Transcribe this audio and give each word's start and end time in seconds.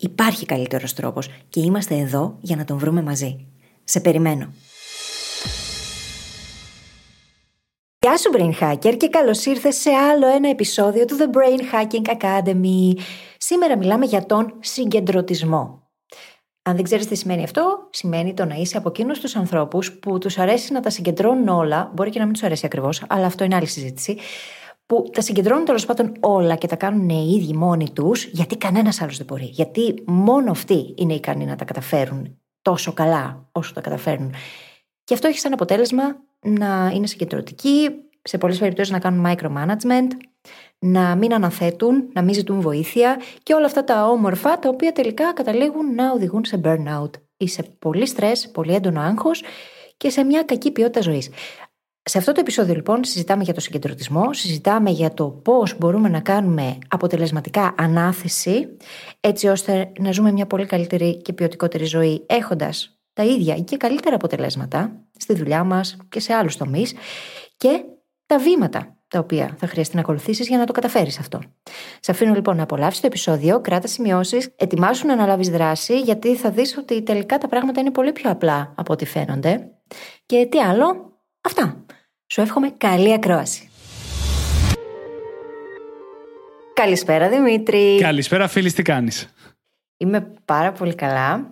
Υπάρχει 0.00 0.46
καλύτερος 0.46 0.94
τρόπος 0.94 1.28
και 1.48 1.60
είμαστε 1.60 1.94
εδώ 1.94 2.36
για 2.40 2.56
να 2.56 2.64
τον 2.64 2.78
βρούμε 2.78 3.02
μαζί. 3.02 3.46
Σε 3.84 4.00
περιμένω. 4.00 4.52
Γεια 7.98 8.16
σου 8.16 8.30
Brain 8.36 8.62
Hacker 8.62 8.96
και 8.96 9.08
καλώς 9.08 9.46
ήρθες 9.46 9.76
σε 9.76 9.90
άλλο 9.90 10.26
ένα 10.26 10.48
επεισόδιο 10.48 11.04
του 11.04 11.16
The 11.18 11.36
Brain 11.36 11.60
Hacking 11.74 12.16
Academy. 12.16 13.00
Σήμερα 13.38 13.76
μιλάμε 13.76 14.04
για 14.04 14.26
τον 14.26 14.54
συγκεντρωτισμό. 14.60 15.82
Αν 16.62 16.74
δεν 16.74 16.84
ξέρεις 16.84 17.06
τι 17.06 17.14
σημαίνει 17.14 17.42
αυτό, 17.42 17.88
σημαίνει 17.90 18.34
το 18.34 18.44
να 18.44 18.54
είσαι 18.54 18.76
από 18.76 18.88
εκείνους 18.88 19.20
τους 19.20 19.36
ανθρώπους 19.36 19.92
που 19.92 20.18
τους 20.18 20.38
αρέσει 20.38 20.72
να 20.72 20.80
τα 20.80 20.90
συγκεντρώνουν 20.90 21.48
όλα. 21.48 21.90
Μπορεί 21.94 22.10
και 22.10 22.18
να 22.18 22.24
μην 22.24 22.32
τους 22.32 22.42
αρέσει 22.42 22.66
ακριβώς, 22.66 23.02
αλλά 23.08 23.26
αυτό 23.26 23.44
είναι 23.44 23.54
άλλη 23.54 23.66
συζήτηση 23.66 24.18
που 24.88 25.10
τα 25.12 25.20
συγκεντρώνουν 25.20 25.64
τέλος 25.64 25.86
πάντων 25.86 26.12
όλα 26.20 26.54
και 26.54 26.66
τα 26.66 26.76
κάνουν 26.76 27.08
οι 27.08 27.34
ίδιοι 27.36 27.54
μόνοι 27.54 27.90
τους, 27.90 28.24
γιατί 28.24 28.56
κανένας 28.56 29.00
άλλος 29.00 29.16
δεν 29.16 29.26
μπορεί. 29.26 29.44
Γιατί 29.44 29.94
μόνο 30.06 30.50
αυτοί 30.50 30.94
είναι 30.96 31.14
ικανοί 31.14 31.44
να 31.44 31.56
τα 31.56 31.64
καταφέρουν 31.64 32.38
τόσο 32.62 32.92
καλά 32.92 33.48
όσο 33.52 33.72
τα 33.72 33.80
καταφέρνουν. 33.80 34.34
Και 35.04 35.14
αυτό 35.14 35.28
έχει 35.28 35.38
σαν 35.38 35.52
αποτέλεσμα 35.52 36.02
να 36.40 36.90
είναι 36.94 37.06
συγκεντρωτικοί, 37.06 37.90
σε 38.22 38.38
πολλές 38.38 38.58
περιπτώσεις 38.58 38.92
να 38.92 38.98
κάνουν 38.98 39.26
micromanagement, 39.26 40.08
να 40.78 41.14
μην 41.14 41.34
αναθέτουν, 41.34 42.08
να 42.12 42.22
μην 42.22 42.34
ζητούν 42.34 42.60
βοήθεια 42.60 43.20
και 43.42 43.54
όλα 43.54 43.66
αυτά 43.66 43.84
τα 43.84 44.06
όμορφα 44.06 44.58
τα 44.58 44.68
οποία 44.68 44.92
τελικά 44.92 45.32
καταλήγουν 45.32 45.94
να 45.94 46.12
οδηγούν 46.12 46.44
σε 46.44 46.60
burnout 46.64 47.10
ή 47.36 47.48
σε 47.48 47.62
πολύ 47.78 48.06
στρες, 48.06 48.50
πολύ 48.50 48.74
έντονο 48.74 49.00
άγχος 49.00 49.42
και 49.96 50.10
σε 50.10 50.24
μια 50.24 50.42
κακή 50.42 50.70
ποιότητα 50.70 51.00
ζωής. 51.00 51.30
Σε 52.08 52.18
αυτό 52.18 52.32
το 52.32 52.40
επεισόδιο 52.40 52.74
λοιπόν 52.74 53.04
συζητάμε 53.04 53.42
για 53.42 53.54
το 53.54 53.60
συγκεντρωτισμό, 53.60 54.32
συζητάμε 54.32 54.90
για 54.90 55.14
το 55.14 55.30
πώς 55.30 55.78
μπορούμε 55.78 56.08
να 56.08 56.20
κάνουμε 56.20 56.78
αποτελεσματικά 56.88 57.74
ανάθεση 57.78 58.76
έτσι 59.20 59.48
ώστε 59.48 59.92
να 59.98 60.12
ζούμε 60.12 60.32
μια 60.32 60.46
πολύ 60.46 60.66
καλύτερη 60.66 61.22
και 61.22 61.32
ποιοτικότερη 61.32 61.84
ζωή 61.84 62.24
έχοντας 62.26 62.98
τα 63.12 63.24
ίδια 63.24 63.54
και 63.54 63.76
καλύτερα 63.76 64.14
αποτελέσματα 64.14 64.92
στη 65.18 65.34
δουλειά 65.34 65.64
μας 65.64 65.96
και 66.08 66.20
σε 66.20 66.32
άλλους 66.32 66.56
τομείς 66.56 66.94
και 67.56 67.82
τα 68.26 68.38
βήματα 68.38 68.96
τα 69.08 69.18
οποία 69.18 69.56
θα 69.58 69.66
χρειαστεί 69.66 69.94
να 69.94 70.00
ακολουθήσεις 70.00 70.48
για 70.48 70.58
να 70.58 70.64
το 70.64 70.72
καταφέρεις 70.72 71.18
αυτό. 71.18 71.40
Σε 72.00 72.10
αφήνω 72.10 72.34
λοιπόν 72.34 72.56
να 72.56 72.62
απολαύσει 72.62 73.00
το 73.00 73.06
επεισόδιο, 73.06 73.60
κράτα 73.60 73.86
σημειώσεις, 73.86 74.54
ετοιμάσου 74.56 75.06
να 75.06 75.12
αναλάβεις 75.12 75.48
δράση, 75.48 76.00
γιατί 76.00 76.36
θα 76.36 76.50
δεις 76.50 76.76
ότι 76.76 77.02
τελικά 77.02 77.38
τα 77.38 77.48
πράγματα 77.48 77.80
είναι 77.80 77.90
πολύ 77.90 78.12
πιο 78.12 78.30
απλά 78.30 78.72
από 78.76 78.92
ό,τι 78.92 79.04
φαίνονται. 79.04 79.70
Και 80.26 80.46
τι 80.50 80.58
άλλο, 80.58 81.18
αυτά. 81.40 81.82
Σου 82.30 82.40
εύχομαι 82.40 82.70
καλή 82.78 83.12
ακρόαση. 83.12 83.68
Καλησπέρα 86.74 87.28
Δημήτρη. 87.28 87.98
Καλησπέρα 88.00 88.48
φίλης, 88.48 88.74
τι 88.74 88.82
κάνεις; 88.82 89.28
Είμαι 89.96 90.32
πάρα 90.44 90.72
πολύ 90.72 90.94
καλά 90.94 91.48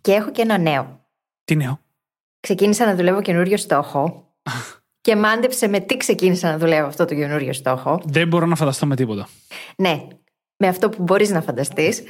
και 0.00 0.12
έχω 0.12 0.30
και 0.30 0.42
ένα 0.42 0.58
νέο. 0.58 1.04
Τι 1.44 1.56
νέο; 1.56 1.80
Ξεκίνησα 2.40 2.86
να 2.86 2.94
δουλεύω 2.94 3.22
καινούριο 3.22 3.56
στόχο 3.56 4.32
και 5.06 5.16
μάντεψε 5.16 5.68
με 5.68 5.80
τι 5.80 5.96
ξεκίνησα 5.96 6.50
να 6.50 6.58
δουλεύω 6.58 6.86
αυτό 6.86 7.04
το 7.04 7.14
καινούριο 7.14 7.52
στόχο. 7.52 8.00
Δεν 8.04 8.28
μπορώ 8.28 8.46
να 8.46 8.56
φανταστώ 8.56 8.86
με 8.86 8.96
τίποτα. 8.96 9.28
Ναι, 9.76 10.06
με 10.56 10.68
αυτό 10.68 10.88
που 10.88 11.02
μπορείς 11.02 11.30
να 11.30 11.42
φανταστείς. 11.42 12.02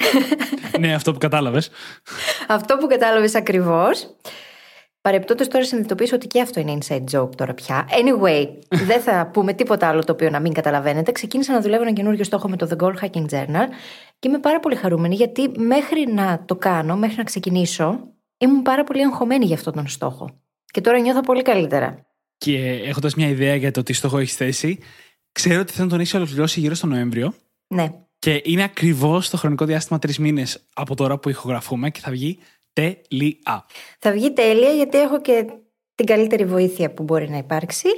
ναι, 0.78 0.94
αυτό 0.94 1.12
που 1.12 1.18
κατάλαβες. 1.18 1.70
αυτό 2.48 2.76
που 2.76 2.86
κατάλαβες 2.86 3.34
ακριβώς. 3.34 4.16
Παρεπτόντω 5.02 5.46
τώρα 5.46 5.64
συνειδητοποιήσω 5.64 6.14
ότι 6.14 6.26
και 6.26 6.40
αυτό 6.40 6.60
είναι 6.60 6.78
inside 6.80 7.04
joke 7.10 7.36
τώρα 7.36 7.54
πια. 7.54 7.88
Anyway, 7.88 8.48
δεν 8.90 9.00
θα 9.00 9.30
πούμε 9.32 9.52
τίποτα 9.52 9.88
άλλο 9.88 10.04
το 10.04 10.12
οποίο 10.12 10.30
να 10.30 10.40
μην 10.40 10.52
καταλαβαίνετε. 10.52 11.12
Ξεκίνησα 11.12 11.52
να 11.52 11.60
δουλεύω 11.60 11.82
ένα 11.82 11.92
καινούριο 11.92 12.24
στόχο 12.24 12.48
με 12.48 12.56
το 12.56 12.68
The 12.70 12.84
Goal 12.84 12.94
Hacking 13.04 13.26
Journal 13.30 13.66
και 14.18 14.28
είμαι 14.28 14.38
πάρα 14.38 14.60
πολύ 14.60 14.76
χαρούμενη 14.76 15.14
γιατί 15.14 15.50
μέχρι 15.56 16.06
να 16.12 16.44
το 16.44 16.56
κάνω, 16.56 16.96
μέχρι 16.96 17.16
να 17.16 17.24
ξεκινήσω, 17.24 18.00
ήμουν 18.38 18.62
πάρα 18.62 18.84
πολύ 18.84 19.04
αγχωμένη 19.04 19.44
για 19.44 19.54
αυτόν 19.54 19.72
τον 19.72 19.88
στόχο. 19.88 20.40
Και 20.64 20.80
τώρα 20.80 20.98
νιώθω 20.98 21.20
πολύ 21.20 21.42
καλύτερα. 21.42 22.06
Και 22.36 22.82
έχοντας 22.84 23.14
μια 23.14 23.28
ιδέα 23.28 23.54
για 23.54 23.70
το 23.70 23.82
τι 23.82 23.92
στόχο 23.92 24.18
έχεις 24.18 24.34
θέσει, 24.34 24.78
ξέρω 25.32 25.60
ότι 25.60 25.72
θα 25.72 25.86
τον 25.86 26.00
έχεις 26.00 26.14
ολοκληρώσει 26.14 26.60
γύρω 26.60 26.74
στο 26.74 26.86
Νοέμβριο. 26.86 27.34
Ναι. 27.66 27.92
Και 28.18 28.40
είναι 28.44 28.62
ακριβώς 28.62 29.30
το 29.30 29.36
χρονικό 29.36 29.64
διάστημα 29.64 29.98
τρεις 29.98 30.18
μήνες 30.18 30.66
από 30.74 30.94
τώρα 30.94 31.18
που 31.18 31.28
ηχογραφούμε 31.28 31.90
και 31.90 32.00
θα 32.00 32.10
βγει 32.10 32.38
τέλεια. 32.72 33.66
Θα 33.98 34.12
βγει 34.12 34.32
τέλεια 34.32 34.70
γιατί 34.70 34.98
έχω 34.98 35.20
και 35.20 35.46
την 35.94 36.06
καλύτερη 36.06 36.44
βοήθεια 36.44 36.94
που 36.94 37.02
μπορεί 37.02 37.30
να 37.30 37.36
υπάρξει 37.36 37.88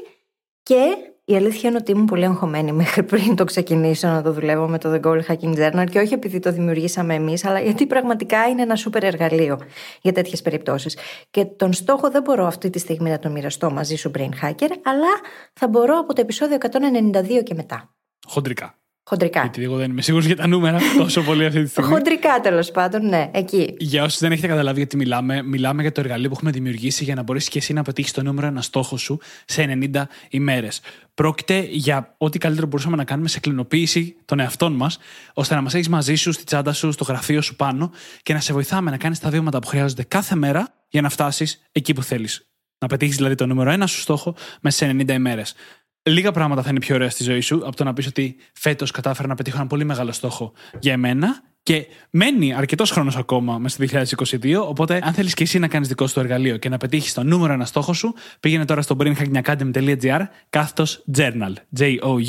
και 0.62 0.96
η 1.24 1.36
αλήθεια 1.36 1.68
είναι 1.68 1.78
ότι 1.78 1.90
ήμουν 1.90 2.06
πολύ 2.06 2.24
αγχωμένη 2.24 2.72
μέχρι 2.82 3.02
πριν 3.02 3.36
το 3.36 3.44
ξεκινήσω 3.44 4.08
να 4.08 4.22
το 4.22 4.32
δουλεύω 4.32 4.68
με 4.68 4.78
το 4.78 4.92
The 4.94 5.00
Goal 5.00 5.20
Hacking 5.28 5.54
Journal 5.56 5.86
και 5.90 5.98
όχι 5.98 6.14
επειδή 6.14 6.38
το 6.38 6.52
δημιουργήσαμε 6.52 7.14
εμείς, 7.14 7.44
αλλά 7.44 7.60
γιατί 7.60 7.86
πραγματικά 7.86 8.48
είναι 8.48 8.62
ένα 8.62 8.76
σούπερ 8.76 9.04
εργαλείο 9.04 9.60
για 10.02 10.12
τέτοιες 10.12 10.42
περιπτώσεις. 10.42 10.96
Και 11.30 11.44
τον 11.44 11.72
στόχο 11.72 12.10
δεν 12.10 12.22
μπορώ 12.22 12.46
αυτή 12.46 12.70
τη 12.70 12.78
στιγμή 12.78 13.10
να 13.10 13.18
τον 13.18 13.32
μοιραστώ 13.32 13.70
μαζί 13.70 13.96
σου, 13.96 14.10
Brain 14.18 14.30
Hacker, 14.42 14.70
αλλά 14.82 15.10
θα 15.52 15.68
μπορώ 15.68 15.98
από 15.98 16.14
το 16.14 16.20
επεισόδιο 16.20 16.58
192 16.60 17.42
και 17.42 17.54
μετά. 17.54 17.94
Χοντρικά. 18.26 18.81
Χοντρικά. 19.04 19.40
Γιατί 19.40 19.62
εγώ 19.62 19.76
δεν 19.76 19.90
είμαι 19.90 20.02
σίγουρος 20.02 20.26
για 20.26 20.36
τα 20.36 20.46
νούμερα 20.46 20.78
τόσο 20.98 21.22
πολύ 21.22 21.44
αυτή 21.44 21.62
τη 21.62 21.68
στιγμή. 21.68 21.90
Χοντρικά 21.90 22.40
τέλος 22.40 22.70
πάντων, 22.70 23.08
ναι, 23.08 23.30
εκεί. 23.32 23.74
Για 23.78 24.04
όσους 24.04 24.18
δεν 24.18 24.32
έχετε 24.32 24.46
καταλάβει 24.46 24.78
γιατί 24.78 24.96
μιλάμε, 24.96 25.42
μιλάμε 25.42 25.82
για 25.82 25.92
το 25.92 26.00
εργαλείο 26.00 26.28
που 26.28 26.34
έχουμε 26.34 26.50
δημιουργήσει 26.50 27.04
για 27.04 27.14
να 27.14 27.22
μπορέσει 27.22 27.50
και 27.50 27.58
εσύ 27.58 27.72
να 27.72 27.82
πετύχεις 27.82 28.12
το 28.12 28.22
νούμερο 28.22 28.46
ένα 28.46 28.62
στόχο 28.62 28.96
σου 28.96 29.18
σε 29.44 29.78
90 29.92 30.02
ημέρες. 30.28 30.80
Πρόκειται 31.14 31.66
για 31.70 32.14
ό,τι 32.18 32.38
καλύτερο 32.38 32.66
μπορούσαμε 32.66 32.96
να 32.96 33.04
κάνουμε 33.04 33.28
σε 33.28 33.40
κλινοποίηση 33.40 34.16
των 34.24 34.40
εαυτών 34.40 34.72
μας, 34.72 34.98
ώστε 35.34 35.54
να 35.54 35.60
μας 35.60 35.74
έχεις 35.74 35.88
μαζί 35.88 36.14
σου, 36.14 36.32
στη 36.32 36.44
τσάντα 36.44 36.72
σου, 36.72 36.92
στο 36.92 37.04
γραφείο 37.04 37.42
σου 37.42 37.56
πάνω 37.56 37.92
και 38.22 38.32
να 38.32 38.40
σε 38.40 38.52
βοηθάμε 38.52 38.90
να 38.90 38.96
κάνεις 38.96 39.18
τα 39.18 39.30
βήματα 39.30 39.58
που 39.58 39.66
χρειάζονται 39.66 40.02
κάθε 40.02 40.34
μέρα 40.34 40.74
για 40.88 41.00
να 41.00 41.08
φτάσεις 41.08 41.62
εκεί 41.72 41.92
που 41.92 42.02
θέλεις. 42.02 42.46
Να 42.78 42.88
πετύχεις 42.88 43.16
δηλαδή 43.16 43.34
το 43.34 43.46
νούμερο 43.46 43.70
ένα 43.70 43.86
σου 43.86 44.00
στόχο 44.00 44.34
μέσα 44.60 44.86
σε 44.86 44.96
90 44.98 45.08
ημέρες. 45.08 45.54
Λίγα 46.02 46.32
πράγματα 46.32 46.62
θα 46.62 46.70
είναι 46.70 46.78
πιο 46.78 46.94
ωραία 46.94 47.10
στη 47.10 47.22
ζωή 47.22 47.40
σου 47.40 47.62
από 47.66 47.76
το 47.76 47.84
να 47.84 47.92
πεις 47.92 48.06
ότι 48.06 48.36
φέτος 48.52 48.90
κατάφερα 48.90 49.28
να 49.28 49.34
πετύχω 49.34 49.56
ένα 49.56 49.66
πολύ 49.66 49.84
μεγάλο 49.84 50.12
στόχο 50.12 50.52
για 50.80 50.92
εμένα 50.92 51.42
Και 51.62 51.86
μένει 52.10 52.54
αρκετός 52.54 52.90
χρόνος 52.90 53.16
ακόμα 53.16 53.58
μέσα 53.58 53.84
στο 53.84 53.98
2022. 54.42 54.66
Οπότε, 54.68 55.00
αν 55.02 55.12
θέλεις 55.12 55.34
και 55.34 55.42
εσύ 55.42 55.58
να 55.58 55.68
κάνεις 55.68 55.88
δικό 55.88 56.06
σου 56.06 56.14
το 56.14 56.20
εργαλείο 56.20 56.56
και 56.56 56.68
να 56.68 56.76
πετύχεις 56.76 57.12
το 57.14 57.22
νούμερο 57.22 57.52
ένα 57.52 57.64
στόχο 57.64 57.92
σου, 57.92 58.14
πήγαινε 58.40 58.64
τώρα 58.64 58.82
στο 58.82 58.96
brainhackingacademy.gr 58.98 60.20
κάθετος 60.50 61.04
journal. 61.16 61.52
J-O-U-R-N-A-L. 61.78 62.22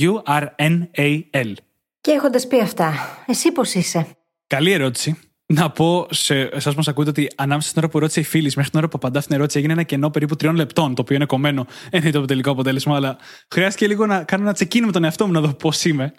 Και 2.01 2.11
έχοντας 2.11 2.47
πει 2.47 2.59
αυτά, 2.59 2.93
εσύ 3.27 3.51
πώς 3.51 3.73
είσαι; 3.73 4.07
Καλή 4.47 4.71
ερώτηση. 4.71 5.19
Να 5.45 5.71
πω 5.71 6.07
σε 6.09 6.39
εσάς 6.39 6.71
που 6.71 6.77
μας 6.77 6.87
ακούτε 6.87 7.09
ότι 7.09 7.29
ανάμεσα 7.35 7.69
στην 7.69 7.81
ώρα 7.81 7.91
που 7.91 7.99
ρώτησε 7.99 8.19
η 8.19 8.23
φίλη 8.23 8.51
μέχρι 8.55 8.71
την 8.71 8.79
ώρα 8.79 8.87
που 8.87 8.97
απαντά 8.97 9.21
στην 9.21 9.35
ερώτηση 9.35 9.57
έγινε 9.57 9.73
ένα 9.73 9.83
κενό 9.83 10.09
περίπου 10.09 10.35
τριών 10.35 10.55
λεπτών, 10.55 10.95
το 10.95 11.01
οποίο 11.01 11.15
είναι 11.15 11.25
κομμένο. 11.25 11.65
Είναι 11.91 12.11
το 12.11 12.25
τελικό 12.25 12.51
αποτέλεσμα, 12.51 12.95
αλλά 12.95 13.17
χρειάστηκε 13.49 13.87
λίγο 13.87 14.05
να 14.05 14.23
κάνω 14.23 14.43
ένα 14.43 14.53
τσεκίνο 14.53 14.85
με 14.85 14.91
τον 14.91 15.03
εαυτό 15.03 15.25
μου 15.25 15.31
να 15.31 15.41
δω 15.41 15.53
πώς 15.53 15.85
είμαι. 15.85 16.13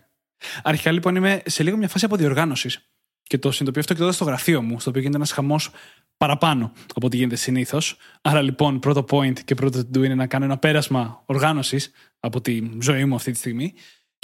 Αρχικά 0.62 0.92
λοιπόν 0.92 1.16
είμαι 1.16 1.42
σε 1.44 1.62
λίγο 1.62 1.76
μια 1.76 1.88
φάση 1.88 2.04
αποδιοργάνωσης. 2.04 2.88
Και 3.22 3.38
το 3.38 3.50
συνειδητοποιώ 3.50 3.80
αυτό 3.80 3.92
και 3.92 4.00
τώρα 4.00 4.12
στο 4.12 4.24
γραφείο 4.24 4.62
μου, 4.62 4.80
στο 4.80 4.90
οποίο 4.90 5.00
γίνεται 5.00 5.16
ένας 5.18 5.32
χαμός 5.32 5.70
παραπάνω 6.16 6.72
από 6.94 7.06
ό,τι 7.06 7.16
γίνεται 7.16 7.36
συνήθως. 7.36 7.96
Άρα 8.22 8.42
λοιπόν, 8.42 8.78
πρώτο 8.78 9.04
point 9.10 9.40
και 9.44 9.54
πρώτο 9.54 9.78
to 9.78 9.96
do 9.96 10.04
είναι 10.04 10.14
να 10.14 10.26
κάνω 10.26 10.44
ένα 10.44 10.58
πέρασμα 10.58 11.22
οργάνωσης 11.26 11.90
από 12.20 12.40
τη 12.40 12.70
ζωή 12.80 13.04
μου 13.04 13.14
αυτή 13.14 13.32
τη 13.32 13.38
στιγμή. 13.38 13.74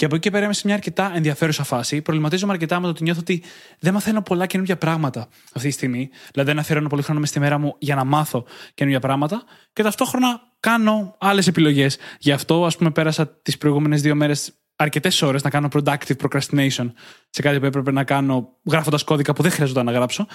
Και 0.01 0.07
από 0.07 0.15
εκεί 0.15 0.23
και 0.23 0.31
πέρα 0.31 0.45
είμαι 0.45 0.53
σε 0.53 0.61
μια 0.65 0.75
αρκετά 0.75 1.11
ενδιαφέρουσα 1.15 1.63
φάση. 1.63 2.01
Προβληματίζομαι 2.01 2.51
αρκετά 2.51 2.75
με 2.75 2.81
το 2.83 2.89
ότι 2.89 3.03
νιώθω 3.03 3.19
ότι 3.19 3.43
δεν 3.79 3.93
μαθαίνω 3.93 4.21
πολλά 4.21 4.45
καινούργια 4.45 4.77
πράγματα 4.77 5.27
αυτή 5.53 5.67
τη 5.67 5.73
στιγμή. 5.73 6.09
Δηλαδή, 6.31 6.49
δεν 6.51 6.59
αφιερώνω 6.59 6.89
πολύ 6.89 7.01
χρόνο 7.01 7.19
μες 7.19 7.29
στη 7.29 7.39
μέρα 7.39 7.57
μου 7.57 7.75
για 7.79 7.95
να 7.95 8.03
μάθω 8.03 8.45
καινούργια 8.73 9.01
πράγματα. 9.01 9.43
Και 9.73 9.83
ταυτόχρονα 9.83 10.41
κάνω 10.59 11.15
άλλες 11.19 11.47
επιλογές. 11.47 11.97
Γι' 12.19 12.31
αυτό, 12.31 12.65
ας 12.65 12.77
πούμε, 12.77 12.91
πέρασα 12.91 13.27
τις 13.27 13.57
προηγούμενες 13.57 14.01
δύο 14.01 14.15
μέρες 14.15 14.60
αρκετές 14.81 15.21
ώρες 15.21 15.43
να 15.43 15.49
κάνω 15.49 15.67
productive 15.73 16.15
procrastination 16.23 16.91
σε 17.29 17.41
κάτι 17.41 17.59
που 17.59 17.65
έπρεπε 17.65 17.91
να 17.91 18.03
κάνω 18.03 18.49
γράφοντας 18.71 19.03
κώδικα 19.03 19.33
που 19.33 19.41
δεν 19.41 19.51
χρειαζόταν 19.51 19.85
να 19.85 19.91
γράψω. 19.91 20.27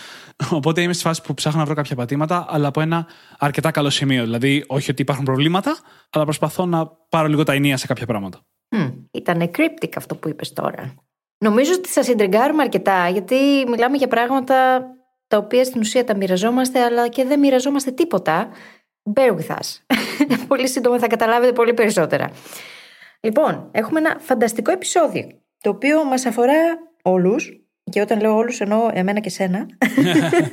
Οπότε 0.50 0.82
είμαι 0.82 0.92
στη 0.92 1.02
φάση 1.02 1.22
που 1.22 1.34
ψάχνω 1.34 1.58
να 1.58 1.64
βρω 1.64 1.74
κάποια 1.74 1.96
πατήματα, 1.96 2.46
αλλά 2.48 2.68
από 2.68 2.80
ένα 2.80 3.06
αρκετά 3.38 3.70
καλό 3.70 3.90
σημείο. 3.90 4.22
Δηλαδή, 4.22 4.64
όχι 4.66 4.90
ότι 4.90 5.02
υπάρχουν 5.02 5.24
προβλήματα, 5.24 5.78
αλλά 6.10 6.24
προσπαθώ 6.24 6.66
να 6.66 6.86
πάρω 6.86 7.28
λίγο 7.28 7.42
τα 7.42 7.52
ενία 7.52 7.76
σε 7.76 7.86
κάποια 7.86 8.06
πράγματα. 8.06 8.40
Mm, 8.76 8.92
ήταν 9.10 9.50
cryptic 9.56 9.90
αυτό 9.96 10.14
που 10.14 10.28
είπες 10.28 10.52
τώρα. 10.52 10.94
Νομίζω 11.38 11.72
ότι 11.72 11.88
σα 11.88 12.02
συντριγκάρουμε 12.02 12.62
αρκετά, 12.62 13.08
γιατί 13.08 13.36
μιλάμε 13.68 13.96
για 13.96 14.08
πράγματα 14.08 14.84
τα 15.26 15.36
οποία 15.36 15.64
στην 15.64 15.80
ουσία 15.80 16.04
τα 16.04 16.16
μοιραζόμαστε, 16.16 16.80
αλλά 16.80 17.08
και 17.08 17.24
δεν 17.24 17.38
μοιραζόμαστε 17.38 17.90
τίποτα. 17.90 18.48
Bear 19.14 19.36
with 19.36 19.56
us. 19.56 19.96
πολύ 20.48 20.68
σύντομα 20.68 20.98
θα 20.98 21.06
καταλάβετε 21.06 21.52
πολύ 21.52 21.74
περισσότερα. 21.74 22.30
Λοιπόν, 23.26 23.68
έχουμε 23.72 23.98
ένα 23.98 24.16
φανταστικό 24.20 24.72
επεισόδιο, 24.72 25.28
το 25.60 25.70
οποίο 25.70 26.04
μας 26.04 26.26
αφορά 26.26 26.54
όλους, 27.02 27.60
και 27.90 28.00
όταν 28.00 28.20
λέω 28.20 28.36
όλους 28.36 28.60
εννοώ 28.60 28.88
εμένα 28.92 29.20
και 29.20 29.30
σένα, 29.30 29.66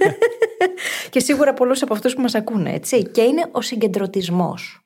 και 1.10 1.20
σίγουρα 1.20 1.54
πολλούς 1.54 1.82
από 1.82 1.94
αυτούς 1.94 2.14
που 2.14 2.22
μας 2.22 2.36
ακούνε, 2.36 2.74
έτσι, 2.74 3.04
και 3.04 3.22
είναι 3.22 3.50
ο 3.52 3.62
συγκεντρωτισμός. 3.62 4.80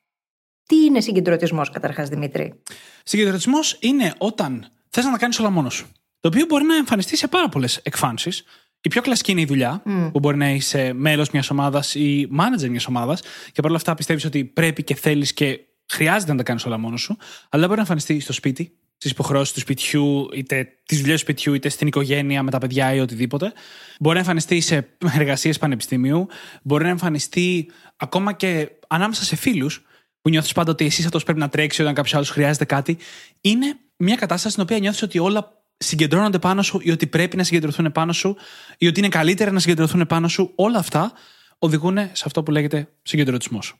Τι 0.66 0.75
είναι 0.75 1.01
συγκεντρωτισμός 1.01 1.69
καταρχάς, 1.69 2.10
Δημήτρη; 2.10 2.62
Συγκεντρωτισμός 3.04 3.78
είναι 3.81 4.13
όταν 4.18 4.72
θες 4.90 5.06
να 5.06 5.12
τα 5.12 5.18
κάνεις 5.18 5.40
όλα 5.40 5.50
μόνος 5.50 5.74
σου. 5.74 5.92
Το 6.19 6.28
οποίο 6.28 6.45
μπορεί 6.45 6.63
να 6.63 6.75
εμφανιστεί 6.75 7.18
σε 7.18 7.28
πάρα 7.28 7.50
πολλές 7.50 7.78
εκφάνσεις. 7.83 8.44
Η 8.81 8.90
πιο 8.90 9.01
κλασική 9.01 9.31
είναι 9.31 9.42
η 9.42 9.45
δουλειά, 9.45 9.81
που 10.12 10.19
μπορεί 10.19 10.38
να 10.38 10.50
είσαι 10.50 10.94
μέλος 10.94 11.30
μιας 11.30 11.50
ομάδας 11.50 11.95
ή 11.95 12.30
manager 12.40 12.68
μιας 12.69 12.88
ομάδας, 12.88 13.22
και 13.51 13.62
παρόλα 13.62 13.78
αυτά 13.78 13.95
πιστεύεις 13.95 14.25
ότι 14.25 14.45
πρέπει 14.45 14.83
και 14.83 14.95
θέλεις 14.95 15.33
και 15.33 15.60
χρειάζεται 15.89 16.31
να 16.31 16.38
τα 16.38 16.44
κάνεις 16.44 16.66
όλα 16.66 16.78
μόνος 16.78 17.01
σου, 17.01 17.18
αλλά 17.50 17.63
μπορεί 17.63 17.75
να 17.75 17.81
εμφανιστεί 17.81 18.19
στο 18.19 18.34
σπίτι, 18.34 18.78
στις 18.98 19.12
υποχρεώσεις 19.12 19.54
του 19.54 19.60
σπιτιού, 19.60 20.30
είτε 20.34 20.68
τις 20.86 21.00
δουλειές 21.00 21.16
του 21.16 21.22
σπιτιού, 21.22 21.54
είτε 21.54 21.69
στην 21.69 21.88
οικογένεια 21.88 22.44
με 22.44 22.51
τα 22.51 22.57
παιδιά 22.57 22.94
ή 22.94 23.00
οτιδήποτε. 23.00 23.54
Μπορεί 24.00 24.13
να 24.13 24.22
εμφανιστεί 24.22 24.60
σε 24.60 24.88
εργασίες 25.19 25.57
πανεπιστημίου, 25.57 26.28
μπορεί 26.63 26.84
να 26.84 26.89
εμφανιστεί 26.89 27.72
ακόμα 27.98 28.34
και 28.34 28.69
ανάμεσα 28.88 29.24
σε 29.24 29.36
φίλους, 29.36 29.81
που 30.22 30.30
νιώθεις 30.30 30.51
πάντα 30.51 30.72
ότι 30.72 30.86
εσύ 30.86 31.04
αυτό 31.06 31.19
πρέπει 31.19 31.39
να 31.39 31.50
τρέξει 31.50 31.81
όταν 31.81 31.94
κάποιος 31.94 32.13
άλλος 32.16 32.30
χρειάζεται 32.30 32.66
κάτι. 32.66 32.98
Είναι 33.42 33.78
μια 33.98 34.16
κατάσταση 34.16 34.51
στην 34.51 34.63
οποία 34.63 34.80
νιώθεις 34.80 35.01
ότι 35.01 35.19
όλα 35.19 35.63
συγκεντρώνονται 35.78 36.40
πάνω 36.40 36.62
σου 36.62 36.80
ή 36.83 36.92
ότι 36.92 37.07
πρέπει 37.07 37.38
να 37.38 37.44
συγκεντρωθούν 37.44 37.92
πάνω 37.92 38.13
σου 38.13 38.38
ή 38.78 38.88
ότι 38.88 39.00
είναι 39.00 39.10
καλύτερα 39.10 39.51
να 39.51 39.60
συγκεντρωθούν 39.60 40.07
πάνω 40.07 40.28
σου. 40.28 40.51
Όλα 40.56 40.78
αυτά 40.78 41.12
οδηγούν 41.60 41.98
σε 41.98 42.24
αυτό 42.25 42.44
που 42.44 42.51
λέγεται 42.51 42.90
συγκεντρωτισμός. 43.01 43.75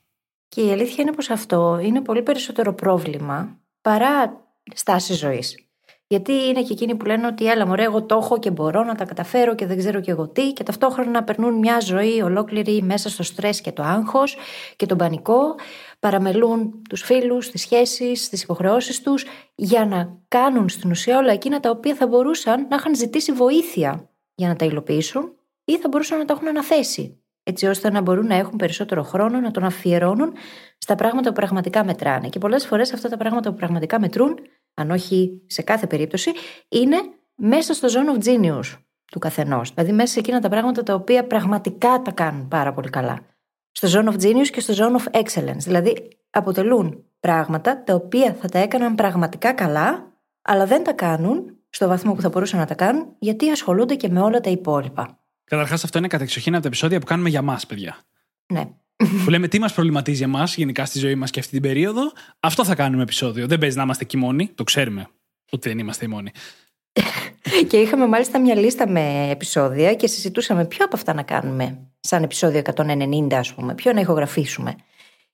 Και 0.48 0.62
η 0.62 0.72
αλήθεια 0.72 1.04
είναι 1.04 1.14
πως 1.14 1.30
αυτό 1.30 1.80
είναι 1.84 2.02
πολύ 2.02 2.24
περισσότερο 2.24 2.74
πρόβλημα 2.74 3.60
παρά 3.82 4.46
στάση 4.74 5.14
ζωής. 5.14 5.68
Γιατί 6.10 6.32
είναι 6.32 6.62
και 6.64 6.74
εκείνοι 6.74 6.96
που 6.96 7.06
λένε 7.06 7.28
ότι 7.28 7.46
έλα 7.46 7.68
μωρέ 7.68 7.84
εγώ 7.84 8.04
το 8.04 8.16
έχω 8.16 8.40
και 8.40 8.52
μπορώ 8.52 8.84
να 8.84 8.96
τα 8.96 9.06
καταφέρω 9.06 9.56
και 9.56 9.66
δεν 9.66 9.78
ξέρω 9.78 10.02
και 10.02 10.12
εγώ 10.12 10.28
τι 10.28 10.54
και 10.54 10.64
ταυτόχρονα 10.64 11.24
περνούν 11.24 11.54
μια 11.54 11.80
ζωή 11.80 12.22
ολόκληρη 12.22 12.82
μέσα 12.82 13.10
στο 13.10 13.24
στρες 13.24 13.62
και 13.62 13.72
το 13.72 13.84
άγχος 13.84 14.38
και 14.76 14.86
τον 14.86 14.98
πανικό, 14.98 15.56
παραμελούν 16.00 16.82
τους 16.90 17.02
φίλους, 17.02 17.50
τις 17.50 17.62
σχέσεις, 17.62 18.30
τις 18.30 18.44
υποχρεώσεις 18.44 19.02
τους 19.02 19.26
για 19.56 19.86
να 19.86 20.18
κάνουν 20.28 20.70
στην 20.70 20.92
ουσία 20.92 21.18
όλα 21.18 21.32
εκείνα 21.32 21.60
τα 21.60 21.70
οποία 21.70 21.96
θα 21.96 22.08
μπορούσαν 22.08 22.68
να 22.70 22.76
είχαν 22.76 22.96
ζητήσει 22.96 23.32
βοήθεια 23.32 24.10
για 24.36 24.48
να 24.48 24.56
τα 24.56 24.66
υλοποιήσουν 24.66 25.36
ή 25.64 25.78
θα 25.78 25.88
μπορούσαν 25.88 26.18
να 26.18 26.26
τα 26.26 26.34
έχουν 26.34 26.48
αναθέσει 26.48 27.22
έτσι 27.48 27.66
ώστε 27.66 27.92
να 27.92 28.02
μπορούν 28.02 28.28
να 28.28 28.36
έχουν 28.36 28.56
περισσότερο 28.56 29.04
χρόνο 29.04 29.40
να 29.40 29.52
τον 29.52 29.64
αφιερώνουν 29.64 30.34
στα 30.78 30.96
πράγματα 30.96 31.30
που 31.30 31.36
πραγματικά 31.36 31.84
μετράνε. 31.84 32.30
Και 32.30 32.40
πολλές 32.40 32.66
φορές 32.66 32.94
αυτά 32.94 33.10
τα 33.10 33.18
πράγματα 33.18 33.50
που 33.50 33.56
πραγματικά 33.56 34.00
μετρούν, 34.00 34.40
αν 34.74 34.92
όχι 34.92 35.42
σε 35.48 35.62
κάθε 35.62 35.88
περίπτωση, 35.88 36.32
είναι 36.70 36.98
μέσα 37.36 37.74
στο 37.74 37.88
zone 37.88 38.18
of 38.18 38.28
genius 38.28 38.78
του 39.12 39.20
καθενός. 39.20 39.74
Δηλαδή 39.74 39.92
μέσα 39.92 40.14
σε 40.14 40.20
εκείνα 40.20 40.40
τα 40.40 40.50
πράγματα 40.50 40.84
τα 40.84 40.94
οποία 40.94 41.28
πραγματικά 41.28 42.02
τα 42.02 42.12
κάνουν 42.12 42.48
πάρα 42.48 42.74
πολύ 42.74 42.90
καλά. 42.90 43.20
Στο 43.72 43.88
zone 43.92 44.08
of 44.14 44.16
genius 44.24 44.48
και 44.52 44.60
στο 44.60 44.74
zone 44.78 45.02
of 45.02 45.22
excellence. 45.22 45.64
Δηλαδή 45.64 46.08
αποτελούν 46.30 47.04
πράγματα 47.20 47.84
τα 47.84 47.94
οποία 47.94 48.34
θα 48.34 48.48
τα 48.48 48.60
έκαναν 48.60 48.96
πραγματικά 48.96 49.54
καλά, 49.54 50.14
αλλά 50.42 50.66
δεν 50.66 50.84
τα 50.84 50.94
κάνουν 50.94 51.58
στο 51.70 51.88
βαθμό 51.88 52.14
που 52.14 52.22
θα 52.22 52.30
μπορούσαν 52.30 52.60
να 52.60 52.66
τα 52.66 52.76
κάνουν, 52.76 53.16
γιατί 53.20 53.50
ασχολούνται 53.50 53.96
και 53.96 54.10
με 54.10 54.22
όλα 54.22 54.40
τα 54.40 54.50
υπόλοιπα. 54.50 55.20
Καταρχάς, 55.50 55.84
αυτό 55.84 55.98
είναι 55.98 56.08
κατεξοχήν 56.08 56.54
από 56.54 56.62
τα 56.62 56.68
επεισόδια 56.68 57.00
που 57.00 57.06
κάνουμε 57.06 57.30
για 57.30 57.42
μας, 57.42 57.66
παιδιά. 57.66 57.98
Ναι. 58.54 58.70
Που 59.24 59.30
λέμε 59.30 59.48
τι 59.48 59.60
μας 59.60 59.74
προβληματίζει 59.74 60.24
εμάς 60.24 60.56
γενικά 60.56 60.86
στη 60.86 61.00
ζωή 61.00 61.16
μας 61.16 61.32
και 61.32 61.40
αυτή 61.40 61.52
την 61.52 61.62
περίοδο. 61.62 62.12
Αυτό 62.40 62.66
θα 62.66 62.76
κάνουμε 62.76 63.04
επεισόδιο. 63.04 63.48
Δεν 63.48 63.60
παίζει 63.60 63.78
να 63.78 63.84
είμαστε 63.84 64.04
εκεί 64.04 64.18
μόνοι. 64.18 64.48
Το 64.56 64.64
ξέρουμε 64.64 65.08
ότι 65.52 65.70
δεν 65.70 65.80
είμαστε 65.80 66.06
οι 66.06 66.08
μόνοι. 66.08 66.32
και 67.70 67.78
είχαμε 67.78 68.08
μάλιστα 68.08 68.40
μια 68.40 68.56
λίστα 68.56 68.90
με 68.90 69.30
επεισόδια 69.30 69.94
και 69.94 70.08
συζητούσαμε 70.08 70.66
ποιο 70.66 70.86
από 70.86 70.96
αυτά 70.96 71.14
να 71.14 71.24
κάνουμε 71.24 71.80
σαν 72.00 72.24
επεισόδιο 72.24 72.62
190, 72.76 73.34
ας 73.34 73.54
πούμε, 73.54 73.76
ποιο 73.76 73.94
να 73.94 74.00
ηχογραφήσουμε. 74.00 74.76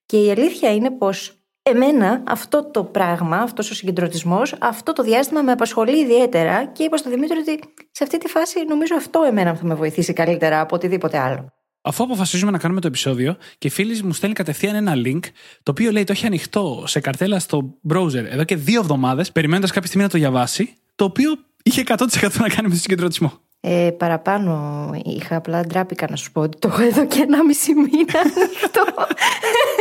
Και 0.05 0.17
η 0.17 0.31
αλήθεια 0.31 0.73
είναι 0.73 0.91
πως 0.91 1.42
Εμένα 1.65 2.23
αυτό 2.27 2.69
το 2.71 2.83
πράγμα, 2.83 3.37
αυτός 3.37 3.69
ο 3.69 3.73
συγκεντρωτισμός, 3.73 4.55
αυτό 4.59 4.93
το 4.93 5.03
διάστημα 5.03 5.41
με 5.41 5.51
απασχολεί 5.51 5.99
ιδιαίτερα 5.99 6.65
και 6.65 6.83
είπα 6.83 6.97
στο 6.97 7.09
Δημήτρη 7.09 7.37
ότι 7.37 7.59
σε 7.91 8.03
αυτή 8.03 8.17
τη 8.17 8.27
φάση 8.27 8.65
νομίζω 8.67 8.95
αυτό 8.95 9.21
εμένα 9.27 9.55
θα 9.55 9.65
με 9.65 9.75
βοηθήσει 9.75 10.13
καλύτερα 10.13 10.59
από 10.59 10.75
οτιδήποτε 10.75 11.17
άλλο. 11.17 11.53
Αφού 11.81 12.03
αποφασίζουμε 12.03 12.51
να 12.51 12.57
κάνουμε 12.57 12.81
το 12.81 12.87
επεισόδιο 12.87 13.37
και 13.57 13.67
η 13.67 13.69
φίλη 13.69 14.03
μου 14.03 14.13
στέλνει 14.13 14.35
κατευθείαν 14.35 14.75
ένα 14.75 14.93
link, 14.95 15.19
το 15.63 15.71
οποίο 15.71 15.91
λέει 15.91 16.03
το 16.03 16.11
έχει 16.11 16.25
ανοιχτό 16.25 16.83
σε 16.87 16.99
καρτέλα 16.99 17.39
στο 17.39 17.73
browser 17.93 18.25
εδώ 18.29 18.43
και 18.43 18.55
δύο 18.55 18.79
εβδομάδες, 18.79 19.31
περιμένοντας 19.31 19.71
κάποια 19.71 19.87
στιγμή 19.87 20.05
να 20.05 20.11
το 20.11 20.17
διαβάσει, 20.17 20.73
το 20.95 21.03
οποίο 21.03 21.31
είχε 21.63 21.83
100% 21.87 21.97
να 22.39 22.49
κάνει 22.49 22.67
με 22.67 22.73
το 22.73 22.79
συγκεντρωτισμό. 22.79 23.31
Ε, 23.59 23.91
παραπάνω 23.97 24.91
είχα, 25.05 25.35
απλά 25.35 25.61
ντράπηκα 25.61 26.07
να 26.09 26.15
σου 26.15 26.31
πω 26.31 26.41
ότι 26.41 26.57
το 26.59 26.67
έχω 26.67 26.81
εδώ 26.81 27.05
και 27.05 27.21
ένα 27.21 27.43
μισή 27.45 27.73
μήνα 27.73 28.19
ανοιχτό. 28.19 28.83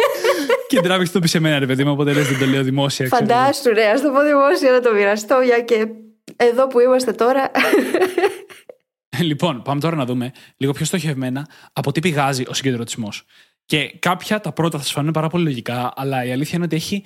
και 0.72 0.80
ντράπηξε 0.80 1.12
το 1.12 1.20
πει 1.20 1.28
σε 1.28 1.38
μένα, 1.38 1.58
ρε 1.58 1.66
παιδί 1.66 1.84
μου, 1.84 1.92
οπότε 1.92 2.12
λες 2.12 2.28
δεν 2.28 2.38
το 2.38 2.46
λέω 2.46 2.62
δημόσια. 2.62 3.06
Φαντάσου, 3.06 3.72
ρε, 3.72 3.88
ας 3.88 4.02
το 4.02 4.10
πω 4.10 4.22
δημόσια 4.22 4.70
να 4.70 4.80
το 4.80 4.92
μοιραστώ, 4.92 5.40
για 5.40 5.60
και 5.60 5.86
εδώ 6.36 6.66
που 6.66 6.80
είμαστε 6.80 7.12
τώρα. 7.12 7.50
λοιπόν, 9.30 9.62
πάμε 9.62 9.80
τώρα 9.80 9.96
να 9.96 10.04
δούμε 10.04 10.32
λίγο 10.56 10.72
πιο 10.72 10.84
στοχευμένα 10.84 11.48
από 11.72 11.92
τι 11.92 12.00
πηγάζει 12.00 12.44
ο 12.48 12.54
συγκεντρωτισμός. 12.54 13.24
Και 13.64 13.96
κάποια 13.98 14.40
τα 14.40 14.52
πρώτα 14.52 14.78
θα 14.78 14.84
σας 14.84 14.92
φανούν 14.92 15.12
πάρα 15.12 15.28
πολύ 15.28 15.44
λογικά, 15.44 15.92
αλλά 15.96 16.24
η 16.24 16.32
αλήθεια 16.32 16.52
είναι 16.54 16.64
ότι 16.64 16.76
έχει 16.76 17.04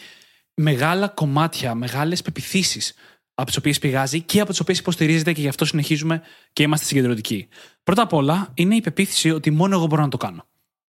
μεγάλα 0.54 1.08
κομμάτια, 1.08 1.74
μεγάλες 1.74 2.22
πεπιθήσεις 2.22 2.94
από 3.34 3.46
τις 3.46 3.56
οποίες 3.56 3.78
πηγάζει 3.78 4.20
και 4.20 4.40
από 4.40 4.50
τις 4.50 4.60
οποίες 4.60 4.78
υποστηρίζεται 4.78 5.32
και 5.32 5.40
γι' 5.40 5.48
αυτό 5.48 5.64
συνεχίζουμε 5.64 6.22
και 6.52 6.62
είμαστε 6.62 6.86
συγκεντρωτικοί. 6.86 7.48
Πρώτα 7.82 8.02
απ' 8.02 8.12
όλα 8.12 8.52
είναι 8.54 8.74
η 8.74 8.80
πεποίθηση 8.80 9.30
ότι 9.30 9.50
μόνο 9.50 9.76
εγώ 9.76 9.86
μπορώ 9.86 10.02
να 10.02 10.08
το 10.08 10.16
κάνω. 10.16 10.46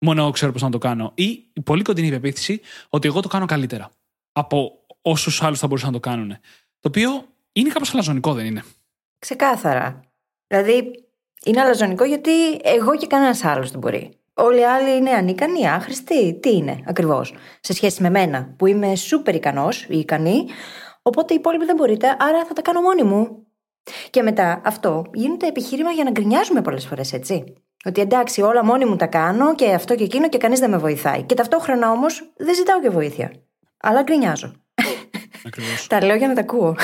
Μόνο 0.05 0.23
εγώ 0.23 0.31
ξέρω 0.31 0.53
πώς 0.53 0.63
να 0.63 0.71
το 0.71 0.79
κάνω. 0.79 1.13
Ή 1.15 1.51
η 1.53 1.61
πολύ 1.61 1.83
κοντινή 1.83 2.11
πεποίθηση 2.11 2.61
ότι 2.89 3.09
εγώ 3.09 3.21
το 3.21 3.29
κάνω 3.29 3.47
καλύτερα 3.47 3.91
από 4.33 4.73
όσους 5.03 5.43
άλλους 5.43 5.59
θα 5.59 5.67
μπορούσαν 5.67 5.93
να 5.93 6.01
το 6.01 6.09
κάνουν. 6.09 6.29
Το 6.81 6.89
οποίο 6.89 7.25
είναι 7.53 7.69
κάπως 7.69 7.93
αλαζονικό, 7.93 8.35
δεν 8.35 8.47
είναι. 8.47 8.65
Ξεκάθαρα. 9.19 10.01
Δηλαδή, 10.47 10.91
είναι 11.45 11.61
αλαζονικό 11.61 12.05
γιατί 12.05 12.33
εγώ 12.63 12.97
και 12.97 13.07
κανένας 13.07 13.45
άλλος 13.45 13.71
δεν 13.71 13.81
μπορεί. 13.81 14.17
Όλοι 14.35 14.61
οι 14.61 14.65
άλλοι 14.65 14.97
είναι 14.97 15.11
ανίκανοι, 15.11 15.69
άχρηστοι. 15.69 16.35
Τι 16.35 16.51
είναι 16.51 16.83
ακριβώς. 16.87 17.35
Σε 17.61 17.73
σχέση 17.73 18.03
με 18.03 18.11
μένα, 18.11 18.55
που 18.57 18.67
είμαι 18.67 18.97
σούπερ 18.97 19.35
ικανός 19.35 19.87
ή 19.89 19.99
ικανή, 19.99 20.45
Οπότε 21.03 21.35
οι 21.35 21.37
υπόλοιποι 21.37 21.65
δεν 21.65 21.77
μπορείτε, 21.77 22.17
άρα 22.19 22.45
θα 22.45 22.53
τα 22.53 22.63
κάνω 22.63 22.81
μόνη 22.81 23.03
μου. 23.03 23.47
Και 24.11 24.23
μετά 24.23 24.61
αυτό 24.65 25.05
γίνεται 25.15 25.47
επιχείρημα 25.47 25.91
για 25.91 26.05
να 26.05 26.11
γκρινιάζουμε 26.11 26.63
πολλές 26.63 26.87
φορές, 26.87 27.13
έτσι. 27.13 27.45
Ότι 27.85 28.01
εντάξει, 28.01 28.41
όλα 28.43 28.65
μόνη 28.65 28.85
μου 28.85 28.97
τα 28.97 29.07
κάνω 29.07 29.55
και 29.55 29.73
αυτό 29.73 29.95
και 29.95 30.05
εκείνο 30.05 30.29
και 30.29 30.39
κανείς 30.39 30.59
δεν 30.59 30.71
με 30.71 30.79
βοηθάει. 30.79 31.23
Και 31.23 31.35
ταυτόχρονα 31.35 31.91
όμως 31.91 32.33
δεν 32.37 32.55
ζητάω 32.55 32.81
και 32.81 32.91
βοήθεια. 32.91 33.33
Αλλά 33.77 34.03
γκρινιάζω. 34.03 34.53
Ακριβώς. 35.47 35.87
τα 35.89 36.05
λέω 36.05 36.17
για 36.17 36.29
να 36.29 36.35
τα 36.35 36.41
ακούω. 36.41 36.77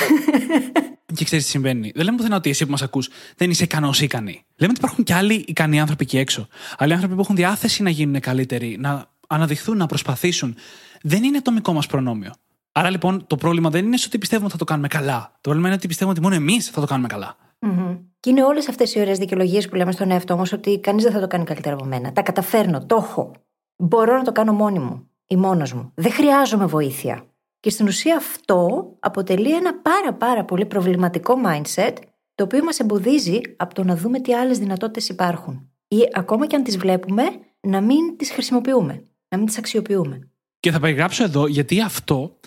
Και 1.13 1.23
ξέρεις 1.23 1.45
τι 1.45 1.51
συμβαίνει. 1.51 1.91
Δεν 1.95 2.05
λέμε 2.05 2.17
πουθενά 2.17 2.35
ότι 2.35 2.49
εσύ 2.49 2.65
που 2.65 2.71
μας 2.71 2.81
ακούς 2.81 3.09
δεν 3.35 3.49
είσαι 3.49 3.63
ικανός 3.63 4.01
ή 4.01 4.03
ικανή. 4.03 4.45
Λέμε 4.55 4.71
ότι 4.71 4.79
υπάρχουν 4.79 5.03
και 5.03 5.13
άλλοι 5.13 5.33
ικανοί 5.47 5.79
άνθρωποι 5.79 6.03
εκεί 6.03 6.17
έξω. 6.17 6.47
Άλλοι 6.77 6.93
άνθρωποι 6.93 7.15
που 7.15 7.21
έχουν 7.21 7.35
διάθεση 7.35 7.83
να 7.83 7.89
γίνουν 7.89 8.19
καλύτεροι, 8.19 8.77
να 8.79 9.05
αναδειχθούν, 9.27 9.77
να 9.77 9.85
προσπαθήσουν. 9.85 10.55
Δεν 11.01 11.23
είναι 11.23 11.41
το 11.41 11.51
δικό 11.53 11.73
μας 11.73 11.87
προνόμιο. 11.87 12.33
Άρα 12.71 12.89
λοιπόν 12.89 13.27
το 13.27 13.35
πρόβλημα 13.35 13.69
δεν 13.69 13.85
είναι 13.85 13.97
στο 13.97 14.05
ότι 14.07 14.17
πιστεύουμε 14.17 14.45
ότι 14.47 14.57
θα 14.57 14.65
το 14.65 14.71
κάνουμε 14.71 14.87
καλά. 14.87 15.31
Το 15.33 15.39
πρόβλημα 15.41 15.67
είναι 15.67 15.75
ότι 15.75 15.87
πιστεύουμε 15.87 16.17
ότι 16.17 16.27
μόνο 16.27 16.35
εμείς 16.35 16.67
θα 16.67 16.81
το 16.81 16.87
κάνουμε 16.87 17.07
καλά. 17.07 17.35
Μμμ. 17.59 17.97
Και 18.19 18.29
είναι 18.29 18.43
όλες 18.43 18.69
αυτές 18.69 18.95
οι 18.95 18.99
ωραίες 18.99 19.17
δικαιολογίες 19.17 19.69
που 19.69 19.75
λέμε 19.75 19.91
στον 19.91 20.11
εαυτό 20.11 20.37
μα 20.37 20.43
ότι 20.53 20.79
κανείς 20.79 21.03
δεν 21.03 21.11
θα 21.11 21.19
το 21.19 21.27
κάνει 21.27 21.43
καλύτερα 21.43 21.75
από 21.75 21.85
μένα. 21.85 22.11
Τα 22.11 22.21
καταφέρνω, 22.21 22.85
το 22.85 22.95
έχω. 22.95 23.31
Μπορώ 23.75 24.17
να 24.17 24.23
το 24.23 24.31
κάνω 24.31 24.53
μόνη 24.53 24.79
μου 24.79 25.09
ή 25.27 25.35
μόνος 25.35 25.73
μου. 25.73 25.91
Δεν 25.95 26.11
χρειάζομαι 26.11 26.65
βοήθεια. 26.65 27.23
Και 27.59 27.69
στην 27.69 27.87
ουσία 27.87 28.15
αυτό 28.15 28.89
αποτελεί 28.99 29.55
ένα 29.55 29.79
πάρα 29.79 30.13
πάρα 30.13 30.45
πολύ 30.45 30.65
προβληματικό 30.65 31.35
mindset 31.45 31.93
το 32.35 32.43
οποίο 32.43 32.63
μας 32.63 32.79
εμποδίζει 32.79 33.41
από 33.57 33.73
το 33.73 33.83
να 33.83 33.95
δούμε 33.95 34.19
τι 34.19 34.33
άλλες 34.33 34.59
δυνατότητες 34.59 35.09
υπάρχουν. 35.09 35.69
Ή 35.87 35.97
ακόμα 36.13 36.47
και 36.47 36.55
αν 36.55 36.63
τις 36.63 36.77
βλέπουμε, 36.77 37.23
να 37.59 37.81
μην 37.81 38.17
τις 38.17 38.31
χρησιμοποιούμε, 38.31 39.03
να 39.27 39.37
μην 39.37 39.45
τις 39.45 39.57
αξιοποιούμε. 39.57 40.29
Και 40.59 40.71
θα 40.71 40.79
περιγράψω 40.79 41.23
εδώ 41.23 41.47
γιατί 41.47 41.81
αυτό 41.81 42.39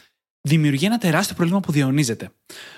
δημιουργεί 0.43 0.87
ένα 0.87 0.99
τεράστιο 0.99 1.35
πρόβλημα 1.35 1.61
που 1.61 1.73
διαιωνίζεται. 1.73 2.31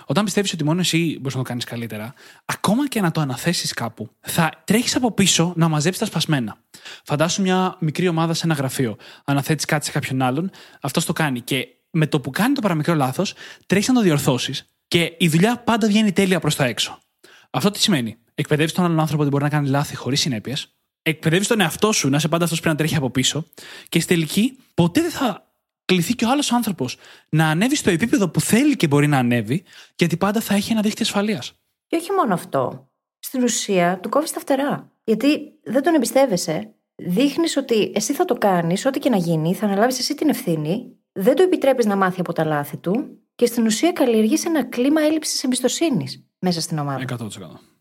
Όταν 0.05 0.25
πιστεύεις 0.25 0.53
ότι 0.53 0.65
μόνο 0.65 0.81
εσύ 0.81 1.17
μπορείς 1.17 1.35
να 1.35 1.43
το 1.43 1.49
κάνεις 1.49 1.65
καλύτερα, 1.65 2.15
ακόμα 2.45 2.89
και 2.89 3.01
να 3.01 3.11
το 3.11 3.21
αναθέσεις 3.21 3.73
κάπου, 3.73 4.11
θα 4.21 4.63
τρέχεις 4.65 4.97
από 4.97 5.13
πίσω 5.13 5.53
να 5.57 5.69
μαζέψεις 5.69 6.01
τα 6.01 6.07
σπασμένα. 6.07 6.57
Φαντάσου 7.05 7.43
μια 7.43 7.77
μικρή 7.81 8.09
ομάδα 8.09 8.35
σε 8.35 8.45
ένα 8.45 8.55
γραφείο. 8.55 8.97
Αναθέτεις 9.25 9.65
κάτι 9.65 9.85
σε 9.85 9.93
κάποιον 9.93 10.23
άλλον, 10.23 10.51
αυτός 10.81 11.05
το 11.05 11.13
κάνει. 11.13 11.41
Και 11.41 11.69
με 11.91 12.07
το 12.07 12.21
που 12.21 12.31
κάνει 12.31 12.55
το 12.55 12.61
παραμικρό 12.61 12.95
λάθος, 12.95 13.35
τρέχεις 13.67 13.89
να 13.89 13.95
το 13.95 14.01
διορθώσεις 14.01 14.67
και 14.89 15.15
η 15.19 15.29
δουλειά 15.29 15.59
πάντα 15.59 15.87
βγαίνει 15.87 16.13
τέλεια 16.13 16.41
προς 16.41 16.57
τα 16.57 16.65
έξω. 16.65 16.99
Αυτό 17.51 17.71
τι 17.71 17.81
σημαίνει; 17.81 18.17
Εκπαιδεύεις 18.35 18.73
τον 18.73 18.85
άλλον 18.85 19.01
άνθρωπο 19.01 19.23
ότι 19.23 19.31
μπορεί 19.31 19.45
να 19.45 19.51
κάνει 19.51 19.69
λάθη 19.69 19.97
χωρίς 19.97 20.21
συνέπειες. 20.21 20.75
Εκπαιδεύεις 21.03 21.47
τον 21.47 21.61
εαυτό 21.61 21.93
σου 21.93 22.09
να 22.09 22.17
είσαι 22.17 22.29
πάντα 22.29 22.45
αυτός 22.45 22.59
που 22.59 22.65
πρέπει 22.65 22.81
να 22.81 22.87
τρέχει 22.87 23.01
από 23.03 23.11
πίσω. 23.11 23.47
Και 23.89 24.01
στη 24.01 24.15
τελική, 24.15 24.59
ποτέ 24.75 25.01
δεν 25.01 25.11
θα 25.11 25.54
κληθεί 25.95 26.15
και 26.15 26.25
ο 26.25 26.31
άλλος 26.31 26.53
άνθρωπος 26.53 26.97
να 27.29 27.49
ανέβει 27.49 27.77
στο 27.77 27.91
επίπεδο 27.91 28.29
που 28.29 28.41
θέλει 28.41 28.77
και 28.77 28.87
μπορεί 28.87 29.07
να 29.07 29.19
ανέβει, 29.19 29.65
γιατί 29.97 30.17
πάντα 30.17 30.41
θα 30.41 30.55
έχει 30.55 30.73
ένα 30.73 30.81
δίχτυ 30.81 31.03
ασφαλείας. 31.03 31.53
Και 31.87 31.97
όχι 31.97 32.13
μόνο 32.13 32.35
αυτό. 32.35 32.89
Στην 33.19 33.43
ουσία, 33.43 33.99
του 34.03 34.09
κόβεις 34.09 34.33
τα 34.33 34.41
φτερά. 34.41 34.93
Γιατί 35.05 35.53
δεν 35.65 35.83
τον 35.83 35.95
εμπιστεύεσαι. 35.95 36.75
Δείχνεις 36.95 37.57
ότι 37.57 37.93
εσύ 37.95 38.13
θα 38.13 38.25
το 38.25 38.35
κάνεις, 38.35 38.87
ό,τι 38.87 38.99
και 38.99 39.11
να 39.11 39.17
γίνει, 39.17 39.55
θα 39.55 39.67
αναλάβεις 39.67 39.99
εσύ 39.99 40.15
την 40.15 40.29
ευθύνη, 40.29 40.97
δεν 41.13 41.35
του 41.35 41.43
επιτρέπεις 41.43 41.87
να 41.87 41.97
μάθει 41.97 42.21
από 42.21 42.33
τα 42.33 42.45
λάθη 42.45 42.77
του 42.77 43.19
και 43.35 43.47
στην 43.47 43.67
ουσία 43.67 43.93
καλλιεργείς 43.93 44.45
ένα 44.45 44.65
κλίμα 44.65 45.01
έλλειψης 45.01 45.45
εμπιστοσύνης 45.45 46.27
μέσα 46.39 46.61
στην 46.61 46.79
ομάδα. 46.79 47.05
100%. 47.19 47.27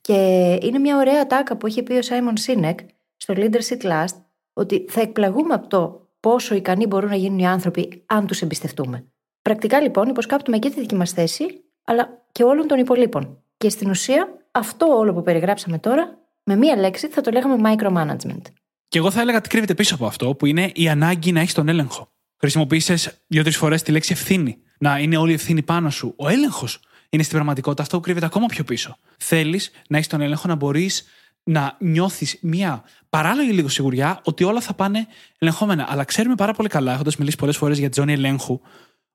Και 0.01 0.13
είναι 0.62 0.79
μια 0.79 0.98
ωραία 0.98 1.27
τάκα 1.27 1.58
που 1.58 1.67
έχει 1.67 1.84
πει 1.84 1.93
ο 1.93 2.01
Σάιμον 2.01 2.38
Σίνεκ 2.38 2.79
στο 3.17 3.34
Leadership 3.38 3.82
Last 3.82 4.22
ότι 4.53 4.86
θα 4.89 5.01
εκπλαγούμε 5.01 5.53
από 5.53 5.67
το 5.67 6.02
πόσο 6.24 6.56
ικανοί 6.56 6.88
μπορούν 6.88 7.10
να 7.10 7.15
γίνουν 7.15 7.39
οι 7.39 7.48
άνθρωποι 7.48 8.03
αν 8.06 8.27
τους 8.27 8.42
εμπιστευτούμε. 8.42 9.06
Πρακτικά 9.42 9.82
λοιπόν 9.82 10.08
υποσκάπτουμε 10.08 10.58
και 10.58 10.70
τη 10.70 10.80
δική 10.80 10.96
μας 10.96 11.12
θέση, 11.12 11.46
αλλά 11.84 12.25
και 12.32 12.44
όλων 12.44 12.68
των 12.68 12.80
υπολείπων. 12.80 13.44
Και 13.58 13.70
στην 13.70 13.89
ουσία 13.89 14.27
αυτό 14.51 14.86
όλο 14.86 15.13
που 15.13 15.22
περιγράψαμε 15.22 15.80
τώρα, 15.80 16.18
με 16.44 16.56
μία 16.56 16.75
λέξη 16.75 17.08
θα 17.08 17.22
το 17.22 17.32
λέγαμε 17.32 17.75
micromanagement. 17.75 18.42
Και 18.88 18.98
εγώ 18.98 19.12
θα 19.12 19.22
έλεγα 19.22 19.42
τι 19.42 19.50
κρύβεται 19.50 19.74
πίσω 19.74 19.96
από 19.96 20.06
αυτό, 20.06 20.36
που 20.36 20.46
είναι 20.46 20.72
η 20.74 20.89
ανάγκη 20.89 21.32
να 21.32 21.39
έχεις 21.39 21.53
τον 21.53 21.70
έλεγχο. 21.70 22.12
Χρησιμοποίησες 22.39 23.24
δύο-τρεις 23.27 23.58
φορές 23.58 23.82
τη 23.82 23.92
λέξη 23.92 24.12
ευθύνη. 24.12 24.58
Να 24.80 25.00
είναι 25.00 25.18
όλη 25.18 25.32
η 25.32 25.34
ευθύνη 25.34 25.62
πάνω 25.62 25.89
σου. 25.89 26.13
Ο 26.18 26.30
έλεγχος 26.30 26.80
είναι 27.10 27.24
στην 27.24 27.36
πραγματικότητα 27.36 27.82
αυτό 27.82 27.98
που 27.98 28.03
κρύβεται 28.03 28.25
ακόμα 28.25 28.46
πιο 28.46 28.63
πίσω. 28.63 28.98
Θέλεις 29.18 29.72
να 29.88 29.98
έχεις 29.98 30.10
τον 30.10 30.22
έλεγχο 30.22 30.48
να 30.48 30.56
μπορείς 30.56 31.06
να 31.44 31.76
νιώθεις 31.80 32.38
μια 32.42 32.84
παράλογη 33.10 33.52
λίγο 33.52 33.68
σιγουριά 33.68 34.22
ότι 34.24 34.44
όλα 34.44 34.62
θα 34.62 34.74
πάνε 34.74 35.08
ελεγχόμενα. 35.38 35.86
Αλλά 35.90 36.04
ξέρουμε 36.04 36.36
πάρα 36.36 36.54
πολύ 36.54 36.70
καλά, 36.70 36.94
έχοντας 36.94 37.18
μιλήσει 37.18 37.38
πολλές 37.38 37.58
φορές 37.58 37.80
για 37.80 37.90
τη 37.90 38.00
ζώνη 38.00 38.14
ελέγχου, 38.14 38.60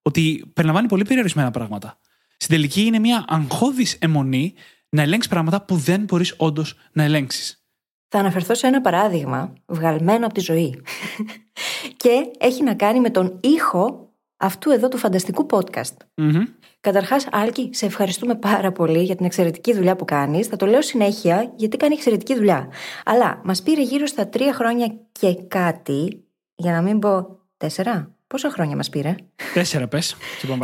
ότι 0.02 0.50
περιλαμβάνει 0.52 0.88
πολύ 0.88 1.04
περιορισμένα 1.04 1.50
πράγματα. 1.50 1.98
Στην 2.36 2.54
τελική 2.54 2.82
είναι 2.82 2.98
μια 2.98 3.24
αγχώδης 3.28 3.96
αιμονή 4.00 4.54
να 4.88 5.02
ελέγξεις 5.02 5.30
πράγματα 5.30 5.62
που 5.62 5.76
δεν 5.76 6.00
μπορείς 6.00 6.34
όντως 6.36 6.74
να 6.92 7.02
ελέγξεις. 7.02 7.62
Θα 8.08 8.18
αναφερθώ 8.18 8.54
σε 8.54 8.66
ένα 8.66 8.80
παράδειγμα 8.80 9.52
βγαλμένο 9.66 10.24
από 10.24 10.34
τη 10.34 10.40
ζωή. 10.40 10.82
και 12.02 12.30
έχει 12.38 12.62
να 12.62 12.74
κάνει 12.74 13.00
με 13.00 13.10
τον 13.10 13.40
ήχο 13.40 14.07
αυτού 14.38 14.70
εδώ 14.70 14.88
του 14.88 14.96
φανταστικού 14.96 15.46
podcast. 15.50 15.96
Μμμ. 16.14 16.44
Καταρχάς, 16.80 17.26
Άλκη, 17.30 17.70
σε 17.72 17.86
ευχαριστούμε 17.86 18.34
πάρα 18.34 18.72
πολύ 18.72 19.02
για 19.02 19.16
την 19.16 19.24
εξαιρετική 19.24 19.74
δουλειά 19.74 19.96
που 19.96 20.04
κάνεις. 20.04 20.46
Θα 20.46 20.56
το 20.56 20.66
λέω 20.66 20.82
συνέχεια, 20.82 21.52
γιατί 21.56 21.76
κάνει 21.76 21.94
εξαιρετική 21.94 22.34
δουλειά. 22.34 22.68
Αλλά 23.04 23.40
μας 23.44 23.62
πήρε 23.62 23.82
γύρω 23.82 24.06
στα 24.06 24.28
τρία 24.28 24.52
χρόνια 24.52 24.94
και 25.12 25.34
κάτι, 25.48 26.24
για 26.54 26.72
να 26.72 26.82
μην 26.82 26.98
πω 26.98 27.38
τέσσερα. 27.56 28.12
Πόσα 28.26 28.50
χρόνια 28.50 28.76
μας 28.76 28.88
πήρε, 28.88 29.14
Τέσσερα 29.54 29.88
πες. 29.88 30.16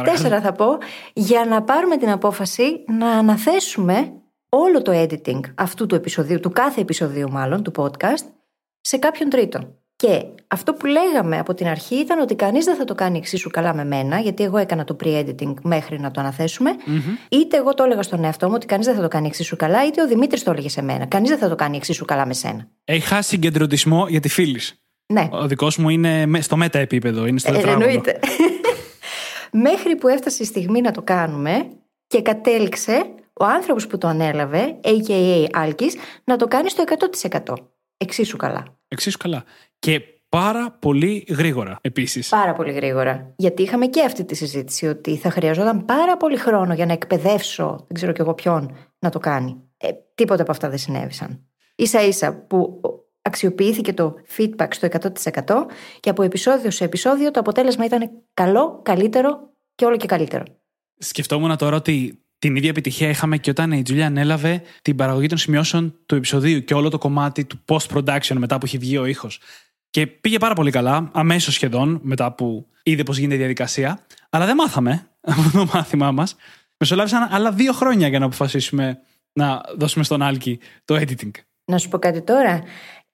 Τέσσερα 0.05 0.41
θα 0.41 0.53
πω, 0.53 0.67
για 1.13 1.45
να 1.45 1.63
πάρουμε 1.63 1.97
την 1.97 2.11
απόφαση 2.11 2.85
να 2.99 3.11
αναθέσουμε 3.11 4.13
όλο 4.49 4.83
το 4.83 4.93
editing 4.95 5.41
αυτού 5.55 5.87
του 5.87 5.95
επεισοδίου, 5.95 6.41
του 6.41 6.51
κάθε 6.51 6.81
επεισοδίου 6.81 7.31
μάλλον, 7.31 7.63
του 7.63 7.73
podcast, 7.77 8.27
σε 8.81 8.97
κάποιον 8.97 9.29
τρίτο. 9.29 9.79
Και 9.97 10.23
αυτό 10.49 10.73
που 10.75 10.87
λέγαμε 10.87 11.39
από 11.39 11.55
την 11.55 11.67
αρχή 11.67 11.95
ήταν 11.95 12.19
ότι 12.21 12.35
κανείς 12.35 12.65
δεν 12.65 12.77
θα 12.77 12.85
το 12.85 12.95
κάνει 12.95 13.19
εξίσου 13.19 13.51
καλά 13.51 13.75
με 13.75 13.85
μένα, 13.85 14.19
γιατί 14.19 14.43
εγώ 14.45 14.57
έκανα 14.59 14.85
το 14.85 14.97
pre-editing 15.05 15.55
μέχρι 15.63 16.01
να 16.01 16.11
το 16.11 16.21
αναθεσουμε 16.21 16.71
Είτε 17.29 17.57
εγώ 17.57 17.75
το 17.75 17.83
έλεγα 17.85 18.03
στον 18.03 18.25
εαυτό 18.25 18.47
μου 18.49 18.53
ότι 18.57 18.67
κανείς 18.67 18.87
δεν 18.87 18.95
θα 18.95 19.03
το 19.03 19.09
κάνει 19.09 19.27
εξίσου 19.27 19.57
καλά, 19.57 19.87
είτε 19.87 20.03
ο 20.03 20.07
Δημήτρης 20.07 20.43
το 20.43 20.51
έλεγε 20.51 20.69
σε 20.69 20.83
μένα. 20.83 21.07
Κανείς 21.07 21.29
δεν 21.29 21.39
θα 21.39 21.49
το 21.49 21.55
κάνει 21.55 21.77
εξίσου 21.77 22.05
καλά 22.05 22.27
με 22.27 22.35
σένα. 22.35 22.69
Έχει 22.85 23.07
χάσει 23.07 23.29
συγκεντρωτισμό 23.29 24.07
γιατί 24.09 24.29
φίλη. 24.29 24.61
Ναι, 25.13 25.29
Ο 25.33 25.47
δικός 25.47 25.77
μου 25.77 25.89
είναι 25.89 26.27
με- 26.27 26.41
στο 26.41 26.57
μέτα 26.57 26.79
επίπεδο, 26.79 27.27
είναι 27.27 27.39
στο 27.39 27.53
Ε, 27.53 27.57
τετράγωνο. 27.57 27.85
εννοείται. 27.85 28.19
Μέχρι 29.53 29.97
που 29.97 30.09
έφτασε 30.09 30.43
η 30.43 30.47
στιγμή 30.47 30.81
να 30.81 30.91
το 30.91 31.03
κάνουμε 31.03 31.67
και 32.07 32.23
κατέληξε 32.23 33.05
ο 33.33 33.45
άνθρωπος 33.45 33.87
που 33.87 33.99
το 33.99 34.09
ανέλαβε, 34.09 34.77
a.k.a. 34.85 35.47
Άλκης, 35.53 35.97
να 36.25 36.37
το 36.37 36.47
κάνει 36.49 36.71
στο 36.71 36.85
100%. 37.45 37.55
Εξίσου 37.97 38.37
καλά. 38.37 38.63
Εξίσου 38.89 39.19
καλά. 39.19 39.45
Και 39.85 40.01
πάρα 40.29 40.77
πολύ 40.79 41.25
γρήγορα 41.29 41.79
επίσης. 41.81 42.29
Πάρα 42.29 42.53
πολύ 42.53 42.73
γρήγορα. 42.73 43.35
Γιατί 43.37 43.63
είχαμε 43.63 43.87
και 43.87 44.03
αυτή 44.05 44.25
τη 44.25 44.35
συζήτηση 44.35 44.87
ότι 44.87 45.17
θα 45.17 45.31
χρειαζόταν 45.31 45.85
πάρα 45.85 46.17
πολύ 46.17 46.37
χρόνο 46.37 46.75
για 46.75 46.87
να 46.87 46.93
εκπαιδεύσω, 46.93 47.67
δεν 47.67 47.95
ξέρω 47.95 48.13
κι 48.13 48.21
εγώ 48.21 48.35
ποιον, 48.35 48.77
να 48.99 49.11
το 49.11 49.19
κάνει. 49.19 49.57
Ε, 49.77 49.89
τίποτα 50.15 50.43
από 50.43 50.51
αυτά 50.51 50.69
δεν 50.69 50.79
συνέβησαν. 50.79 51.41
σα 51.77 52.03
ίσα 52.03 52.35
που 52.35 52.81
αξιοποιήθηκε 53.23 53.93
το 53.93 54.15
feedback 54.37 54.69
στο 54.71 54.89
100% 55.45 55.67
και 56.01 56.11
από 56.11 56.23
επεισόδιο 56.23 56.71
σε 56.71 56.85
επεισόδιο 56.85 57.31
το 57.31 57.41
αποτέλεσμα 57.41 57.85
ήταν 57.85 58.11
καλό, 58.35 58.81
καλύτερο 58.83 59.39
και 59.75 59.85
όλο 59.85 59.97
και 59.97 60.07
καλύτερο. 60.07 60.45
Σκεφτόμουν 60.99 61.57
τώρα 61.57 61.77
ότι 61.77 62.25
την 62.39 62.57
ίδια 62.57 62.69
επιτυχία 62.69 63.09
είχαμε 63.09 63.39
και 63.39 63.51
όταν 63.51 63.73
η 63.73 63.83
Τζούλια 63.83 64.07
ανέλαβε 64.07 64.63
την 64.83 64.97
παραγωγή 64.97 65.27
των 65.27 65.39
σημειώσεων 65.39 65.95
του 66.07 66.15
επεισοδίου 66.15 66.65
και 66.65 66.75
όλο 66.75 66.89
το 66.89 66.99
κομμάτι 66.99 67.45
του 67.45 67.61
post-production 67.67 68.35
μετά 68.35 68.59
που 68.59 68.67
έχει 68.67 68.79
βγει 68.79 68.99
ο 68.99 69.05
ήχος. 69.05 69.41
Και 69.95 70.07
πήγε 70.07 70.39
πάρα 70.39 70.55
πολύ 70.55 70.71
καλά, 70.71 71.11
αμέσως 71.13 71.55
σχεδόν 71.55 72.01
μετά 72.03 72.33
που 72.33 72.67
είδε 72.83 73.03
πώς 73.03 73.17
γίνεται 73.17 73.35
η 73.35 73.39
διαδικασία. 73.39 73.99
Αλλά 74.31 74.47
δεν 74.47 74.55
μάθαμε 74.55 75.07
από 75.21 75.51
το 75.53 75.67
μάθημά 75.75 76.13
μας. 76.13 76.37
Μεσολάβησαν 76.79 77.29
άλλα 77.31 77.53
δύο 77.53 77.73
χρόνια 77.73 78.09
για 78.09 78.19
να 78.19 78.25
αποφασίσουμε 78.25 79.01
να 79.33 79.61
δώσουμε 79.77 80.05
στον 80.05 80.23
Άλκη 80.23 80.59
το 80.85 80.95
editing. 80.95 81.31
Να 81.65 81.79
σου 81.79 81.89
πω 81.89 81.99
κάτι 81.99 82.23
τώρα. 82.23 82.63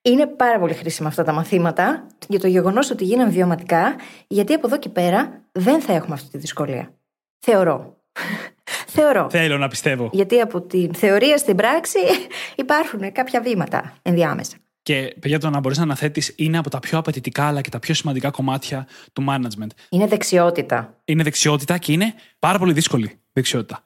Είναι 0.03 0.27
πάρα 0.27 0.59
πολύ 0.59 0.75
χρήσιμα 0.75 1.09
αυτά 1.09 1.23
τα 1.23 1.33
μαθήματα 1.33 2.07
για 2.29 2.41
το 2.41 2.47
γεγονός 2.47 2.91
ότι 2.91 3.05
γίναν 3.05 3.31
βιωματικά, 3.31 3.97
γιατί 4.27 4.53
από 4.53 4.67
εδώ 4.67 4.79
και 4.79 4.89
πέρα 4.89 5.43
δεν 5.53 5.81
θα 5.81 5.93
έχουμε 5.93 6.15
αυτή 6.15 6.31
τη 6.31 6.39
δυσκολία. 6.39 6.95
Θεωρώ. 7.39 7.97
Θεωρώ. 8.95 9.31
Θέλω 9.31 9.59
να 9.59 9.69
πιστεύω. 9.69 10.11
Γιατί 10.13 10.41
από 10.41 10.61
τη 10.61 10.89
θεωρία 10.95 11.37
στην 11.37 11.57
πράξη 11.57 11.99
υπάρχουν 12.63 13.13
κάποια 13.13 13.41
βήματα 13.41 13.97
ενδιάμεσα. 14.03 14.57
Και 14.83 15.17
παιδιά, 15.21 15.39
το 15.39 15.51
να 15.51 15.61
μπορείς 15.61 15.77
να 15.77 15.83
αναθέτεις 15.83 16.33
είναι 16.37 16.59
από 16.59 16.71
τα 16.71 16.79
πιο 16.79 16.99
απαιτητικά 16.99 17.47
αλλά 17.47 17.61
και 17.61 17.71
τα 17.71 17.79
πιο 17.79 17.95
σημαντικά 17.95 18.31
κομμάτια 18.31 18.87
του 19.13 19.25
management. 19.29 19.71
Είναι 19.89 20.07
δεξιότητα. 20.07 21.01
Είναι 21.05 21.23
δεξιότητα 21.23 21.79
και 21.79 21.93
είναι 21.93 22.15
πάρα 22.39 22.59
πολύ 22.59 22.73
δύσκολη 22.73 23.19
δεξιότητα. 23.33 23.83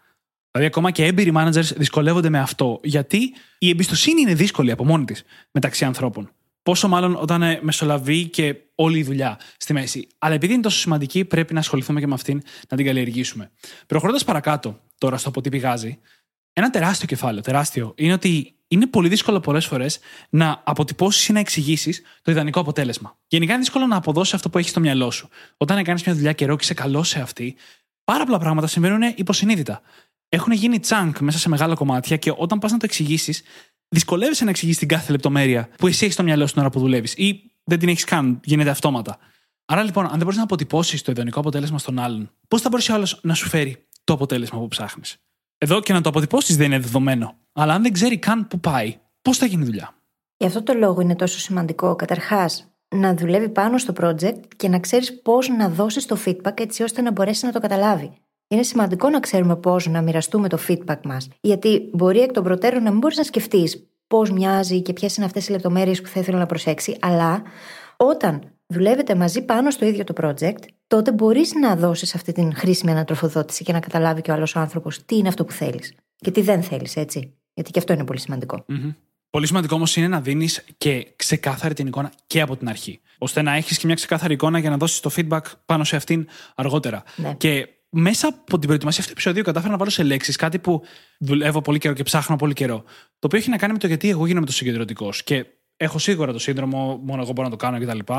Δηλαδή, 0.51 0.73
ακόμα 0.73 0.91
και 0.91 1.05
έμπειροι 1.05 1.33
managers 1.37 1.77
δυσκολεύονται 1.77 2.29
με 2.29 2.39
αυτό, 2.39 2.81
γιατί 2.83 3.35
η 3.59 3.69
εμπιστοσύνη 3.69 4.21
είναι 4.21 4.35
δύσκολη 4.35 4.71
από 4.71 4.85
μόνη 4.85 5.05
της 5.05 5.25
μεταξύ 5.51 5.85
ανθρώπων. 5.85 6.31
Πόσο 6.63 6.89
μάλλον 6.89 7.17
όταν 7.21 7.43
ε, 7.43 7.59
μεσολαβεί 7.63 8.29
και 8.29 8.57
όλη 8.75 8.99
η 8.99 9.03
δουλειά 9.03 9.39
στη 9.57 9.73
μέση. 9.73 10.07
Αλλά 10.19 10.35
επειδή 10.35 10.53
είναι 10.53 10.63
τόσο 10.63 10.79
σημαντική, 10.79 11.25
πρέπει 11.25 11.55
να 11.55 11.61
ασχοληθούμε 11.61 12.01
και 12.01 12.07
με 12.07 12.15
αυτήν 12.15 12.43
να 12.69 12.77
την 12.77 12.87
καλλιεργήσουμε. 12.87 13.51
Προχωρώντας 13.87 14.25
παρακάτω 14.25 14.81
τώρα 14.99 15.17
στο 15.17 15.29
από 15.29 15.41
τι 15.41 15.49
πηγάζει, 15.49 15.99
ένα 16.53 16.71
τεράστιο 16.71 17.07
κεφάλαιο, 17.07 17.43
τεράστιο, 17.43 17.95
είναι 17.97 18.13
ότι 18.13 18.55
είναι 18.75 18.87
πολύ 18.87 19.09
δύσκολο 19.09 19.41
πολλές 19.41 19.67
φορές 19.67 19.99
να 20.31 20.63
αποτυπώσεις 20.65 21.29
ή 21.29 21.33
να 21.33 21.39
εξηγήσεις 21.39 22.03
το 22.23 22.31
ιδανικό 22.31 22.61
αποτέλεσμα. 22.61 23.19
Γενικά 23.27 23.53
είναι 23.53 23.61
δύσκολο 23.61 23.87
να 23.87 23.97
αποδώσεις 23.97 24.35
αυτό 24.35 24.51
που 24.51 24.59
έχεις 24.59 24.71
στο 24.71 24.81
μυαλό 24.81 25.11
σου. 25.11 25.29
Όταν 25.57 25.79
έκανες 25.79 26.05
μια 26.05 26.15
δουλειά 26.15 26.33
καιρό 26.33 26.57
και 26.57 26.65
είσαι 26.65 26.75
καλός 26.75 27.09
σε 27.09 27.21
αυτή, 27.21 27.57
πάρα 28.05 28.25
πολλά 28.25 28.39
πράγματα 28.39 28.67
συμβαίνουν 28.67 29.03
υποσυνείδητα. 29.17 29.81
Έχουν 30.29 30.53
γίνει 30.53 30.81
chunk 30.89 31.13
μέσα 31.21 31.39
σε 31.39 31.49
μεγάλα 31.49 31.75
κομμάτια 31.75 32.17
και 32.17 32.33
όταν 32.37 32.59
πας 32.59 32.73
να 32.73 32.79
το 32.79 32.85
εξηγήσεις, 32.85 33.43
δυσκολεύεσαι 33.89 34.45
να 34.45 34.51
εξηγήσεις 34.51 34.79
την 34.79 34.89
κάθε 34.89 35.13
λεπτομέρεια 35.13 35.69
που 35.79 35.87
εσύ 35.87 36.03
έχεις 36.03 36.15
στο 36.15 36.23
μυαλό 36.23 36.47
σου 36.47 36.53
την 36.53 36.63
ώρα 36.63 36.71
που 36.71 36.81
δουλεύεις 36.81 37.15
ή 37.15 37.51
δεν 37.65 37.79
την 37.79 37.89
έχεις 37.89 38.05
καν, 38.05 38.41
γίνεται 38.45 38.71
αυτόματα. 38.71 39.19
Άρα 39.65 39.83
λοιπόν, 39.83 40.05
αν 40.05 40.11
δεν 40.11 40.21
μπορείς 40.21 40.37
να 40.37 40.43
αποτυπώσεις 40.43 41.03
το 41.03 41.11
ιδανικό 41.11 41.41
αποτέλεσμα 41.41 41.79
στον 41.79 41.99
άλλον, 41.99 42.31
πώς 42.49 42.61
θα 42.61 42.69
μπορέσει 42.69 42.93
ο 42.93 42.95
άλλος 42.95 43.21
να 43.23 43.35
σου 43.35 43.49
φέρει 43.49 43.87
το 44.05 44.13
αποτέλεσμα 44.13 44.59
που 44.59 44.69
ψάχνεις; 44.69 45.17
Εδώ 45.65 45.81
και 45.81 45.93
να 45.93 46.01
το 46.01 46.09
αποτυπώσεις 46.09 46.57
δεν 46.57 46.67
είναι 46.67 46.79
δεδομένο. 46.79 47.35
Αλλά 47.53 47.75
αν 47.75 47.83
δεν 47.83 47.93
ξέρει 47.93 48.19
καν 48.19 48.49
που 48.49 48.61
πάει, 48.61 48.97
πώς 49.23 49.39
θα 49.39 49.47
γίνει 49.47 49.65
δουλειά. 49.65 49.95
Γι' 50.37 50.47
αυτό 50.47 50.63
το 50.63 50.75
λόγο 50.75 51.01
είναι 51.01 51.17
τόσο 51.17 51.39
σημαντικό, 51.39 51.97
καταρχάς, 51.97 52.69
να 52.89 53.15
δουλεύει 53.15 53.49
πάνω 53.49 53.79
στο 53.79 53.93
project 54.01 54.41
και 54.57 54.69
να 54.69 54.79
ξέρεις 54.79 55.23
πώς 55.23 55.49
να 55.49 55.69
δώσεις 55.69 56.07
το 56.07 56.19
feedback 56.27 56.61
έτσι 56.61 56.83
ώστε 56.83 57.03
να 57.03 57.13
μπορέσει 57.13 57.47
να 57.47 57.53
το 57.53 57.61
καταλάβει. 57.61 58.13
Είναι 58.49 58.63
σημαντικό 58.63 59.09
να 59.09 59.21
ξέρουμε 59.21 59.57
πώς 59.57 59.87
να 59.87 60.03
μοιραστούμε 60.03 60.49
το 60.49 60.59
feedback 60.69 61.01
μας. 61.05 61.29
Γιατί 61.41 61.91
μπορεί 61.93 62.21
εκ 62.21 62.33
των 62.33 62.43
προτέρων 62.45 62.83
να 62.83 62.91
μην 62.91 62.99
μπορείς 62.99 63.17
να 63.17 63.23
σκεφτείς 63.23 63.87
πώς 64.07 64.31
μοιάζει 64.31 64.83
και 64.83 64.93
ποιες 64.93 65.17
είναι 65.17 65.27
αυτές 65.27 65.49
οι 65.49 65.51
λεπτομέρειες 65.51 66.01
που 66.01 66.09
θα 66.09 66.21
ήθελα 66.21 66.39
να 66.39 66.47
προσέξει, 66.47 66.97
αλλά 67.01 67.43
όταν 67.97 68.41
δουλεύετε 68.67 69.15
μαζί 69.15 69.45
πάνω 69.45 69.71
στο 69.71 69.87
ίδιο 69.87 70.05
το 70.05 70.15
project, 70.23 70.63
τότε 70.95 71.13
μπορείς 71.13 71.55
να 71.55 71.77
δώσεις 71.77 72.15
αυτή 72.15 72.33
την 72.33 72.55
χρήσιμη 72.55 72.91
ανατροφοδότηση 72.91 73.65
και 73.65 73.73
να 73.73 73.81
καταλάβει 73.81 74.21
και 74.21 74.31
ο 74.31 74.35
άλλος 74.35 74.57
άνθρωπος 74.57 75.05
τι 75.05 75.17
είναι 75.17 75.29
αυτό 75.29 75.45
που 75.45 75.53
θέλεις 75.53 75.95
και 76.17 76.31
τι 76.31 76.41
δεν 76.41 76.63
θέλεις, 76.63 76.97
έτσι. 76.97 77.35
Γιατί 77.55 77.71
και 77.71 77.79
αυτό 77.79 77.93
είναι 77.93 78.05
πολύ 78.05 78.19
σημαντικό. 78.19 78.65
Mm-hmm. 78.69 78.95
Πολύ 79.31 79.47
σημαντικό 79.47 79.75
όμως 79.75 79.97
είναι 79.97 80.09
να 80.09 80.21
δίνεις 80.21 80.65
και 80.79 81.13
ξεκάθαρη 81.17 81.75
την 81.75 81.87
εικόνα 81.87 82.13
και 82.27 82.41
από 82.41 82.57
την 82.57 82.69
αρχή. 82.69 83.01
ώστε 83.19 83.43
να 83.43 83.55
έχεις 83.55 83.79
και 83.79 83.87
μια 83.87 83.95
ξεκάθαρη 83.95 84.33
εικόνα 84.35 84.59
για 84.59 84.71
να 84.71 84.77
δώσεις 84.77 85.01
το 85.01 85.11
feedback 85.17 85.41
πάνω 85.67 85.85
σε 85.85 85.97
αυτήν 85.97 86.27
αργότερα. 86.55 87.03
Ναι. 87.17 87.35
Και 87.35 87.69
μέσα 87.89 88.29
από 88.29 88.59
την 88.59 88.67
προετοιμασία 88.67 89.01
αυτού 89.01 89.13
του 89.13 89.19
επεισοδίου 89.21 89.43
κατάφερα 89.43 89.73
να 89.73 89.79
βάλω 89.79 89.91
σε 89.91 90.03
λέξεις 90.03 90.37
κάτι 90.37 90.59
που 90.59 90.83
δουλεύω 91.19 91.61
πολύ 91.61 91.79
καιρό 91.79 91.95
και 91.95 92.03
ψάχνω 92.03 92.37
πολύ 92.37 92.53
καιρό. 92.53 92.85
Το 93.19 93.27
οποίο 93.27 93.39
έχει 93.39 93.51
να 93.51 93.57
κάνει 93.57 93.73
με 93.73 93.79
το 93.79 93.87
γιατί 93.87 94.11
εγώ 94.11 94.27
γίνομαι 94.27 94.47
τόσο 94.47 94.59
συγκεντρωτικός. 94.59 95.23
Και 95.23 95.47
έχω 95.77 95.99
σίγουρα 95.99 96.33
το 96.33 96.39
σύνδρομο, 96.39 97.01
μόνο 97.05 97.23
εγώ 97.23 97.33
μπορώ 97.33 97.49
να 97.49 97.57
το 97.57 97.67
κάνω 97.67 97.79
κτλ. 97.81 98.13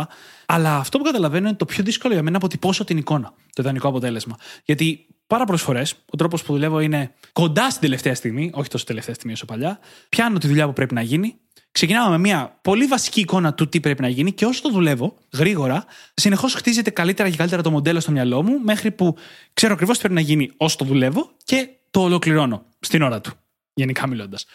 Αλλά 0.46 0.76
αυτό 0.78 0.98
που 0.98 1.04
καταλαβαίνω 1.04 1.48
είναι 1.48 1.58
το 1.58 1.66
πιο 1.66 1.84
δύσκολο 1.84 2.14
για 2.14 2.22
μένα 2.24 2.32
να 2.32 2.46
αποτυπώσω 2.46 2.84
την 2.84 2.98
εικόνα, 2.98 3.34
το 3.54 3.62
ιδανικό 3.62 3.88
αποτέλεσμα. 3.88 4.36
Γιατί 4.64 5.08
πάρα 5.28 5.46
πολλές 5.46 5.62
φορές 5.62 5.96
ο 6.06 6.18
τρόπος 6.18 6.44
που 6.44 6.54
δουλεύω 6.54 6.80
είναι 6.80 7.14
κοντά 7.34 7.70
στην 7.70 7.82
τελευταία 7.82 8.16
στιγμή, 8.16 8.52
όχι 8.54 8.70
τόσο 8.70 8.86
τελευταία 8.86 9.16
στιγμή 9.16 9.34
όσο 9.34 9.46
παλιά. 9.46 9.80
Πιάνω 10.10 10.38
τη 10.38 10.48
δουλειά 10.48 10.66
που 10.66 10.74
πρέπει 10.74 10.94
να 10.94 11.02
γίνει, 11.02 11.36
ξεκινάω 11.72 12.10
με 12.10 12.18
μια 12.18 12.60
πολύ 12.62 12.86
βασική 12.86 13.20
εικόνα 13.20 13.54
του 13.54 13.70
τι 13.70 13.80
πρέπει 13.80 14.02
να 14.02 14.08
γίνει 14.08 14.32
και 14.32 14.46
όσο 14.46 14.62
το 14.62 14.70
δουλεύω 14.70 15.18
γρήγορα, 15.34 15.86
συνεχώς 16.14 16.54
χτίζεται 16.54 16.90
καλύτερα 16.90 17.30
και 17.30 17.36
καλύτερα 17.36 17.62
το 17.62 17.72
μοντέλο 17.72 18.00
στο 18.00 18.12
μυαλό 18.12 18.44
μου, 18.44 18.60
μέχρι 18.64 18.92
που 18.92 19.16
ξέρω 19.54 19.74
ακριβώς 19.74 19.96
τι 19.96 20.00
πρέπει 20.02 20.16
να 20.16 20.22
γίνει 20.22 20.52
όσο 20.58 20.78
το 20.78 20.86
δουλεύω 20.86 21.32
και 21.44 21.70
το 21.92 22.02
ολοκληρώνω 22.02 22.66
στην 22.80 23.02
ώρα 23.02 23.22
του. 23.22 23.32
Γενικά 23.74 24.08
μιλώντας. 24.08 24.46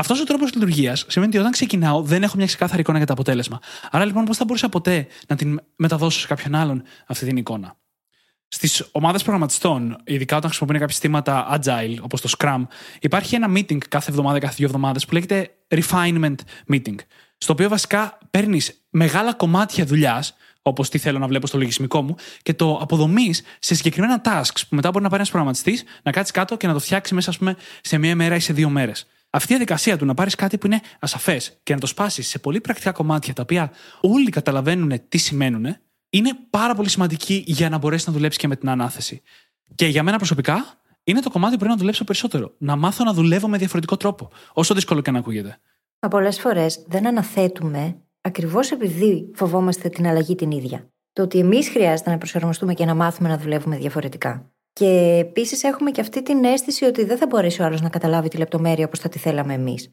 Αυτός 0.00 0.20
ο 0.20 0.24
τρόπος 0.24 0.54
λειτουργίας 0.54 1.04
σημαίνει 1.08 1.30
ότι 1.30 1.38
όταν 1.38 1.52
ξεκινάω 1.52 2.02
δεν 2.02 2.22
έχω 2.22 2.36
μια 2.36 2.46
ξεκάθαρη 2.46 2.80
εικόνα 2.80 2.96
για 2.96 3.06
το 3.06 3.12
αποτέλεσμα. 3.12 3.60
Άρα 3.90 4.04
λοιπόν, 4.04 4.24
πώς 4.24 4.36
θα 4.36 4.44
μπορούσα 4.44 4.68
ποτέ 4.68 5.06
να 5.26 5.36
την 5.36 5.60
μεταδώσω 5.76 6.20
σε 6.20 6.26
κάποιον 6.26 6.54
άλλον 6.54 6.82
αυτή 7.06 7.26
την 7.26 7.36
εικόνα; 7.36 7.76
Στις 8.48 8.88
ομάδες 8.92 9.22
προγραμματιστών, 9.22 9.96
ειδικά 10.04 10.36
όταν 10.36 10.48
χρησιμοποιούν 10.48 10.80
κάποια 10.80 10.94
συστήματα 10.94 11.60
agile, 11.60 11.96
όπως 12.00 12.20
το 12.20 12.30
Scrum, 12.38 12.66
υπάρχει 13.00 13.34
ένα 13.34 13.52
meeting 13.54 13.78
κάθε 13.88 14.10
εβδομάδα, 14.10 14.38
κάθε 14.38 14.54
δύο 14.56 14.66
εβδομάδες 14.66 15.06
που 15.06 15.14
λέγεται 15.14 15.50
refinement 15.68 16.34
meeting. 16.72 16.96
Στο 17.38 17.52
οποίο 17.52 17.68
βασικά 17.68 18.18
παίρνεις 18.30 18.84
μεγάλα 18.90 19.34
κομμάτια 19.34 19.84
δουλειάς, 19.84 20.34
όπως 20.62 20.88
τι 20.88 20.98
θέλω 20.98 21.18
να 21.18 21.26
βλέπω 21.26 21.46
στο 21.46 21.58
λογισμικό 21.58 22.02
μου, 22.02 22.14
και 22.42 22.54
το 22.54 22.78
αποδομείς 22.82 23.42
σε 23.58 23.74
συγκεκριμένα 23.74 24.20
tasks 24.24 24.60
που 24.68 24.74
μετά 24.74 24.90
μπορεί 24.90 25.02
να 25.02 25.10
πάρει 25.10 25.14
ένας 25.14 25.30
προγραμματιστής, 25.30 25.84
να 26.02 26.12
κάτσει 26.12 26.32
κάτω 26.32 26.56
και 26.56 26.66
να 26.66 26.72
το 26.72 26.78
φτιάξει 26.78 27.14
μέσα, 27.14 27.32
πούμε, 27.38 27.56
σε 27.80 27.98
μία 27.98 28.16
μέρα 28.16 28.34
ή 28.34 28.40
σε 28.40 28.52
δύο 28.52 28.68
μέρες. 28.68 29.06
Αυτή 29.30 29.52
η 29.52 29.56
διαδικασία 29.56 29.98
του 29.98 30.04
να 30.04 30.14
πάρεις 30.14 30.34
κάτι 30.34 30.58
που 30.58 30.66
είναι 30.66 30.80
ασαφές 31.00 31.60
και 31.62 31.74
να 31.74 31.80
το 31.80 31.86
σπάσεις 31.86 32.28
σε 32.28 32.38
πολύ 32.38 32.60
πρακτικά 32.60 32.92
κομμάτια 32.92 33.34
τα 33.34 33.42
οποία 33.42 33.72
όλοι 34.00 34.30
καταλαβαίνουν 34.30 35.00
τι 35.08 35.18
σημαίνουν, 35.18 35.76
είναι 36.10 36.30
πάρα 36.50 36.74
πολύ 36.74 36.88
σημαντική 36.88 37.44
για 37.46 37.68
να 37.68 37.78
μπορέσεις 37.78 38.06
να 38.06 38.12
δουλέψεις 38.12 38.40
και 38.40 38.48
με 38.48 38.56
την 38.56 38.68
ανάθεση. 38.68 39.22
Και 39.74 39.86
για 39.86 40.02
μένα 40.02 40.16
προσωπικά 40.16 40.80
είναι 41.04 41.20
το 41.20 41.30
κομμάτι 41.30 41.52
που 41.52 41.58
πρέπει 41.58 41.72
να 41.74 41.78
δουλέψω 41.78 42.04
περισσότερο. 42.04 42.54
Να 42.58 42.76
μάθω 42.76 43.04
να 43.04 43.12
δουλεύω 43.12 43.48
με 43.48 43.58
διαφορετικό 43.58 43.96
τρόπο, 43.96 44.30
όσο 44.52 44.74
δύσκολο 44.74 45.00
και 45.00 45.10
να 45.10 45.18
ακούγεται. 45.18 45.58
Μα 46.00 46.08
πολλές 46.08 46.40
φορές 46.40 46.84
δεν 46.88 47.06
αναθέτουμε 47.06 47.96
ακριβώς 48.20 48.70
επειδή 48.70 49.30
φοβόμαστε 49.34 49.88
την 49.88 50.06
αλλαγή 50.06 50.34
την 50.34 50.50
ίδια. 50.50 50.90
Το 51.12 51.22
ότι 51.22 51.38
εμείς 51.38 51.68
χρειάζεται 51.68 52.10
να 52.10 52.18
προσαρμοστούμε 52.18 52.74
και 52.74 52.84
να 52.84 52.94
μάθουμε 52.94 53.28
να 53.28 53.38
δουλεύουμε 53.38 53.76
διαφορετικά. 53.76 54.50
Και 54.80 55.18
επίσης 55.20 55.62
έχουμε 55.62 55.90
και 55.90 56.00
αυτή 56.00 56.22
την 56.22 56.44
αίσθηση 56.44 56.84
ότι 56.84 57.04
δεν 57.04 57.16
θα 57.16 57.26
μπορέσει 57.26 57.62
ο 57.62 57.64
άλλος 57.64 57.80
να 57.80 57.88
καταλάβει 57.88 58.28
τη 58.28 58.36
λεπτομέρεια 58.36 58.84
όπως 58.84 58.98
θα 58.98 59.08
τη 59.08 59.18
θέλαμε 59.18 59.54
εμείς. 59.54 59.88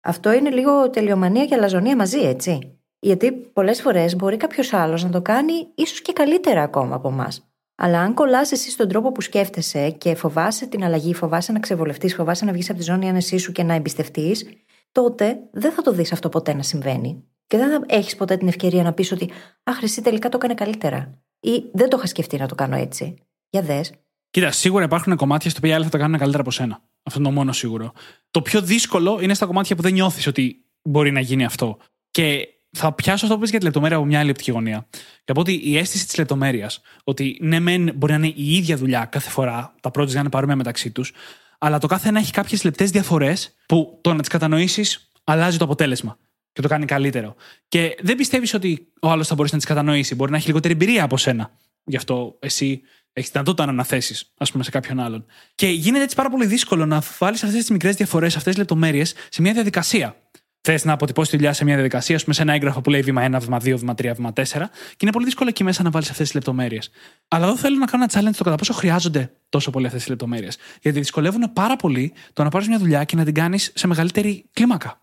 Αυτό 0.00 0.32
είναι 0.32 0.50
λίγο 0.50 0.90
τελειομανία 0.90 1.46
και 1.46 1.54
αλαζονία 1.54 1.96
μαζί, 1.96 2.18
έτσι. 2.18 2.78
Γιατί 2.98 3.32
πολλές 3.32 3.80
φορές 3.80 4.16
μπορεί 4.16 4.36
κάποιος 4.36 4.72
άλλος 4.72 5.04
να 5.04 5.10
το 5.10 5.22
κάνει 5.22 5.52
ίσως 5.74 6.02
και 6.02 6.12
καλύτερα 6.12 6.62
ακόμα 6.62 6.94
από 6.94 7.08
εμάς. 7.08 7.52
Αλλά 7.74 8.00
αν 8.00 8.14
κολλάς 8.14 8.52
εσύ 8.52 8.70
στον 8.70 8.88
τρόπο 8.88 9.12
που 9.12 9.20
σκέφτεσαι 9.20 9.90
και 9.90 10.14
φοβάσαι 10.14 10.66
την 10.66 10.84
αλλαγή, 10.84 11.14
φοβάσαι 11.14 11.52
να 11.52 11.60
ξεβολευτείς, 11.60 12.14
φοβάσαι 12.14 12.44
να 12.44 12.52
βγεις 12.52 12.70
από 12.70 12.78
τη 12.78 12.84
ζώνη 12.84 13.08
άνεσή 13.08 13.38
σου 13.38 13.52
και 13.52 13.62
να 13.62 13.74
εμπιστευτείς, 13.74 14.46
τότε 14.92 15.38
δεν 15.52 15.72
θα 15.72 15.82
το 15.82 15.92
δεις 15.92 16.12
αυτό 16.12 16.28
ποτέ 16.28 16.54
να 16.54 16.62
συμβαίνει. 16.62 17.24
Και 17.46 17.56
δεν 17.56 17.70
θα 17.70 17.80
έχεις 17.86 18.16
ποτέ 18.16 18.36
την 18.36 18.48
ευκαιρία 18.48 18.82
να 18.82 18.92
πεις 18.92 19.12
ότι 19.12 19.30
Αχ, 19.62 19.82
εσύ 19.82 20.02
τελικά 20.02 20.28
το 20.28 20.36
έκανε 20.36 20.54
καλύτερα. 20.54 21.22
Ή 21.40 21.70
δεν 21.72 21.88
το 21.88 21.96
είχα 21.96 22.06
σκεφτεί 22.06 22.36
να 22.36 22.48
το 22.48 22.54
κάνω 22.54 22.76
έτσι. 22.76 23.14
Για 23.50 23.62
δες. 23.62 23.92
Κοίτα, 24.32 24.50
σίγουρα 24.50 24.84
υπάρχουν 24.84 25.16
κομμάτια 25.16 25.50
στα 25.50 25.58
οποία 25.62 25.74
άλλοι 25.74 25.84
θα 25.84 25.90
τα 25.90 25.98
κάνουν 25.98 26.18
καλύτερα 26.18 26.42
από 26.42 26.50
σένα. 26.50 26.82
Αυτό 27.02 27.18
είναι 27.18 27.28
το 27.28 27.34
μόνο 27.34 27.52
σίγουρο. 27.52 27.92
Το 28.30 28.42
πιο 28.42 28.62
δύσκολο 28.62 29.18
είναι 29.20 29.34
στα 29.34 29.46
κομμάτια 29.46 29.76
που 29.76 29.82
δεν 29.82 29.92
νιώθεις 29.92 30.26
ότι 30.26 30.64
μπορεί 30.82 31.10
να 31.10 31.20
γίνει 31.20 31.44
αυτό. 31.44 31.78
Και 32.10 32.48
θα 32.70 32.92
πιάσω 32.92 33.24
αυτό 33.24 33.34
που 33.34 33.40
πεις 33.40 33.50
για 33.50 33.58
τη 33.58 33.64
λεπτομέρεια 33.64 33.96
από 33.96 34.06
μια 34.06 34.18
άλλη 34.18 34.30
οπτική 34.30 34.50
γωνία. 34.50 34.86
Και 35.24 35.32
πω 35.32 35.40
ότι 35.40 35.60
η 35.64 35.76
αίσθηση 35.76 36.06
της 36.06 36.18
λεπτομέρειας, 36.18 36.80
ότι 37.04 37.38
ναι, 37.40 37.60
μεν 37.60 37.92
μπορεί 37.94 38.12
να 38.12 38.18
είναι 38.18 38.34
η 38.36 38.56
ίδια 38.56 38.76
δουλειά 38.76 39.04
κάθε 39.04 39.30
φορά, 39.30 39.74
τα 39.80 39.90
projects 39.94 40.12
να 40.12 40.20
είναι 40.20 40.28
παρόμοια 40.28 40.56
μεταξύ 40.56 40.90
τους, 40.90 41.12
αλλά 41.58 41.78
το 41.78 41.86
κάθε 41.86 42.08
ένα 42.08 42.18
έχει 42.18 42.32
κάποιες 42.32 42.64
λεπτές 42.64 42.90
διαφορές 42.90 43.54
που 43.66 43.98
το 44.00 44.14
να 44.14 44.20
τις 44.20 44.28
κατανοήσεις 44.28 45.10
αλλάζει 45.24 45.58
το 45.58 45.64
αποτέλεσμα 45.64 46.18
και 46.52 46.62
το 46.62 46.68
κάνει 46.68 46.84
καλύτερο. 46.84 47.34
Και 47.68 47.96
δεν 48.02 48.16
πιστεύεις 48.16 48.54
ότι 48.54 48.92
ο 49.00 49.10
άλλος 49.10 49.26
θα 49.26 49.34
μπορέσει 49.34 49.54
να 49.54 49.60
τις 49.60 49.68
κατανοήσει. 49.68 50.14
Μπορεί 50.14 50.30
να 50.30 50.36
έχει 50.36 50.46
λιγότερη 50.46 50.74
εμπειρία 50.74 51.04
από 51.04 51.16
σένα. 51.16 51.50
Γι' 51.84 51.96
αυτό 51.96 52.36
εσύ 52.40 52.82
έχεις 53.12 53.30
δυνατότητα 53.30 53.64
να 53.64 53.72
αναθέσεις, 53.72 54.32
ας 54.38 54.50
πούμε, 54.50 54.64
σε 54.64 54.70
κάποιον 54.70 55.00
άλλον. 55.00 55.24
Και 55.54 55.66
γίνεται 55.66 56.04
έτσι 56.04 56.16
πάρα 56.16 56.30
πολύ 56.30 56.46
δύσκολο 56.46 56.86
να 56.86 57.02
βάλεις 57.18 57.42
αυτές 57.42 57.58
τις 57.58 57.70
μικρές 57.70 57.96
διαφορές, 57.96 58.36
αυτές 58.36 58.52
τις 58.52 58.58
λεπτομέρειες 58.58 59.14
σε 59.28 59.42
μια 59.42 59.52
διαδικασία. 59.52 60.16
Θες 60.64 60.84
να 60.84 60.92
αποτυπώσεις 60.92 61.30
τη 61.30 61.36
δουλειά 61.36 61.52
σε 61.52 61.64
μια 61.64 61.74
διαδικασία, 61.74 62.16
ας 62.16 62.22
πούμε, 62.22 62.34
σε 62.34 62.42
ένα 62.42 62.52
έγγραφο 62.52 62.80
που 62.80 62.90
λέει 62.90 63.00
βήμα 63.00 63.22
1, 63.22 63.40
βήμα 63.40 63.58
2, 63.58 63.76
βήμα 63.76 63.94
3, 63.94 64.14
βήμα 64.14 64.32
4, 64.32 64.70
και 64.90 64.96
είναι 65.00 65.12
πολύ 65.12 65.24
δύσκολο 65.24 65.48
εκεί 65.48 65.64
μέσα 65.64 65.82
να 65.82 65.90
βάλεις 65.90 66.10
αυτές 66.10 66.26
τις 66.26 66.34
λεπτομέρειες. 66.34 66.90
Αλλά 67.28 67.46
εδώ 67.46 67.56
θέλω 67.56 67.78
να 67.78 67.86
κάνω 67.86 68.06
ένα 68.10 68.30
challenge 68.30 68.34
το 68.36 68.44
κατά 68.44 68.56
πόσο 68.56 68.72
χρειάζονται 68.72 69.32
τόσο 69.48 69.70
πολύ 69.70 69.86
αυτές 69.86 70.00
τις 70.00 70.10
λεπτομέρειες. 70.10 70.58
Γιατί 70.80 70.98
δυσκολεύουν 70.98 71.52
πάρα 71.52 71.76
πολύ 71.76 72.12
το 72.32 72.42
να 72.42 72.48
πάρεις 72.48 72.68
μια 72.68 72.78
δουλειά 72.78 73.04
και 73.04 73.16
να 73.16 73.24
την 73.24 73.34
κάνεις 73.34 73.72
σε 73.74 73.86
μεγαλύτερη 73.86 74.48
κλίμακα. 74.52 75.00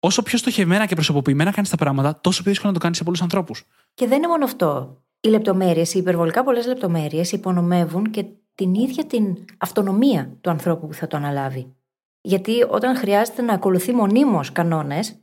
Όσο 0.00 0.22
πιο 0.22 0.38
στοχευμένα 0.38 0.86
και 0.86 0.94
προσωποποιημένα 0.94 1.50
κάνεις 1.50 1.70
τα 1.70 1.76
πράγματα, 1.76 2.20
τόσο 2.20 2.42
πιο 2.42 2.50
δύσκολο 2.50 2.72
να 2.72 2.78
το 2.78 2.82
κάνεις 2.82 2.98
σε 2.98 3.04
πολλούς 3.04 3.22
ανθρώπους. 3.22 3.64
Και 3.94 4.06
δεν 4.06 4.18
είναι 4.18 4.26
μόνο 4.26 4.44
αυτό. 4.44 5.00
Οι 5.20 5.28
λεπτομέρειες, 5.28 5.94
οι 5.94 5.98
υπερβολικά 5.98 6.44
πολλές 6.44 6.66
λεπτομέρειες 6.66 7.32
υπονομεύουν 7.32 8.10
και 8.10 8.26
την 8.54 8.74
ίδια 8.74 9.04
την 9.04 9.44
αυτονομία 9.58 10.38
του 10.40 10.50
ανθρώπου 10.50 10.86
που 10.86 10.94
θα 10.94 11.06
το 11.06 11.16
αναλάβει. 11.16 11.76
Γιατί 12.20 12.62
όταν 12.68 12.96
χρειάζεται 12.96 13.42
να 13.42 13.52
ακολουθεί 13.52 13.92
μονίμως 13.92 14.52
κανόνες, 14.52 15.20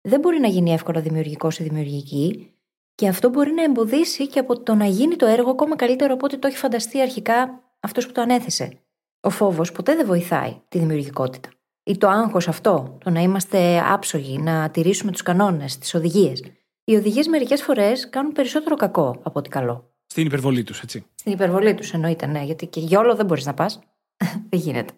δεν 0.00 0.20
μπορεί 0.20 0.40
να 0.40 0.48
γίνει 0.48 0.72
εύκολα 0.72 1.00
δημιουργικός 1.00 1.58
ή 1.58 1.62
δημιουργική, 1.62 2.52
και 2.94 3.08
αυτό 3.08 3.28
μπορεί 3.28 3.52
να 3.52 3.62
εμποδίσει 3.62 4.28
και 4.28 4.38
από 4.38 4.62
το 4.62 4.74
να 4.74 4.86
γίνει 4.86 5.16
το 5.16 5.26
έργο 5.26 5.50
ακόμα 5.50 5.76
καλύτερο 5.76 6.14
από 6.14 6.24
ό,τι 6.24 6.38
το 6.38 6.46
έχει 6.46 6.56
φανταστεί 6.56 7.00
αρχικά 7.00 7.62
αυτός 7.80 8.06
που 8.06 8.12
το 8.12 8.20
ανέθεσε. 8.20 8.78
Ο 9.20 9.30
φόβος 9.30 9.72
ποτέ 9.72 9.94
δεν 9.94 10.06
βοηθάει 10.06 10.60
τη 10.68 10.78
δημιουργικότητα. 10.78 11.48
Ή 11.82 11.98
το 11.98 12.08
άγχος 12.08 12.48
αυτό, 12.48 12.98
το 13.04 13.10
να 13.10 13.20
είμαστε 13.20 13.82
άψογοι, 13.92 14.38
να 14.38 14.70
τηρήσουμε 14.70 15.12
τους 15.12 15.22
κανόνες, 15.22 15.78
τις 15.78 15.94
οδηγίες. 15.94 16.42
Οι 16.84 16.94
οδηγίες 16.94 17.26
μερικές 17.26 17.62
φορές 17.62 18.08
κάνουν 18.10 18.32
περισσότερο 18.32 18.76
κακό 18.76 19.20
από 19.22 19.38
ότι 19.38 19.48
καλό. 19.48 19.92
Στην 20.06 20.26
υπερβολή 20.26 20.62
τους, 20.62 20.80
έτσι. 20.80 21.06
Στην 21.14 21.32
υπερβολή 21.32 21.74
τους 21.74 21.92
εννοείται, 21.92 22.26
ναι, 22.26 22.42
γιατί 22.42 22.66
και 22.66 22.80
για 22.80 22.98
όλο 22.98 23.14
δεν 23.14 23.26
μπορείς 23.26 23.44
να 23.44 23.54
πας. 23.54 23.78
δεν 24.50 24.60
γίνεται. 24.60 24.92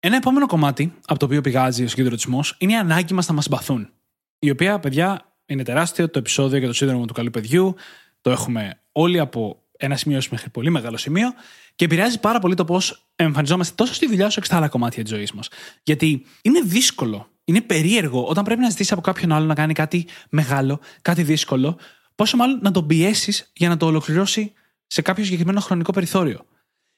Ένα 0.00 0.16
επόμενο 0.16 0.46
κομμάτι 0.46 0.94
από 1.06 1.18
το 1.18 1.24
οποίο 1.24 1.40
πηγάζει 1.40 1.84
ο 1.84 1.88
συγκεντρωτισμός 1.88 2.56
είναι 2.58 2.72
η 2.72 2.76
ανάγκη 2.76 3.14
μας 3.14 3.28
να 3.28 3.34
μας 3.34 3.44
συμπαθούν. 3.44 3.90
Η 4.38 4.50
οποία, 4.50 4.78
παιδιά, 4.78 5.36
είναι 5.46 5.62
τεράστιο. 5.62 6.10
Το 6.10 6.18
επεισόδιο 6.18 6.58
για 6.58 6.66
το 6.66 6.74
σύνδρομο 6.74 7.04
του 7.04 7.14
καλού 7.14 7.30
παιδιού 7.30 7.74
το 8.20 8.30
έχουμε 8.30 8.80
όλοι 8.92 9.18
από 9.18 9.62
ένα 9.76 9.96
σημείο 9.96 10.20
μέχρι 10.30 10.50
πολύ 10.50 10.70
μεγάλο 10.70 10.96
σημείο 10.96 11.32
και 11.74 11.84
επηρεάζει 11.84 12.20
πάρα 12.20 12.38
πολύ 12.38 12.54
το 12.54 12.64
πώς 12.64 13.08
εμφανιζόμαστε 13.16 13.74
τόσο 13.76 13.94
στη 13.94 14.06
δουλειά 14.06 14.26
όσο 14.26 14.40
και 14.40 14.46
στα 14.46 14.56
άλλα 14.56 14.68
κομμάτια 14.68 15.02
της 15.02 15.12
ζωής 15.12 15.32
μας. 15.32 15.48
Γιατί 15.82 16.26
είναι 16.42 16.60
δύσκολο, 16.60 17.28
είναι 17.44 17.60
περίεργο 17.60 18.24
όταν 18.24 18.44
πρέπει 18.44 18.60
να 18.60 18.70
ζητήσεις 18.70 18.92
από 18.92 19.00
κάποιον 19.00 19.32
άλλο 19.32 19.46
να 19.46 19.54
κάνει 19.54 19.72
κάτι 19.72 20.06
μεγάλο, 20.30 20.80
κάτι 21.02 21.22
δύσκολο, 21.22 21.78
πόσο 22.14 22.36
μάλλον 22.36 22.58
να 22.62 22.70
τον 22.70 22.86
πιέσεις 22.86 23.50
για 23.54 23.68
να 23.68 23.76
το 23.76 23.86
ολοκληρώσει 23.86 24.52
σε 24.86 25.02
κάποιο 25.02 25.24
συγκεκριμένο 25.24 25.60
χρονικό 25.60 25.92
περιθώριο. 25.92 26.40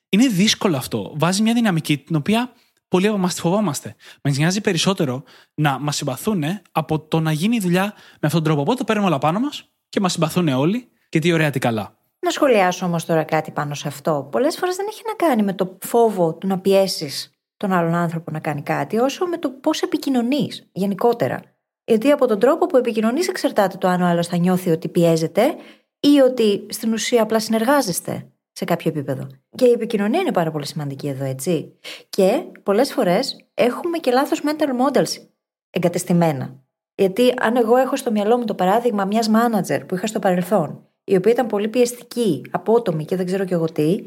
Είναι 0.08 0.26
δύσκολο 0.26 0.76
αυτό. 0.76 1.12
Βάζει 1.16 1.42
μια 1.42 1.54
δυναμική 1.54 1.98
την 1.98 2.16
οποία 2.16 2.52
πολλοί 2.88 3.06
από 3.06 3.16
εμάς 3.16 3.34
τη 3.34 3.40
φοβόμαστε. 3.40 3.94
Μας 4.22 4.36
νοιάζει 4.36 4.60
περισσότερο 4.60 5.22
να 5.54 5.78
μας 5.78 5.96
συμπαθούν 5.96 6.42
από 6.72 7.00
το 7.00 7.20
να 7.20 7.32
γίνει 7.32 7.56
η 7.56 7.60
δουλειά 7.60 7.82
με 7.92 8.26
αυτόν 8.26 8.30
τον 8.30 8.42
τρόπο. 8.42 8.60
Οπότε 8.60 8.78
το 8.78 8.84
παίρνουμε 8.84 9.08
όλα 9.08 9.18
πάνω 9.18 9.40
μας 9.40 9.70
και 9.88 10.00
μας 10.00 10.12
συμπαθούν 10.12 10.48
όλοι 10.48 10.88
και 11.08 11.18
τι 11.18 11.32
ωραία, 11.32 11.50
τι 11.50 11.58
καλά. 11.58 11.98
Να 12.18 12.30
σχολιάσω 12.30 12.86
όμως 12.86 13.04
τώρα 13.04 13.24
κάτι 13.24 13.50
πάνω 13.50 13.74
σε 13.74 13.88
αυτό. 13.88 14.28
Πολλές 14.30 14.56
φορές 14.56 14.76
δεν 14.76 14.86
έχει 14.88 15.02
να 15.06 15.26
κάνει 15.26 15.42
με 15.42 15.52
το 15.52 15.78
φόβο 15.80 16.34
του 16.34 16.46
να 16.46 16.58
πιέσεις 16.58 17.35
τον 17.56 17.72
άλλον 17.72 17.94
άνθρωπο 17.94 18.30
να 18.30 18.40
κάνει 18.40 18.62
κάτι, 18.62 18.98
όσο 18.98 19.26
με 19.26 19.38
το 19.38 19.50
πώς 19.50 19.82
επικοινωνείς 19.82 20.68
γενικότερα. 20.72 21.40
Γιατί 21.84 22.10
από 22.10 22.26
τον 22.26 22.38
τρόπο 22.38 22.66
που 22.66 22.76
επικοινωνείς 22.76 23.28
εξαρτάται 23.28 23.76
το 23.76 23.88
αν 23.88 24.02
ο 24.02 24.06
άλλος 24.06 24.26
θα 24.26 24.36
νιώθει 24.36 24.70
ότι 24.70 24.88
πιέζεται 24.88 25.54
ή 26.00 26.20
ότι 26.20 26.66
στην 26.68 26.92
ουσία 26.92 27.22
απλά 27.22 27.40
συνεργάζεστε 27.40 28.30
σε 28.52 28.64
κάποιο 28.64 28.90
επίπεδο. 28.90 29.26
Και 29.54 29.66
η 29.66 29.70
επικοινωνία 29.70 30.20
είναι 30.20 30.32
πάρα 30.32 30.50
πολύ 30.50 30.66
σημαντική 30.66 31.08
εδώ, 31.08 31.24
έτσι. 31.24 31.78
Και 32.08 32.44
πολλές 32.62 32.92
φορές 32.92 33.46
έχουμε 33.54 33.98
και 33.98 34.10
λάθος 34.10 34.42
mental 34.44 34.68
models 34.68 35.26
εγκατεστημένα. 35.70 36.64
Γιατί 36.94 37.34
αν 37.40 37.56
εγώ 37.56 37.76
έχω 37.76 37.96
στο 37.96 38.10
μυαλό 38.10 38.38
μου 38.38 38.44
το 38.44 38.54
παράδειγμα 38.54 39.04
μιας 39.04 39.30
manager 39.30 39.80
που 39.88 39.94
είχα 39.94 40.06
στο 40.06 40.18
παρελθόν, 40.18 40.88
η 41.04 41.16
οποία 41.16 41.32
ήταν 41.32 41.46
πολύ 41.46 41.68
πιεστική, 41.68 42.42
απότομη 42.50 43.04
και 43.04 43.16
δεν 43.16 43.26
ξέρω 43.26 43.44
κι 43.44 43.52
εγώ 43.52 43.64
τι, 43.64 43.98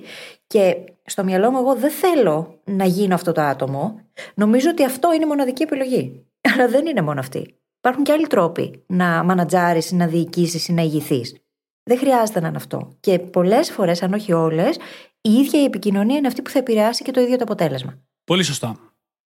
και 0.48 0.78
στο 1.10 1.24
μυαλό 1.24 1.52
μου 1.52 1.58
εγώ 1.58 1.76
δεν 1.76 1.92
θέλω 1.92 2.60
να 2.64 2.86
γίνω 2.86 3.16
αυτό 3.16 3.32
το 3.32 3.42
άτομο, 3.42 4.00
νομίζω 4.36 4.70
ότι 4.70 4.84
αυτό 4.84 5.14
είναι 5.14 5.24
η 5.24 5.28
μοναδική 5.28 5.64
επιλογή. 5.64 6.26
Αλλά 6.54 6.68
δεν 6.68 6.86
είναι 6.86 7.02
μόνο 7.02 7.20
αυτή. 7.20 7.56
Υπάρχουν 7.78 8.04
και 8.04 8.12
άλλοι 8.12 8.28
τρόποι 8.28 8.84
να 8.88 9.24
μανατζάρεις, 9.24 9.92
να 9.92 10.08
διοικήσεις 10.08 10.68
ή 10.68 10.74
να 10.74 10.82
ηγηθείς. 10.82 11.36
Δεν 11.84 11.98
χρειάζεται 11.98 12.40
να 12.40 12.48
είναι 12.48 12.58
αυτό. 12.58 12.98
Και 13.00 13.20
πολλές 13.20 13.72
φορές, 13.72 14.04
αν 14.04 14.14
όχι 14.14 14.34
όλες, 14.34 14.78
η 15.22 15.32
ίδια 15.32 15.62
η 15.62 15.64
επικοινωνία 15.64 16.18
είναι 16.18 16.28
αυτή 16.28 16.42
που 16.42 16.50
θα 16.50 16.60
επηρεάσει 16.60 17.04
και 17.04 17.12
το 17.12 17.22
ίδιο 17.22 17.38
το 17.38 17.44
αποτέλεσμα. 17.44 17.98
Πολύ 18.24 18.44
σωστά. 18.44 18.80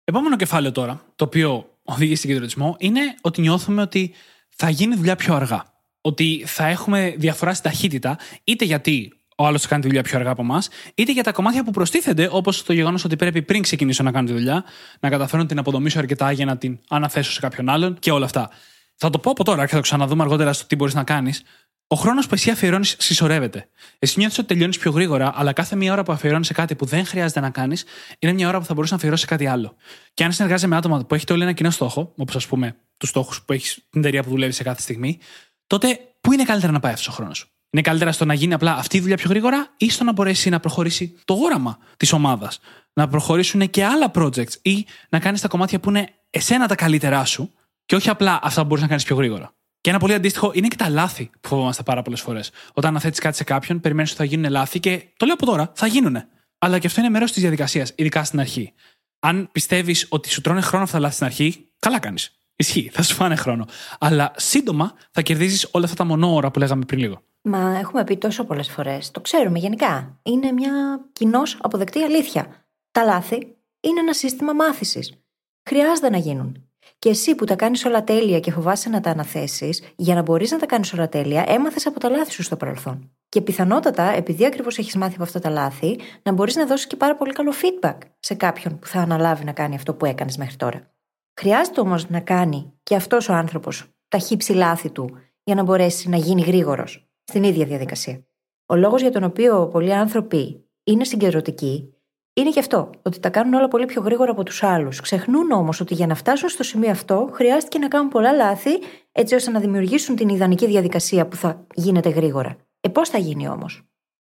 Επόμενο 0.03 0.35
κεφάλαιο 0.35 0.71
τώρα, 0.71 1.01
το 1.15 1.23
οποίο 1.23 1.77
οδηγεί 1.83 2.15
στην 2.15 2.29
κεντρωτισμό, 2.29 2.75
είναι 2.79 3.01
ότι 3.21 3.41
νιώθουμε 3.41 3.81
ότι 3.81 4.13
θα 4.49 4.69
γίνει 4.69 4.95
δουλειά 4.95 5.15
πιο 5.15 5.35
αργά. 5.35 5.73
Ότι 6.01 6.43
θα 6.45 6.65
έχουμε 6.65 7.15
διαφορά 7.17 7.53
στην 7.53 7.71
ταχύτητα, 7.71 8.17
είτε 8.43 8.65
γιατί 8.65 9.20
ο 9.37 9.45
άλλος 9.45 9.67
κάνει 9.67 9.81
τη 9.81 9.87
δουλειά 9.87 10.03
πιο 10.03 10.17
αργά 10.17 10.31
από 10.31 10.41
εμάς, 10.41 10.69
είτε 10.95 11.11
για 11.11 11.23
τα 11.23 11.31
κομμάτια 11.31 11.63
που 11.63 11.71
προστίθενται, 11.71 12.29
όπως 12.31 12.63
το 12.63 12.73
γεγονός 12.73 13.03
ότι 13.03 13.15
πρέπει 13.15 13.41
πριν 13.41 13.61
ξεκινήσω 13.61 14.03
να 14.03 14.11
κάνω 14.11 14.27
τη 14.27 14.33
δουλειά, 14.33 14.63
να 14.99 15.09
καταφέρω 15.09 15.41
να 15.41 15.47
την 15.47 15.59
αποδομήσω 15.59 15.99
αρκετά 15.99 16.31
για 16.31 16.45
να 16.45 16.57
την 16.57 16.79
αναθέσω 16.89 17.31
σε 17.31 17.39
κάποιον 17.39 17.69
άλλον 17.69 17.99
και 17.99 18.11
όλα 18.11 18.25
αυτά. 18.25 18.49
Θα 18.95 19.09
το 19.09 19.19
πω 19.19 19.31
από 19.31 19.43
τώρα 19.43 19.61
και 19.61 19.69
θα 19.69 19.75
το 19.75 19.81
ξαναδούμε 19.81 20.23
αργότερα 20.23 20.53
στο 20.53 20.65
τι 20.67 20.75
μπορείς 20.75 20.93
να 20.93 21.03
κάνεις. 21.03 21.43
Ο 21.87 21.95
χρόνος 21.95 22.27
που 22.27 22.33
εσύ 22.33 22.49
αφιερώνεις 22.49 22.95
συσσωρεύεται. 22.99 23.69
Εσύ 23.99 24.19
νιώθεις 24.19 24.37
ότι 24.37 24.47
τελειώνεις 24.47 24.77
πιο 24.77 24.91
γρήγορα, 24.91 25.31
αλλά 25.35 25.53
κάθε 25.53 25.75
μία 25.75 25.93
ώρα 25.93 26.03
που 26.03 26.11
αφιερώνεις 26.11 26.47
σε 26.47 26.53
κάτι 26.53 26.75
που 26.75 26.85
δεν 26.85 27.05
χρειάζεται 27.05 27.39
να 27.39 27.49
κάνεις, 27.49 27.83
είναι 28.19 28.33
μια 28.33 28.47
ώρα 28.47 28.59
που 28.59 28.65
θα 28.65 28.73
μπορούσε 28.73 28.93
να 28.93 28.97
αφιερώσεις 28.97 29.27
σε 29.27 29.35
κάτι 29.35 29.47
άλλο. 29.47 29.75
Και 30.13 30.23
αν 30.23 30.31
συνεργάζεσαι 30.31 30.67
με 30.67 30.75
άτομα 30.75 31.05
που 31.05 31.15
έχετε 31.15 31.33
όλοι 31.33 31.41
ένα 31.43 31.51
κοινό 31.51 31.69
στόχο, 31.69 32.13
όπως 32.17 32.35
ας 32.35 32.47
πούμε 32.47 32.75
τους 32.97 33.09
στόχους 33.09 33.41
που 33.41 33.53
έχεις 33.53 33.73
την 33.89 33.99
εταιρεία 34.01 34.23
που 34.23 34.29
δουλεύεις 34.29 34.55
σε 34.55 34.63
κάθε 34.63 34.81
στιγμή, 34.81 35.19
τότε 35.67 35.99
πού 36.21 36.33
είναι 36.33 36.43
καλύτερα 36.43 36.71
να 36.71 36.79
πάει 36.79 36.91
αυτός 36.91 37.07
ο 37.07 37.11
χρόνος; 37.11 37.50
Είναι 37.73 37.81
καλύτερα 37.81 38.11
στο 38.11 38.25
να 38.25 38.33
γίνει 38.33 38.53
απλά 38.53 38.75
αυτή 38.75 38.97
η 38.97 38.99
δουλειά 38.99 39.17
πιο 39.17 39.29
γρήγορα 39.29 39.73
ή 39.77 39.89
στο 39.89 40.03
να 40.03 40.11
μπορέσει 40.11 40.49
να 40.49 40.59
προχωρήσει 40.59 41.15
το 41.25 41.33
όραμα 41.33 41.77
της 41.97 42.11
ομάδας. 42.13 42.59
Να 42.93 43.07
προχωρήσουν 43.07 43.69
και 43.69 43.85
άλλα 43.85 44.11
projects 44.13 44.53
ή 44.61 44.85
να 45.09 45.19
κάνεις 45.19 45.41
τα 45.41 45.47
κομμάτια 45.47 45.79
που 45.79 45.89
είναι 45.89 46.07
εσένα 46.29 46.67
τα 46.67 46.75
καλύτερά 46.75 47.25
σου 47.25 47.53
και 47.85 47.95
όχι 47.95 48.09
απλά 48.09 48.39
αυτά 48.43 48.61
που 48.61 48.67
μπορείς 48.67 48.81
να 48.81 48.89
κάνεις 48.89 49.03
πιο 49.03 49.15
γρήγορα. 49.15 49.53
Και 49.81 49.89
ένα 49.89 49.99
πολύ 49.99 50.13
αντίστοιχο 50.13 50.51
είναι 50.53 50.67
και 50.67 50.75
τα 50.75 50.89
λάθη 50.89 51.29
που 51.41 51.47
φοβόμαστε 51.47 51.83
πάρα 51.83 52.01
πολλές 52.01 52.21
φορές. 52.21 52.51
Όταν 52.73 52.89
αναθέτει 52.89 53.21
κάτι 53.21 53.35
σε 53.35 53.43
κάποιον, 53.43 53.79
περιμένεις 53.79 54.09
ότι 54.09 54.19
θα 54.19 54.25
γίνουν 54.25 54.51
λάθη 54.51 54.79
και 54.79 55.07
το 55.17 55.25
λέω 55.25 55.33
από 55.33 55.45
τώρα, 55.45 55.71
θα 55.75 55.87
γίνουν. 55.87 56.17
Αλλά 56.57 56.79
και 56.79 56.87
αυτό 56.87 56.99
είναι 56.99 57.09
μέρος 57.09 57.31
της 57.31 57.41
διαδικασίας, 57.41 57.93
ειδικά 57.95 58.23
στην 58.23 58.39
αρχή. 58.39 58.73
Αν 59.19 59.49
πιστεύεις 59.51 60.05
ότι 60.09 60.29
σου 60.29 60.41
τρώνε 60.41 60.61
χρόνο 60.61 60.83
αυτά 60.83 60.95
τα 60.95 61.01
λάθη 61.01 61.13
στην 61.15 61.25
αρχή, 61.25 61.67
καλά 61.79 61.99
κάνεις. 61.99 62.37
Ισχύει, 62.55 62.89
θα 62.93 63.03
σου 63.03 63.15
φάνε 63.15 63.35
χρόνο. 63.35 63.65
Αλλά 63.99 64.31
σύντομα 64.35 64.93
θα 65.11 65.21
κερδίζεις 65.21 65.67
όλα 65.71 65.85
αυτά 65.85 65.95
τα 65.95 66.03
μονόωρα 66.03 66.51
που 66.51 66.59
λέγαμε 66.59 66.85
πριν 66.85 66.99
λίγο. 66.99 67.21
Μα 67.43 67.77
έχουμε 67.77 68.03
πει 68.03 68.17
τόσο 68.17 68.43
πολλές 68.43 68.69
φορές. 68.69 69.11
Το 69.11 69.21
ξέρουμε 69.21 69.59
γενικά. 69.59 70.19
Είναι 70.23 70.51
μια 70.51 71.05
κοινώς 71.13 71.57
αποδεκτή 71.61 72.03
αλήθεια. 72.03 72.65
Τα 72.91 73.03
λάθη 73.03 73.35
είναι 73.79 73.99
ένα 73.99 74.13
σύστημα 74.13 74.53
μάθησης. 74.53 75.23
Χρειάζεται 75.69 76.09
να 76.09 76.17
γίνουν. 76.17 76.65
Και 76.99 77.09
εσύ 77.09 77.35
που 77.35 77.45
τα 77.45 77.55
κάνεις 77.55 77.85
όλα 77.85 78.03
τέλεια 78.03 78.39
και 78.39 78.51
φοβάσαι 78.51 78.89
να 78.89 79.01
τα 79.01 79.09
αναθέσεις, 79.09 79.83
για 79.95 80.15
να 80.15 80.21
μπορείς 80.21 80.51
να 80.51 80.57
τα 80.57 80.65
κάνεις 80.65 80.93
όλα 80.93 81.09
τέλεια, 81.09 81.43
έμαθες 81.47 81.85
από 81.85 81.99
τα 81.99 82.09
λάθη 82.09 82.31
σου 82.31 82.43
στο 82.43 82.57
παρελθόν. 82.57 83.11
Και 83.29 83.41
πιθανότατα, 83.41 84.03
επειδή 84.03 84.45
ακριβώς 84.45 84.77
έχεις 84.77 84.95
μάθει 84.95 85.13
από 85.13 85.23
αυτά 85.23 85.39
τα 85.39 85.49
λάθη, 85.49 85.99
να 86.23 86.31
μπορείς 86.31 86.55
να 86.55 86.65
δώσεις 86.65 86.87
και 86.87 86.95
πάρα 86.95 87.15
πολύ 87.15 87.33
καλό 87.33 87.53
feedback 87.61 87.97
σε 88.19 88.33
κάποιον 88.33 88.79
που 88.79 88.87
θα 88.87 88.99
αναλάβει 88.99 89.43
να 89.43 89.51
κάνει 89.51 89.75
αυτό 89.75 89.93
που 89.93 90.05
έκανες 90.05 90.37
μέχρι 90.37 90.55
τώρα. 90.55 90.91
Χρειάζεται 91.39 91.79
όμως 91.79 92.09
να 92.09 92.19
κάνει 92.19 92.73
και 92.83 92.95
αυτός 92.95 93.29
ο 93.29 93.33
άνθρωπος 93.33 93.85
τα 94.07 94.17
χύψη 94.17 94.53
λάθη 94.53 94.89
του 94.89 95.17
για 95.43 95.55
να 95.55 95.63
μπορέσει 95.63 96.09
να 96.09 96.17
γίνει 96.17 96.41
γρήγορος 96.41 97.10
στην 97.31 97.43
ίδια 97.43 97.65
διαδικασία. 97.65 98.25
Ο 98.65 98.75
λόγος 98.75 99.01
για 99.01 99.11
τον 99.11 99.23
οποίο 99.23 99.67
πολλοί 99.67 99.93
άνθρωποι 99.93 100.65
είναι 100.83 101.03
συγκεντρωτικοί 101.03 101.93
είναι 102.33 102.49
και 102.49 102.59
αυτό, 102.59 102.89
ότι 103.01 103.19
τα 103.19 103.29
κάνουν 103.29 103.53
όλα 103.53 103.67
πολύ 103.67 103.85
πιο 103.85 104.01
γρήγορα 104.01 104.31
από 104.31 104.43
τους 104.43 104.63
άλλους. 104.63 105.01
Ξεχνούν 105.01 105.51
όμως 105.51 105.79
ότι 105.79 105.93
για 105.93 106.07
να 106.07 106.15
φτάσουν 106.15 106.49
στο 106.49 106.63
σημείο 106.63 106.91
αυτό 106.91 107.29
χρειάστηκε 107.33 107.79
να 107.79 107.87
κάνουν 107.87 108.09
πολλά 108.09 108.31
λάθη, 108.31 108.69
έτσι 109.11 109.35
ώστε 109.35 109.51
να 109.51 109.59
δημιουργήσουν 109.59 110.15
την 110.15 110.29
ιδανική 110.29 110.67
διαδικασία 110.67 111.27
που 111.27 111.35
θα 111.35 111.67
γίνεται 111.73 112.09
γρήγορα. 112.09 112.57
Ε, 112.79 112.89
πώς 112.89 113.09
θα 113.09 113.17
γίνει 113.17 113.47
όμως; 113.47 113.83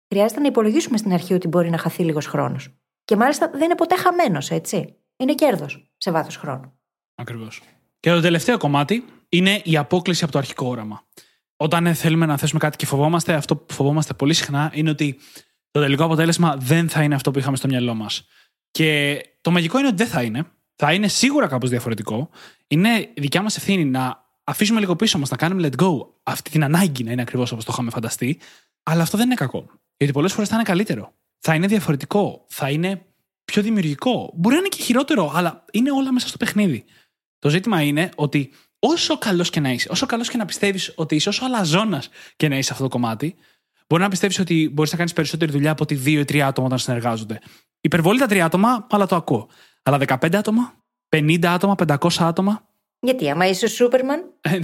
Χρειάζεται 0.09 0.39
να 0.39 0.47
υπολογίσουμε 0.47 0.97
στην 0.97 1.13
αρχή 1.13 1.33
ότι 1.33 1.47
μπορεί 1.47 1.69
να 1.69 1.77
χαθεί 1.77 2.03
λίγος 2.03 2.25
χρόνος. 2.25 2.75
Και 3.05 3.15
μάλιστα 3.15 3.49
δεν 3.49 3.61
είναι 3.61 3.75
ποτέ 3.75 3.95
χαμένος, 3.95 4.51
έτσι. 4.51 4.95
Είναι 5.17 5.33
κέρδος 5.33 5.91
σε 5.97 6.11
βάθος 6.11 6.37
χρόνου. 6.37 6.79
Ακριβώς. 7.15 7.61
Και 7.99 8.09
το 8.09 8.21
τελευταίο 8.21 8.57
κομμάτι 8.57 9.05
είναι 9.29 9.61
η 9.63 9.77
απόκληση 9.77 10.23
από 10.23 10.31
το 10.31 10.37
αρχικό 10.37 10.67
όραμα. 10.67 11.03
Όταν 11.57 11.95
θέλουμε 11.95 12.25
να 12.25 12.37
θέσουμε 12.37 12.59
κάτι 12.59 12.77
και 12.77 12.85
φοβόμαστε, 12.85 13.33
αυτό 13.33 13.55
που 13.55 13.73
φοβόμαστε 13.73 14.13
πολύ 14.13 14.33
συχνά 14.33 14.71
είναι 14.73 14.89
ότι 14.89 15.19
το 15.71 15.81
τελικό 15.81 16.03
αποτέλεσμα 16.03 16.55
δεν 16.57 16.89
θα 16.89 17.03
είναι 17.03 17.15
αυτό 17.15 17.31
που 17.31 17.39
είχαμε 17.39 17.57
στο 17.57 17.67
μυαλό 17.67 17.93
μας. 17.93 18.27
Και 18.71 19.21
το 19.41 19.51
μαγικό 19.51 19.77
είναι 19.79 19.87
ότι 19.87 19.95
δεν 19.95 20.07
θα 20.07 20.21
είναι. 20.21 20.45
Θα 20.75 20.93
είναι 20.93 21.07
σίγουρα 21.07 21.47
κάπως 21.47 21.69
διαφορετικό. 21.69 22.29
Είναι 22.67 23.09
δικιά 23.15 23.41
μας 23.41 23.57
ευθύνη 23.57 23.85
να 23.85 24.25
αφήσουμε 24.43 24.79
λίγο 24.79 24.95
πίσω 24.95 25.19
μας, 25.19 25.29
να 25.29 25.37
κάνουμε 25.37 25.69
let 25.71 25.81
go 25.81 26.07
αυτή 26.23 26.49
την 26.49 26.63
ανάγκη 26.63 27.03
να 27.03 27.11
είναι 27.11 27.21
ακριβώς 27.21 27.51
όπως 27.51 27.65
το 27.65 27.71
είχαμε 27.73 27.89
φανταστεί. 27.89 28.39
Αλλά 28.83 29.01
αυτό 29.01 29.17
δεν 29.17 29.25
είναι 29.25 29.35
κακό. 29.35 29.65
Γιατί 29.97 30.13
πολλές 30.13 30.33
φορές 30.33 30.49
θα 30.49 30.55
είναι 30.55 30.63
καλύτερο. 30.63 31.13
Θα 31.39 31.55
είναι 31.55 31.67
διαφορετικό. 31.67 32.45
Θα 32.47 32.69
είναι 32.69 33.05
πιο 33.45 33.61
δημιουργικό. 33.61 34.33
Μπορεί 34.35 34.55
να 34.55 34.59
είναι 34.59 34.69
και 34.69 34.81
χειρότερο, 34.81 35.31
αλλά 35.35 35.65
είναι 35.71 35.91
όλα 35.91 36.13
μέσα 36.13 36.27
στο 36.27 36.37
παιχνίδι. 36.37 36.85
Το 37.39 37.49
ζήτημα 37.49 37.81
είναι 37.81 38.09
ότι 38.15 38.51
όσο 38.79 39.17
καλός 39.17 39.49
και 39.49 39.59
να 39.59 39.71
είσαι, 39.71 39.87
όσο 39.91 40.05
καλός 40.05 40.29
και 40.29 40.37
να 40.37 40.45
πιστεύεις 40.45 40.93
ότι 40.95 41.15
είσαι, 41.15 41.29
όσο 41.29 41.45
αλαζόνας 41.45 42.09
και 42.35 42.47
να 42.47 42.57
είσαι 42.57 42.71
αυτό 42.71 42.83
το 42.83 42.89
κομμάτι, 42.89 43.35
Μπορεί 43.87 44.01
να 44.01 44.09
πιστεύεις 44.09 44.39
ότι 44.39 44.69
μπορείς 44.73 44.91
να 44.91 44.97
κάνεις 44.97 45.13
περισσότερη 45.13 45.51
δουλειά 45.51 45.71
από 45.71 45.83
ότι 45.83 45.95
δύο 45.95 46.19
ή 46.19 46.25
τρία 46.25 46.47
άτομα 46.47 46.67
όταν 46.67 46.79
συνεργάζονται. 46.79 47.39
Υπερβολή 47.81 48.19
τα 48.19 48.25
τρία 48.25 48.45
άτομα, 48.45 48.87
αλλά 48.89 49.05
το 49.05 49.15
ακούω. 49.15 49.47
Αλλά 49.83 49.97
15 49.97 50.35
άτομα, 50.35 50.73
50 51.09 51.45
άτομα, 51.45 51.75
500 51.87 52.09
άτομα. 52.19 52.67
Γιατί, 52.99 53.29
άμα 53.29 53.47
είσαι 53.47 53.65
ο 53.65 53.67
Σούπερμαν; 53.67 54.33
Ε, 54.41 54.59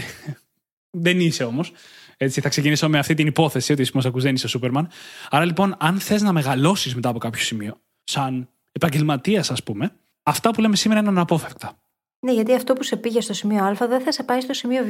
δεν 0.90 1.20
είσαι 1.20 1.44
όμως. 1.44 1.72
Έτσι, 2.18 2.42
θα 2.42 2.50
ξεκινήσω 2.50 2.90
με 2.90 2.98
αυτή 2.98 3.14
την 3.14 3.28
υπόθεση 3.28 3.72
ότι 3.72 3.90
μας 3.94 4.06
ακούς 4.06 4.24
δεν 4.24 4.36
είσαι 4.36 4.46
ο 4.46 4.50
Σούπερμαν. 4.50 4.90
Άρα 5.30 5.46
λοιπόν, 5.46 5.76
αν 5.80 6.00
θες 6.00 6.22
να 6.22 6.32
μεγαλώσεις 6.32 6.96
μετά 6.96 7.10
από 7.10 7.20
κάποιο 7.20 7.44
σημείο, 7.44 7.82
σαν 8.04 8.50
επαγγελματίας, 8.72 9.52
ας 9.52 9.64
πούμε, 9.64 9.92
αυτά 10.24 10.52
που 10.52 10.62
λέμε 10.62 10.76
σήμερα 10.76 11.00
είναι 11.00 11.10
αναπόφευκτα. 11.10 11.83
Ναι, 12.24 12.32
γιατί 12.32 12.54
αυτό 12.54 12.74
που 12.74 12.84
σε 12.84 12.96
πήγε 12.96 13.22
στο 13.22 13.34
σημείο 13.34 13.64
Α 13.64 13.88
δεν 13.88 14.02
θα 14.02 14.12
σε 14.12 14.24
πάει 14.24 14.42
στο 14.42 14.54
σημείο 14.54 14.86
Β 14.86 14.90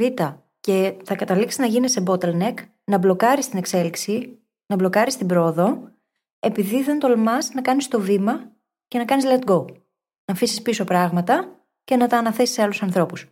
και 0.60 0.96
θα 1.04 1.16
καταλήξει 1.16 1.62
να 1.62 1.68
γίνει 1.68 1.90
σε 1.90 2.04
bottleneck, 2.08 2.54
να 2.84 2.98
μπλοκάρεις 2.98 3.50
την 3.50 3.58
εξέλιξη, 3.58 4.40
να 4.66 4.76
μπλοκάρεις 4.76 5.18
την 5.18 5.28
πρόοδο, 5.28 5.92
επειδή 6.40 6.84
δεν 6.84 7.00
τολμάς 7.00 7.50
να 7.54 7.62
κάνεις 7.62 7.88
το 7.88 8.00
βήμα 8.00 8.52
και 8.88 8.98
να 8.98 9.06
κάνεις 9.06 9.26
let 9.28 9.50
go. 9.50 9.66
Να 10.26 10.34
αφήσεις 10.34 10.62
πίσω 10.62 10.84
πράγματα 10.84 11.66
και 11.84 11.96
να 11.96 12.08
τα 12.08 12.18
αναθέσεις 12.18 12.56
σε 12.56 12.62
άλλους 12.62 12.82
ανθρώπους. 12.82 13.28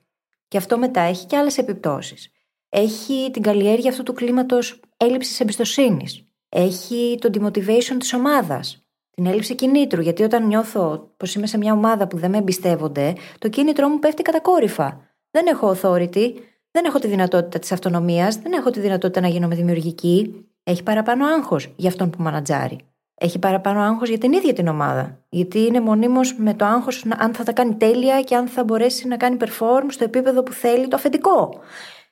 Και 0.47 0.57
αυτό 0.57 0.77
μετά 0.77 1.01
έχει 1.01 1.25
και 1.25 1.37
άλλες 1.37 1.57
επιπτώσεις. 1.57 2.31
Έχει 2.69 3.29
την 3.33 3.41
καλλιέργεια 3.41 3.89
αυτού 3.89 4.03
του 4.03 4.13
κλίματος 4.13 4.79
έλλειψης 4.97 5.39
εμπιστοσύνης. 5.39 6.27
Έχει 6.49 7.17
το 7.21 7.29
demotivation 7.33 7.95
της 7.99 8.13
ομάδας. 8.13 8.85
Την 9.11 9.25
έλλειψη 9.25 9.55
κινήτρου. 9.55 10.01
Γιατί 10.01 10.23
όταν 10.23 10.47
νιώθω 10.47 11.11
πως 11.17 11.35
είμαι 11.35 11.47
σε 11.47 11.57
μια 11.57 11.73
ομάδα 11.73 12.07
που 12.07 12.17
δεν 12.17 12.29
με 12.29 12.37
εμπιστεύονται, 12.37 13.13
το 13.39 13.49
κίνητρό 13.49 13.87
μου 13.87 13.99
πέφτει 13.99 14.21
κατακόρυφα. 14.21 15.01
Δεν 15.31 15.47
έχω 15.47 15.75
authority, 15.75 16.33
δεν 16.71 16.85
έχω 16.85 16.99
τη 16.99 17.07
δυνατότητα 17.07 17.59
της 17.59 17.71
αυτονομίας, 17.71 18.35
δεν 18.35 18.51
έχω 18.51 18.69
τη 18.69 18.79
δυνατότητα 18.79 19.21
να 19.21 19.27
γίνομαι 19.27 19.55
δημιουργική. 19.55 20.45
έχει 20.63 20.83
παραπάνω 20.83 21.25
άγχος 21.25 21.73
για 21.75 21.89
αυτόν 21.89 22.09
που 22.09 22.21
μανατζάρει. 22.21 22.79
Έχει 23.15 23.39
παραπάνω 23.39 23.79
άγχος 23.79 24.09
για 24.09 24.17
την 24.17 24.33
ίδια 24.33 24.53
την 24.53 24.67
ομάδα. 24.67 25.25
Γιατί 25.29 25.59
είναι 25.59 25.79
μονίμως 25.79 26.35
με 26.37 26.53
το 26.53 26.65
άγχος 26.65 27.05
αν 27.17 27.33
θα 27.33 27.43
τα 27.43 27.51
κάνει 27.53 27.75
τέλεια 27.75 28.21
και 28.21 28.35
αν 28.35 28.47
θα 28.47 28.63
μπορέσει 28.63 29.07
να 29.07 29.17
κάνει 29.17 29.37
perform 29.39 29.85
στο 29.87 30.03
επίπεδο 30.03 30.43
που 30.43 30.51
θέλει 30.51 30.87
το 30.87 30.95
αφεντικό. 30.95 31.59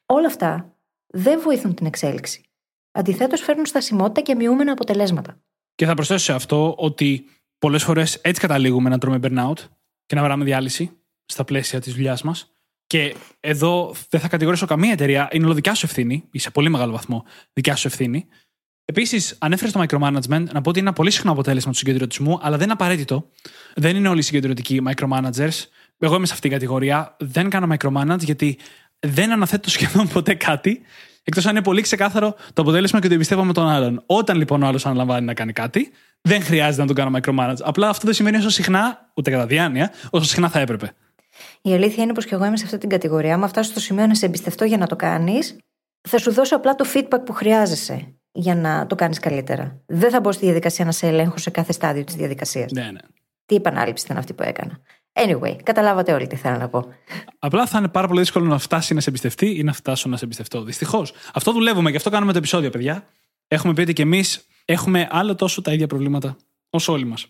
Όλα 0.06 0.28
αυτά 0.28 0.76
δεν 1.08 1.40
βοηθούν 1.40 1.74
την 1.74 1.86
εξέλιξη. 1.86 2.44
Αντιθέτως, 2.92 3.42
φέρνουν 3.42 3.66
στασιμότητα 3.66 4.22
και 4.22 4.36
μειούμενα 4.36 4.72
αποτελέσματα. 4.72 5.42
Και 5.80 5.86
θα 5.86 5.94
προσθέσω 5.94 6.24
σε 6.24 6.34
αυτό 6.34 6.76
ότι 6.78 7.26
πολλές 7.60 7.84
φορές 7.84 8.16
έτσι 8.16 8.42
καταλήγουμε 8.42 8.90
να 8.90 8.98
τρώμε 8.98 9.20
burnout 9.22 9.68
και 10.06 10.16
να 10.16 10.24
βράμε 10.24 10.44
διάλυση 10.44 10.92
στα 11.26 11.44
πλαίσια 11.44 11.80
της 11.80 11.94
δουλειάς 11.94 12.22
μας. 12.22 12.52
Και 12.88 13.16
εδώ 13.40 13.96
δεν 14.10 14.20
θα 14.20 14.28
κατηγορήσω 14.28 14.66
καμία 14.66 14.92
εταιρεία, 14.92 15.30
είναι 15.32 15.46
όλο 15.46 15.54
δικιά 15.54 15.74
σου 15.74 15.86
ευθύνη, 15.86 16.24
ή 16.32 16.40
σε 16.40 16.50
πολύ 16.50 16.70
μεγάλο 16.70 16.92
βαθμό 16.92 17.24
δικιά 17.54 17.76
σου 17.76 17.88
ευθύνη. 17.88 18.28
Επίσης, 18.86 19.36
ανέφερες 19.40 19.74
το 19.74 19.82
micromanagement, 19.82 20.44
να 20.52 20.62
πω 20.62 20.70
ότι 20.70 20.80
είναι 20.80 20.88
ένα 20.88 20.94
πολύ 20.94 21.12
συχνό 21.12 21.32
αποτέλεσμα 21.32 21.72
του 21.72 21.78
συγκεντρωτισμού, 21.78 22.40
αλλά 22.42 22.56
δεν 22.56 22.64
είναι 22.64 22.74
απαραίτητο. 22.74 23.30
Δεν 23.76 23.96
είναι 23.96 24.08
όλοι 24.08 24.20
οι 24.20 24.24
συγκεντρωτικοί 24.24 24.82
micromanagers. 24.88 25.66
Εγώ 26.00 26.16
είμαι 26.16 26.26
σε 26.26 26.34
αυτήν 26.34 26.40
την 26.40 26.52
κατηγορία. 26.52 27.16
Δεν 27.20 27.50
κάνω 27.50 27.76
micromanage 27.76 28.24
γιατί 28.24 28.58
δεν 29.00 29.32
αναθέτω 29.32 29.70
σχεδόν 29.70 30.08
ποτέ 30.08 30.34
κάτι, 30.34 30.82
εκτός 31.24 31.46
αν 31.46 31.52
είναι 31.52 31.64
πολύ 31.64 31.82
ξεκάθαρο 31.82 32.36
το 32.54 32.62
αποτέλεσμα 32.62 33.00
και 33.00 33.08
το 33.08 33.14
εμπιστεύομαι 33.14 33.54
τον 33.54 33.68
άλλον. 33.68 34.04
Όταν 34.06 34.38
λοιπόν 34.38 34.64
ο 34.64 34.68
άλλος 34.68 34.86
αναλαμβάνει 34.86 35.26
να 35.26 35.34
κάνει 35.34 35.54
κάτι, 35.54 35.92
δεν 36.22 36.42
χρειάζεται 36.42 36.82
να 36.82 36.88
τον 36.88 36.96
κάνω 36.96 37.18
micromanage. 37.18 37.62
Απλά 37.62 37.90
αυτό 37.90 38.06
δεν 38.06 38.14
σημαίνει 38.14 38.38
όσο 38.38 38.50
συχνά, 38.50 39.12
ούτε 39.14 39.32
κατά 39.32 39.46
διάνοια, 39.46 39.92
όσο 40.10 40.26
συχνά 40.26 40.50
θα 40.50 40.60
έπρεπε. 40.60 40.92
Η 41.62 41.74
αλήθεια 41.74 42.04
είναι 42.04 42.14
πως 42.14 42.26
και 42.26 42.36
εγώ 42.36 42.46
είμαι 42.46 42.58
σε 42.58 42.66
αυτή 42.66 42.78
την 42.78 42.90
κατηγορία. 42.90 43.34
Αν 43.34 43.48
φτάσω 43.48 43.72
στο 43.72 43.80
σημείο 43.80 44.08
να 44.08 44.16
σε 44.16 44.26
εμπιστευτώ 44.26 44.66
για 44.66 44.78
να 44.78 44.88
το 44.88 44.96
κάνεις, 44.96 45.58
θα 46.10 46.18
σου 46.18 46.32
δώσω 46.32 46.56
απλά 46.56 46.76
το 46.76 46.86
feedback 46.94 47.26
που 47.26 47.34
χρειάζεσαι 47.34 48.14
για 48.32 48.56
να 48.56 48.86
το 48.88 48.96
κάνεις 48.96 49.20
καλύτερα. 49.20 49.82
Δεν 49.86 50.10
θα 50.10 50.20
μπω 50.20 50.32
στη 50.32 50.46
διαδικασία 50.46 50.86
να 50.86 50.92
σε 50.92 51.08
ελέγχω 51.08 51.38
σε 51.38 51.50
κάθε 51.50 51.72
στάδιο 51.72 52.04
της 52.04 52.16
διαδικασίας. 52.16 52.72
Ναι, 52.72 52.82
ναι. 52.82 53.00
Τι 53.46 53.56
επανάληψη 53.56 54.06
ήταν 54.06 54.18
αυτή 54.18 54.34
που 54.34 54.44
έκανα. 54.44 54.80
Anyway, 55.26 55.56
καταλάβατε 55.64 56.14
όλοι 56.14 56.28
τι 56.28 56.36
θέλω 56.36 56.58
να 56.58 56.70
πω. 56.70 56.86
Απλά 57.40 57.66
θα 57.66 57.78
είναι 57.78 57.88
πάρα 57.88 58.08
πολύ 58.08 58.20
δύσκολο 58.20 58.46
να 58.46 58.58
φτάσει 58.58 58.94
να 58.94 59.00
σε 59.00 59.10
εμπιστευτεί 59.10 59.56
ή 59.56 59.64
να 59.64 59.74
φτάσω 59.74 60.10
να 60.10 60.18
σε 60.18 60.26
εμπιστευτώ. 60.26 60.64
Δυστυχώς. 60.64 61.14
Αυτό 61.34 61.52
δουλεύουμε 61.52 61.92
και 61.92 61.98
αυτό 61.98 62.10
κάνουμε 62.10 62.32
το 62.32 62.38
επεισόδιο, 62.38 62.70
παιδιά. 62.70 63.08
Έχουμε 63.48 63.74
πει 63.74 63.82
ότι 63.82 63.94
και 63.94 64.02
εμείς 64.02 64.48
έχουμε 64.66 65.08
άλλο 65.12 65.36
τόσο 65.36 65.62
τα 65.62 65.74
ίδια 65.74 65.88
προβλήματα 65.88 66.38
όσο 66.70 66.94
όλοι 66.94 67.06
μας. 67.06 67.28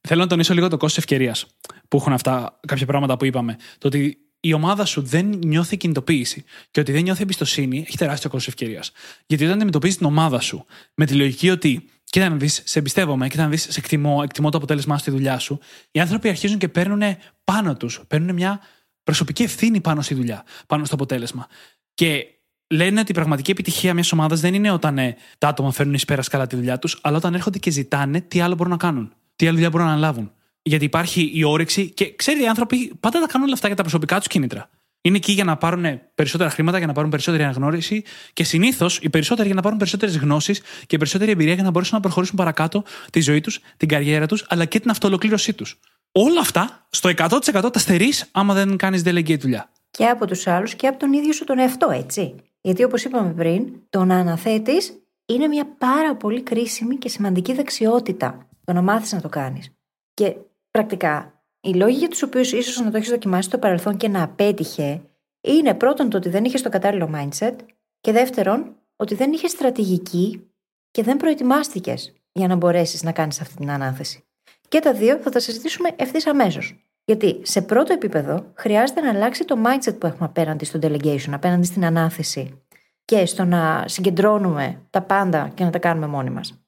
Θέλω 0.00 0.20
να 0.20 0.26
τονίσω 0.26 0.54
λίγο 0.54 0.68
το 0.68 0.76
κόστος 0.76 0.98
ευκαιρίας 0.98 1.46
που 1.88 1.96
έχουν 1.96 2.12
αυτά 2.12 2.60
κάποια 2.66 2.86
πράγματα 2.86 3.16
που 3.16 3.24
είπαμε. 3.24 3.56
Το 3.78 3.86
ότι 3.86 4.18
η 4.40 4.52
ομάδα 4.52 4.84
σου 4.84 5.02
δεν 5.02 5.38
νιώθει 5.44 5.76
κινητοποίηση 5.76 6.44
και 6.70 6.80
ότι 6.80 6.92
δεν 6.92 7.02
νιώθει 7.02 7.22
εμπιστοσύνη, 7.22 7.84
έχει 7.86 7.96
τεράστιο 7.96 8.30
κόστος 8.30 8.52
ευκαιρίας. 8.52 8.92
Γιατί 9.26 9.44
όταν 9.44 9.56
αντιμετωπίζεις 9.56 9.96
την 9.96 10.06
ομάδα 10.06 10.40
σου 10.40 10.64
με 10.94 11.06
τη 11.06 11.14
λογική 11.14 11.50
ότι 11.50 11.88
κοίτα 12.12 12.28
να 12.28 12.36
δεις, 12.36 12.62
σε 12.64 12.78
εμπιστεύομαι, 12.78 13.28
κοίτα 13.28 13.42
να 13.42 13.48
δεις, 13.48 13.62
σε 13.62 13.78
εκτιμώ, 13.78 14.20
εκτιμώ 14.22 14.50
το 14.50 14.56
αποτέλεσμά 14.56 14.98
στη 14.98 15.10
δουλειά 15.10 15.38
σου, 15.38 15.58
οι 15.90 16.00
άνθρωποι 16.00 16.28
αρχίζουν 16.28 16.58
και 16.58 16.68
παίρνουν 16.68 17.02
πάνω 17.44 17.76
τους, 17.76 18.00
παίρνουν 18.08 18.34
μια 18.34 18.60
προσωπική 19.02 19.42
ευθύνη 19.42 19.80
πάνω 19.80 20.02
στη 20.02 20.14
δουλειά, 20.14 20.44
πάνω 20.66 20.84
στο 20.84 20.94
αποτέλεσμα. 20.94 21.46
Και 21.94 22.26
λένε 22.66 23.00
ότι 23.00 23.10
η 23.10 23.14
πραγματική 23.14 23.50
επιτυχία 23.50 23.94
μιας 23.94 24.12
ομάδας 24.12 24.40
δεν 24.40 24.54
είναι 24.54 24.70
όταν 24.70 24.98
ε, 24.98 25.16
τα 25.38 25.48
άτομα 25.48 25.72
φέρνουν 25.72 25.94
εις 25.94 26.04
πέρας 26.04 26.28
καλά 26.28 26.46
τη 26.46 26.56
δουλειά 26.56 26.78
τους, 26.78 26.98
αλλά 27.02 27.16
όταν 27.16 27.34
έρχονται 27.34 27.58
και 27.58 27.70
ζητάνε 27.70 28.20
τι 28.20 28.40
άλλο 28.40 28.54
μπορούν 28.54 28.72
να 28.72 28.78
κάνουν, 28.78 29.12
τι 29.36 29.46
άλλη 29.46 29.54
δουλειά 29.54 29.70
μπορούν 29.70 29.86
να 29.86 29.92
αναλάβουν 29.92 30.32
γιατί 30.62 30.84
υπάρχει 30.84 31.30
η 31.34 31.44
όρεξη 31.44 31.90
και 31.90 32.14
ξέρει 32.16 32.42
οι 32.42 32.46
άνθρωποι 32.46 32.94
πάντα 33.00 33.20
τα 33.20 33.26
κάνουν 33.26 33.46
όλα 33.46 33.54
αυτά 33.54 33.66
για 33.66 33.76
τα 33.76 33.82
προσωπικά 33.82 34.18
τους 34.18 34.26
κίνητρα. 34.26 34.70
Είναι 35.04 35.16
εκεί 35.16 35.32
για 35.32 35.44
να 35.44 35.56
πάρουν 35.56 36.00
περισσότερα 36.14 36.50
χρήματα, 36.50 36.78
για 36.78 36.86
να 36.86 36.92
πάρουν 36.92 37.10
περισσότερη 37.10 37.42
αναγνώριση 37.42 38.04
και 38.32 38.44
συνήθως 38.44 38.98
οι 39.02 39.10
περισσότεροι 39.10 39.46
για 39.46 39.56
να 39.56 39.62
πάρουν 39.62 39.78
περισσότερες 39.78 40.16
γνώσεις 40.16 40.62
και 40.86 40.96
περισσότερη 40.96 41.30
εμπειρία 41.30 41.54
για 41.54 41.62
να 41.62 41.70
μπορέσουν 41.70 41.94
να 41.96 42.00
προχωρήσουν 42.00 42.36
παρακάτω 42.36 42.84
τη 43.10 43.20
ζωή 43.20 43.40
τους, 43.40 43.60
την 43.76 43.88
καριέρα 43.88 44.26
τους, 44.26 44.44
αλλά 44.48 44.64
και 44.64 44.80
την 44.80 44.90
αυτοολοκλήρωσή 44.90 45.52
τους. 45.52 45.80
Όλα 46.12 46.40
αυτά 46.40 46.86
στο 46.90 47.08
100% 47.08 47.72
τα 47.72 47.78
στερείς 47.78 48.28
άμα 48.32 48.54
δεν 48.54 48.76
κάνεις 48.76 49.02
delegate 49.04 49.38
δουλειά. 49.38 49.70
Και 49.90 50.06
από 50.06 50.26
τους 50.26 50.46
άλλους 50.46 50.74
και 50.74 50.86
από 50.86 50.98
τον 50.98 51.12
ίδιο 51.12 51.32
σου 51.32 51.44
τον 51.44 51.58
εαυτό, 51.58 51.90
έτσι. 51.90 52.34
Γιατί 52.60 52.84
όπως 52.84 53.04
είπαμε 53.04 53.32
πριν, 53.32 53.66
το 53.90 54.04
να 54.04 54.16
αναθέτεις 54.16 54.92
είναι 55.26 55.46
μια 55.46 55.66
πάρα 55.78 56.16
πολύ 56.16 56.42
κρίσιμη 56.42 56.96
και 56.96 57.08
σημαντική 57.08 57.52
δεξιότητα. 57.52 58.48
Το 58.64 58.72
να 58.72 58.82
μάθεις 58.82 59.12
να 59.12 59.20
το 59.20 59.28
κάνεις. 59.28 59.70
Και 60.14 60.36
Πρακτικά, 60.72 61.41
οι 61.62 61.74
λόγοι 61.74 61.96
για 61.96 62.08
τους 62.08 62.22
οποίους 62.22 62.52
ίσως 62.52 62.80
να 62.80 62.90
το 62.90 62.96
έχεις 62.96 63.08
δοκιμάσει 63.10 63.48
στο 63.48 63.58
παρελθόν 63.58 63.96
και 63.96 64.08
να 64.08 64.22
απέτυχε 64.22 65.00
είναι 65.40 65.74
πρώτον 65.74 66.10
το 66.10 66.16
ότι 66.16 66.28
δεν 66.28 66.44
είχες 66.44 66.62
το 66.62 66.68
κατάλληλο 66.68 67.10
mindset 67.14 67.54
και 68.00 68.12
δεύτερον 68.12 68.76
ότι 68.96 69.14
δεν 69.14 69.32
είχες 69.32 69.50
στρατηγική 69.50 70.50
και 70.90 71.02
δεν 71.02 71.16
προετοιμάστηκες 71.16 72.12
για 72.32 72.46
να 72.46 72.56
μπορέσεις 72.56 73.02
να 73.02 73.12
κάνεις 73.12 73.40
αυτή 73.40 73.56
την 73.56 73.70
ανάθεση. 73.70 74.24
Και 74.68 74.80
τα 74.80 74.92
δύο 74.92 75.16
θα 75.16 75.30
τα 75.30 75.40
συζητήσουμε 75.40 75.88
ευθύς 75.96 76.26
αμέσως. 76.26 76.86
Γιατί 77.04 77.40
σε 77.42 77.62
πρώτο 77.62 77.92
επίπεδο 77.92 78.52
χρειάζεται 78.54 79.00
να 79.00 79.08
αλλάξει 79.08 79.44
το 79.44 79.56
mindset 79.64 79.98
που 79.98 80.06
έχουμε 80.06 80.24
απέναντι 80.26 80.64
στο 80.64 80.78
delegation, 80.82 81.30
απέναντι 81.30 81.66
στην 81.66 81.84
ανάθεση 81.84 82.62
και 83.04 83.26
στο 83.26 83.44
να 83.44 83.84
συγκεντρώνουμε 83.86 84.82
τα 84.90 85.02
πάντα 85.02 85.50
και 85.54 85.64
να 85.64 85.70
τα 85.70 85.78
κάνουμε 85.78 86.06
μόνοι 86.06 86.30
μας. 86.30 86.64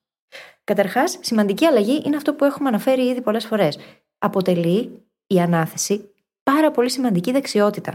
Καταρχάς, 0.64 1.18
σημαντική 1.20 1.64
αλλαγή 1.64 2.02
είναι 2.04 2.16
αυτό 2.16 2.35
που 2.35 2.44
έχουμε 2.44 2.68
αναφέρει 2.68 3.02
ήδη 3.02 3.20
πολλές 3.20 3.46
φορές. 3.46 3.78
Αποτελεί 4.25 5.03
η 5.27 5.41
ανάθεση 5.41 6.11
πάρα 6.43 6.71
πολύ 6.71 6.91
σημαντική 6.91 7.33
δεξιότητα. 7.33 7.95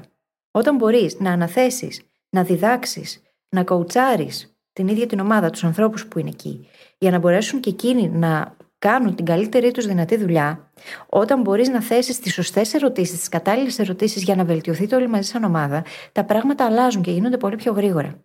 Όταν 0.52 0.76
μπορείς 0.76 1.20
να 1.20 1.32
αναθέσεις, 1.32 2.02
να 2.30 2.44
διδάξεις, 2.44 3.22
να 3.50 3.64
κοουτσάρεις 3.64 4.58
την 4.74 4.88
ίδια 4.88 5.06
την 5.06 5.20
ομάδα, 5.20 5.50
τους 5.50 5.64
ανθρώπους 5.64 6.08
που 6.08 6.20
είναι 6.20 6.30
εκεί, 6.30 6.68
για 6.98 7.12
να 7.12 7.20
μπορέσουν 7.20 7.60
και 7.60 7.70
εκείνοι 7.70 8.10
να 8.10 8.56
κάνουν 8.80 9.16
την 9.16 9.26
καλύτερη 9.26 9.72
τους 9.72 9.86
δυνατή 9.86 10.18
δουλειά, 10.18 10.72
όταν 11.10 11.42
μπορείς 11.42 11.70
να 11.70 11.82
θέσεις 11.82 12.20
τις 12.20 12.34
σωστές 12.34 12.74
ερωτήσεις, 12.74 13.20
τις 13.20 13.30
κατάλληλες 13.30 13.80
ερωτήσεις 13.80 14.24
για 14.24 14.36
να 14.36 14.44
βελτιωθείτε 14.44 14.96
όλοι 14.96 15.08
μαζί 15.08 15.30
σαν 15.30 15.44
ομάδα, 15.44 15.84
τα 16.12 16.24
πράγματα 16.24 16.66
αλλάζουν 16.66 17.02
και 17.02 17.12
γίνονται 17.12 17.38
πολύ 17.38 17.56
πιο 17.56 17.72
γρήγορα. 17.72 18.24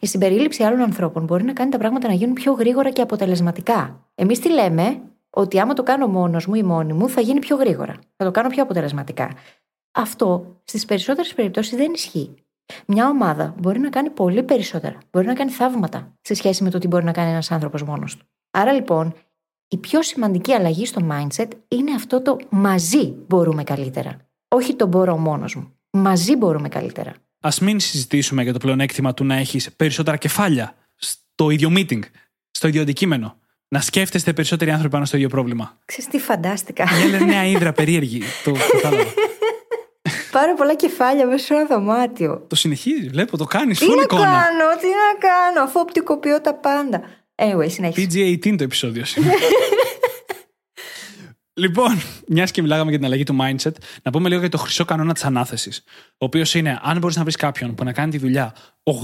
Η 0.00 0.06
συμπερίληψη 0.06 0.62
άλλων 0.62 0.80
ανθρώπων 0.80 1.24
μπορεί 1.24 1.44
να 1.44 1.52
κάνει 1.52 1.70
τα 1.70 1.78
πράγματα 1.78 2.08
να 2.08 2.14
γίνουν 2.14 2.34
πιο 2.34 2.52
γρήγορα 2.52 2.90
και 2.90 3.02
αποτελεσματικά. 3.02 4.06
Εμείς 4.14 4.38
τι 4.38 4.52
λέμε, 4.52 5.00
ότι 5.36 5.60
άμα 5.60 5.72
το 5.72 5.82
κάνω 5.82 6.06
μόνος 6.06 6.46
μου 6.46 6.54
ή 6.54 6.62
μόνη 6.62 6.92
μου, 6.92 7.08
θα 7.08 7.20
γίνει 7.20 7.38
πιο 7.38 7.56
γρήγορα. 7.56 7.94
Θα 8.16 8.24
το 8.24 8.30
κάνω 8.30 8.48
πιο 8.48 8.62
αποτελεσματικά. 8.62 9.30
Αυτό 9.92 10.56
στις 10.64 10.84
περισσότερες 10.84 11.34
περιπτώσεις 11.34 11.76
δεν 11.76 11.92
ισχύει. 11.92 12.34
Μια 12.86 13.08
ομάδα 13.08 13.54
μπορεί 13.58 13.78
να 13.78 13.88
κάνει 13.88 14.10
πολύ 14.10 14.42
περισσότερα. 14.42 14.98
Μπορεί 15.10 15.26
να 15.26 15.34
κάνει 15.34 15.50
θαύματα 15.50 16.12
σε 16.20 16.34
σχέση 16.34 16.62
με 16.62 16.70
το 16.70 16.78
τι 16.78 16.86
μπορεί 16.86 17.04
να 17.04 17.12
κάνει 17.12 17.30
ένας 17.30 17.50
άνθρωπος 17.50 17.82
μόνος 17.82 18.16
του. 18.16 18.24
Άρα 18.50 18.72
λοιπόν, 18.72 19.14
η 19.68 19.76
πιο 19.76 20.02
σημαντική 20.02 20.52
αλλαγή 20.52 20.86
στο 20.86 21.08
mindset 21.10 21.48
είναι 21.68 21.92
αυτό 21.94 22.22
το 22.22 22.36
μαζί 22.48 23.14
μπορούμε 23.26 23.64
καλύτερα. 23.64 24.16
Όχι 24.48 24.74
το 24.74 24.86
μπορώ 24.86 25.16
μόνος 25.16 25.54
μου. 25.54 25.72
Μαζί 25.90 26.36
μπορούμε 26.36 26.68
καλύτερα 26.68 27.14
ας 27.46 27.60
μην 27.60 27.80
συζητήσουμε 27.80 28.42
για 28.42 28.52
το 28.52 28.58
πλεονέκτημα 28.58 29.14
του 29.14 29.24
να 29.24 29.34
έχεις 29.34 29.72
περισσότερα 29.72 30.16
κεφάλια 30.16 30.74
στο 30.96 31.50
ίδιο 31.50 31.72
meeting, 31.76 32.00
στο 32.50 32.68
ίδιο 32.68 32.82
αντικείμενο. 32.82 33.38
Να 33.68 33.80
σκέφτεστε 33.80 34.32
περισσότεροι 34.32 34.70
άνθρωποι 34.70 34.92
πάνω 34.92 35.04
στο 35.04 35.16
ίδιο 35.16 35.28
πρόβλημα. 35.28 35.78
Ξέρεις 35.84 36.10
τι 36.10 36.18
φαντάστηκα; 36.18 36.84
Μια 37.08 37.20
νέα 37.20 37.44
ύδρα 37.46 37.72
περίεργη. 37.72 38.22
το 38.44 38.52
κατάλαβα. 38.72 39.10
Πάρα 40.30 40.54
πολλά 40.54 40.74
κεφάλια 40.74 41.26
μέσα 41.26 41.44
σε 41.44 41.54
ένα 41.54 41.66
δωμάτιο. 41.66 42.44
Το 42.48 42.56
συνεχίζεις, 42.56 43.08
βλέπω, 43.08 43.36
το 43.36 43.44
κάνεις. 43.44 43.78
Τι 43.78 43.88
να 43.88 44.06
κάνω, 44.06 44.68
τι 44.80 44.86
να 44.86 45.28
κάνω, 45.28 45.64
αφού 45.64 45.80
οπτικοποιώ 45.80 46.40
τα 46.40 46.54
πάντα. 46.54 47.02
Anyway, 47.34 47.70
συνέχισε. 47.70 48.06
PG-18 48.10 48.56
το 48.56 48.64
επεισόδιο 48.64 49.04
σήμερα. 49.04 49.38
Λοιπόν, 51.58 52.00
μιας 52.28 52.50
και 52.50 52.62
μιλάγαμε 52.62 52.88
για 52.90 52.98
την 52.98 53.06
αλλαγή 53.06 53.22
του 53.22 53.36
mindset, 53.40 53.72
να 54.02 54.10
πούμε 54.10 54.28
λίγο 54.28 54.40
για 54.40 54.48
το 54.48 54.58
χρυσό 54.58 54.84
κανόνα 54.84 55.12
της 55.12 55.24
ανάθεσης. 55.24 55.82
Ο 56.10 56.24
οποίος 56.24 56.54
είναι, 56.54 56.80
αν 56.82 56.98
μπορείς 56.98 57.16
να 57.16 57.22
βρεις 57.22 57.36
κάποιον 57.36 57.74
που 57.74 57.84
να 57.84 57.92
κάνει 57.92 58.10
τη 58.10 58.18
δουλειά 58.18 58.54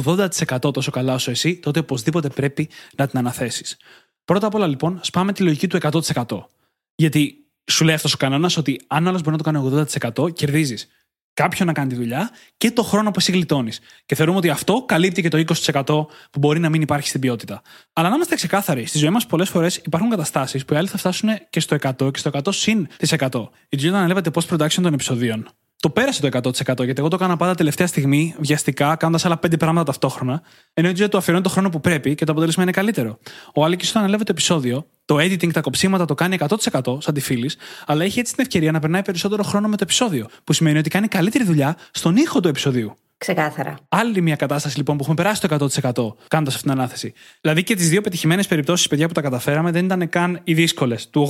80% 0.07 0.73
τόσο 0.73 0.91
καλά 0.91 1.15
όσο 1.15 1.31
εσύ, 1.31 1.59
τότε 1.59 1.79
οπωσδήποτε 1.79 2.29
πρέπει 2.29 2.69
να 2.97 3.07
την 3.07 3.19
αναθέσεις. 3.19 3.77
Πρώτα 4.25 4.47
απ' 4.47 4.55
όλα, 4.55 4.67
λοιπόν, 4.67 4.99
σπάμε 5.03 5.33
τη 5.33 5.43
λογική 5.43 5.67
του 5.67 5.77
100%. 5.77 6.49
Γιατί 6.95 7.37
σου 7.71 7.85
λέει 7.85 7.95
αυτός 7.95 8.15
ο 8.15 8.17
κανόνας 8.17 8.57
ότι 8.57 8.81
αν 8.87 9.09
άλλος 9.09 9.23
μπορεί 9.23 9.37
να 9.37 9.43
το 9.43 9.51
κάνει 9.51 9.87
80%, 10.25 10.33
κερδίζεις 10.33 10.89
κάποιον 11.35 11.67
να 11.67 11.73
κάνει 11.73 11.89
τη 11.89 11.95
δουλειά 11.95 12.31
και 12.57 12.71
το 12.71 12.83
χρόνο 12.83 13.11
που 13.11 13.19
εσύ 13.19 13.33
γλιτώνεις. 13.33 13.81
Και 14.07 14.15
θεωρούμε 14.15 14.39
ότι 14.39 14.49
αυτό 14.49 14.85
καλύπτει 14.87 15.23
και 15.23 15.29
το 15.29 15.39
20% 15.39 15.85
που 16.31 16.39
μπορεί 16.39 16.61
να 16.61 16.69
μην 16.69 16.83
υπάρχει 16.83 17.09
στην 17.09 17.21
ποιότητα. 17.21 17.63
Αλλά 17.93 18.09
να 18.09 18.15
είμαστε 18.15 18.35
ξεκάθαροι, 18.35 18.87
στη 18.87 18.99
ζωή 18.99 19.11
μας 19.11 19.27
πολλές 19.27 19.49
φορές 19.49 19.77
υπάρχουν 19.77 20.11
καταστάσεις 20.11 20.65
που 20.65 20.75
οι 20.75 20.77
άλλοι 20.77 20.89
θα 20.89 20.99
φτάσουν 20.99 21.29
και 21.51 21.61
στο 21.61 21.77
100 21.81 22.11
και 22.13 22.19
στο 22.19 22.31
100 22.33 22.53
συν 22.53 22.87
τη 22.97 23.17
100. 23.19 23.49
Η 23.69 23.77
Τζιόνα 23.77 23.99
ανέλαβε 23.99 24.31
post 24.35 24.57
production 24.57 24.83
των 24.83 24.93
επεισοδίων 24.93 25.49
το 25.83 25.91
πέρασε 25.91 26.21
το 26.21 26.29
100% 26.43 26.85
γιατί 26.85 26.95
εγώ 26.97 27.09
το 27.09 27.17
έκανα 27.21 27.37
πάντα 27.37 27.55
τελευταία 27.55 27.87
στιγμή, 27.87 28.35
βιαστικά, 28.39 28.97
κάνοντας 28.97 29.25
άλλα 29.25 29.37
πέντε 29.37 29.57
πράγματα 29.57 29.85
ταυτόχρονα. 29.85 30.43
Ενώ 30.75 30.89
η 30.89 31.09
το 31.09 31.19
αφιερώνει 31.19 31.45
το 31.45 31.51
χρόνο 31.51 31.69
που 31.69 31.81
πρέπει 31.81 32.15
και 32.15 32.25
το 32.25 32.33
αποτέλεσμα 32.33 32.63
είναι 32.63 32.73
καλύτερο. 32.73 33.19
Ο 33.55 33.65
Άλκη, 33.65 33.87
όταν 33.89 34.03
ανέλαβε 34.03 34.25
το 34.25 34.33
επεισόδιο, 34.33 34.87
το 35.05 35.17
editing, 35.17 35.53
τα 35.53 35.61
κοψίματα 35.61 36.05
το 36.05 36.15
κάνει 36.15 36.37
100% 36.41 37.03
σαν 37.03 37.15
τη 37.15 37.21
φίλης, 37.21 37.57
αλλά 37.87 38.05
έχει 38.05 38.19
έτσι 38.19 38.35
την 38.35 38.45
ευκαιρία 38.45 38.73
να 38.73 38.79
περνάει 38.79 39.03
περισσότερο 39.03 39.43
χρόνο 39.43 39.69
με 39.69 39.77
το 39.77 39.83
επεισόδιο. 39.83 40.27
Που 40.45 40.53
σημαίνει 40.53 40.79
ότι 40.79 40.91
κάνει 40.91 41.09
καλύτερη 41.09 41.45
δουλειά 41.45 41.77
στον 41.91 42.17
ήχο 42.17 42.41
του 42.41 42.49
επεισοδίου. 42.49 42.97
Ξεκάθαρα. 43.17 43.79
Άλλη 43.89 44.21
μια 44.21 44.37
κατάσταση 44.37 44.77
λοιπόν 44.77 44.97
που 44.97 45.03
έχουμε 45.03 45.17
περάσει 45.17 45.41
το 45.41 45.49
100% 45.49 46.15
κάνοντας 46.29 46.55
αυτή 46.55 46.69
την 46.69 46.79
ανάθεση. 46.79 47.13
Δηλαδή 47.41 47.63
και 47.63 47.75
τις 47.75 47.89
δύο 47.89 48.01
πετυχημένες 48.01 48.47
περιπτώσεις, 48.47 48.89
παιδιά 48.89 49.07
που 49.07 49.13
τα 49.13 49.21
καταφέραμε, 49.21 49.71
δεν 49.71 49.85
ήταν 49.85 50.09
καν 50.09 50.41
οι 50.45 50.55
δύσκολες 50.55 51.11
του 51.11 51.27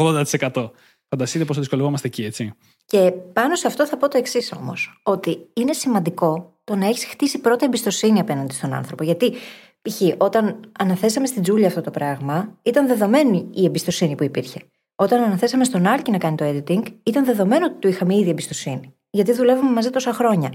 80%. 0.50 0.70
Φανταστείτε 1.08 1.44
πόσο 1.44 1.60
δυσκολευόμαστε 1.60 2.06
εκεί, 2.06 2.24
έτσι. 2.24 2.54
Και 2.84 3.12
πάνω 3.32 3.54
σε 3.54 3.66
αυτό 3.66 3.86
θα 3.86 3.96
πω 3.96 4.08
το 4.08 4.18
εξής 4.18 4.52
όμως. 4.52 5.00
Ότι 5.02 5.38
είναι 5.52 5.72
σημαντικό 5.72 6.52
το 6.64 6.76
να 6.76 6.86
έχεις 6.86 7.04
χτίσει 7.04 7.38
πρώτα 7.38 7.64
εμπιστοσύνη 7.64 8.20
απέναντι 8.20 8.54
στον 8.54 8.72
άνθρωπο. 8.72 9.04
Γιατί, 9.04 9.32
π.χ., 9.82 10.00
όταν 10.16 10.60
αναθέσαμε 10.78 11.26
στην 11.26 11.42
Τζούλια 11.42 11.66
αυτό 11.66 11.80
το 11.80 11.90
πράγμα, 11.90 12.58
ήταν 12.62 12.86
δεδομένη 12.86 13.48
η 13.52 13.64
εμπιστοσύνη 13.64 14.14
που 14.14 14.24
υπήρχε. 14.24 14.60
Όταν 14.94 15.22
αναθέσαμε 15.22 15.64
στον 15.64 15.86
Άρκη 15.86 16.10
να 16.10 16.18
κάνει 16.18 16.36
το 16.36 16.44
editing, 16.44 16.82
ήταν 17.02 17.24
δεδομένο 17.24 17.66
ότι 17.66 17.74
του 17.78 17.88
είχαμε 17.88 18.14
ήδη 18.14 18.30
εμπιστοσύνη. 18.30 18.94
Γιατί 19.10 19.32
δουλεύουμε 19.32 19.70
μαζί 19.70 19.90
τόσα 19.90 20.12
χρόνια. 20.12 20.52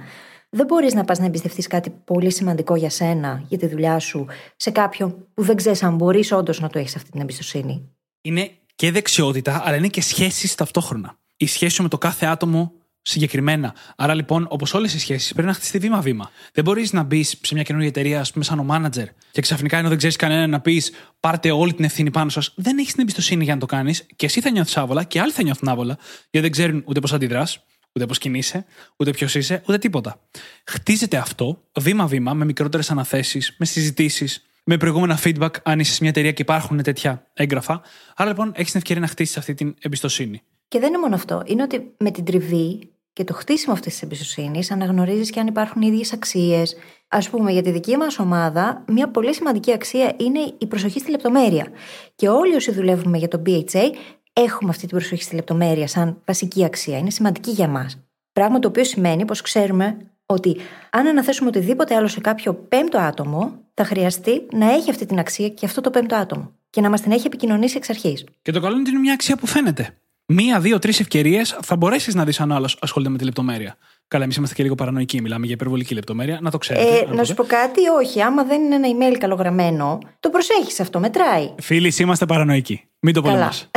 Δεν 0.49 0.65
μπορείς 0.65 0.93
να 0.93 1.03
πας 1.03 1.19
να 1.19 1.25
εμπιστευτείς 1.25 1.67
κάτι 1.67 1.89
πολύ 1.89 2.31
σημαντικό 2.31 2.75
για 2.75 2.89
σένα, 2.89 3.43
για 3.47 3.57
τη 3.57 3.67
δουλειά 3.67 3.99
σου, 3.99 4.25
σε 4.55 4.71
κάποιον 4.71 5.27
που 5.33 5.43
δεν 5.43 5.55
ξέρεις 5.55 5.83
αν 5.83 5.95
μπορείς 5.95 6.31
όντως 6.31 6.59
να 6.59 6.69
του 6.69 6.77
έχεις 6.77 6.95
αυτή 6.95 7.11
την 7.11 7.21
εμπιστοσύνη. 7.21 7.89
Είναι 8.21 8.51
και 8.75 8.91
δεξιότητα, 8.91 9.61
αλλά 9.65 9.75
είναι 9.75 9.87
και 9.87 10.01
σχέσεις 10.01 10.55
ταυτόχρονα. 10.55 11.17
Η 11.38 11.47
σχέση 11.47 11.76
σου 11.76 11.82
με 11.82 11.89
το 11.89 11.97
κάθε 11.97 12.26
άτομο 12.26 12.71
συγκεκριμένα. 13.02 13.76
Άρα 13.95 14.13
λοιπόν, 14.13 14.47
όπως 14.50 14.73
όλες 14.73 14.93
οι 14.93 15.00
σχέσεις, 15.00 15.34
πρέπει 15.34 15.47
να 15.47 15.54
χτιστεί 15.54 15.78
βήμα-βήμα. 15.78 16.32
Δεν 16.54 16.63
μπορείς 16.63 16.93
να 16.93 17.04
μπεις 17.04 17.39
σε 17.41 17.54
μια 17.54 17.63
καινούργια 17.63 17.89
εταιρεία, 17.89 18.19
ας 18.19 18.32
πούμε, 18.32 18.43
σαν 18.43 18.60
ο 18.60 18.63
μάνατζερ, 18.63 19.08
και 19.32 19.41
ξαφνικά 19.41 19.78
ενώ 19.78 19.89
δεν 19.89 19.97
ξέρεις 19.97 20.15
κανένα 20.15 20.47
να 20.47 20.60
πεις 20.60 20.91
πάρτε 21.19 21.52
όλη 21.52 21.73
την 21.73 21.86
ευθύνη 21.86 22.12
πάνω 22.12 22.30
σας. 22.30 22.54
Δεν 22.56 22.78
έχεις 22.78 22.91
την 22.91 23.02
εμπιστοσύνη 23.02 23.43
για 23.43 23.54
να 23.54 23.60
το 23.60 23.65
κάνεις 23.65 24.06
και 24.15 24.26
εσύ 24.26 24.41
θα 24.41 24.50
νιώθεις 24.50 24.78
άβολα 24.78 25.04
και 25.04 25.19
άλλοι 25.19 25.32
θα 25.32 25.43
νιώθουν 25.43 25.67
άβολα, 25.67 25.97
γιατί 26.30 26.47
δεν 26.47 26.52
ξέρουν 26.52 26.84
ούτε 26.86 27.00
πώς 27.00 27.13
αντιδράς, 27.13 27.65
ούτε 27.93 28.06
πώς 28.06 28.17
κινείσαι, 28.17 28.65
ούτε 28.97 29.12
ποιος 29.12 29.36
είσαι, 29.36 29.62
ούτε 29.67 29.78
τίποτα. 29.78 30.19
Χτίζεται 30.65 31.17
αυτό 31.17 31.63
βήμα-βήμα 31.80 32.34
με 32.34 32.45
μικρότερες 32.45 32.91
αναθέσεις, 32.91 33.56
με 33.58 33.65
συζητήσεις, 33.65 34.45
με 34.63 34.78
προηγούμενα 34.78 35.19
feedback, 35.23 35.52
αν 35.63 35.80
είσαι 35.80 35.91
σε 35.91 35.97
μια 36.02 36.10
εταιρεία 36.10 36.32
και 36.32 36.41
υπάρχουν 36.41 36.84
τέτοια 36.84 37.28
έγγραφα. 37.34 37.82
Άρα 38.15 38.30
λοιπόν 38.30 38.52
έχεις 38.56 38.71
την 38.71 38.80
ευκαιρία 38.80 39.02
να 39.02 39.08
χτίσεις 39.08 39.38
αυτή 39.38 39.54
την 39.54 39.76
εμπιστοσύνη. 39.80 40.41
Και 40.67 40.80
δεν 40.80 40.88
είναι 40.88 40.97
μόνο 40.97 41.15
αυτό. 41.15 41.43
Είναι 41.45 41.63
ότι 41.63 41.93
με 41.97 42.12
την 42.12 42.23
τριβή 42.23 42.91
και 43.13 43.23
το 43.23 43.34
χτίσιμο 43.34 43.73
αυτής 43.73 43.93
της 43.93 44.01
εμπιστοσύνης 44.01 44.71
αναγνωρίζεις 44.71 45.30
και 45.30 45.39
αν 45.39 45.47
υπάρχουν 45.47 45.82
ίδιες 45.82 46.13
αξίες. 46.13 46.75
Α 47.08 47.19
πούμε, 47.19 47.51
για 47.51 47.62
τη 47.62 47.71
δική 47.71 47.97
μας 47.97 48.19
ομάδα, 48.19 48.84
μια 48.88 49.10
πολύ 49.10 49.34
σημαντική 49.34 49.73
αξία 49.73 50.13
είναι 50.17 50.39
η 50.58 50.65
προσοχή 50.65 50.99
στη 50.99 51.12
λεπτομέρεια. 51.12 51.67
Και 52.15 52.30
όλοι 52.30 52.56
όσοι 52.56 52.71
δουλεύουμε 52.71 53.17
για 53.17 53.27
το 53.27 53.41
BHA 53.45 53.91
έχουμε 54.34 54.69
αυτή 54.69 54.88
την 54.88 54.97
προσοχή 54.97 55.23
στη 55.23 55.36
λεπτομέρεια 55.36 55.88
σαν 55.88 56.21
βασική 56.25 56.65
αξία. 56.65 56.97
Είναι 56.97 57.10
σημαντική 57.10 57.51
για 57.51 57.67
μας. 57.67 57.97
Πράγμα 58.34 58.60
το 58.60 58.67
οποίο 58.67 58.84
σημαίνει 58.84 59.25
πως 59.25 59.41
ξέρουμε 59.41 59.97
ότι 60.25 60.58
αν 60.91 61.08
αναθέσουμε 61.08 61.49
οτιδήποτε 61.49 61.95
άλλο 61.95 62.08
σε 62.08 62.19
κάποιο 62.19 62.53
πέμπτο 62.53 62.97
άτομο, 62.97 63.60
θα 63.73 63.84
χρειαστεί 63.84 64.45
να 64.51 64.73
έχει 64.73 64.89
αυτή 64.89 65.06
την 65.06 65.19
αξία 65.19 65.49
και 65.49 65.65
αυτό 65.65 65.82
το 65.82 65.89
πέμπτο 65.89 66.15
άτομο. 66.15 66.51
Και 66.69 66.82
να 66.82 66.89
μας 66.89 67.01
την 67.01 67.12
έχει 67.12 67.27
επικοινωνήσει 67.27 67.77
εξ 67.77 67.89
αρχής. 67.89 68.23
Και 68.41 68.51
το 68.51 68.60
καλό 68.60 68.71
είναι 68.71 68.82
ότι 68.82 68.89
είναι 68.89 68.99
μια 68.99 69.13
αξία 69.13 69.36
που 69.38 69.47
φαίνεται. 69.47 69.97
Μία, 70.33 70.59
δύο, 70.59 70.79
τρεις 70.79 70.99
ευκαιρίες 70.99 71.57
θα 71.61 71.75
μπορέσεις 71.75 72.15
να 72.15 72.23
δεις 72.25 72.39
αν 72.39 72.51
ο 72.51 72.55
άλλος 72.55 72.77
ασχολείται 72.81 73.11
με 73.11 73.17
τη 73.17 73.23
λεπτομέρεια. 73.23 73.77
Καλά, 74.07 74.23
εμείς 74.23 74.35
είμαστε 74.35 74.55
και 74.55 74.63
λίγο 74.63 74.75
παρανοϊκοί, 74.75 75.21
μιλάμε 75.21 75.45
για 75.45 75.55
υπερβολική 75.55 75.93
λεπτομέρεια. 75.93 76.39
Να 76.41 76.51
το 76.51 76.57
ξέρετε. 76.57 76.97
Ε, 76.97 77.13
να 77.13 77.23
σου 77.23 77.33
πω 77.33 77.43
κάτι, 77.43 77.87
όχι. 77.87 78.21
Άμα 78.21 78.43
δεν 78.43 78.61
είναι 78.63 78.75
ένα 78.75 78.87
email 78.87 79.17
καλογραμμένο, 79.17 79.99
το 80.19 80.29
προσέχεις 80.29 80.79
αυτό, 80.79 80.99
μετράει. 80.99 81.53
Φίλοι, 81.59 81.93
είμαστε 81.99 82.25
παρανοϊκοί. 82.25 82.83
Μην 82.99 83.13
το 83.13 83.21
πολεμάς. 83.21 83.69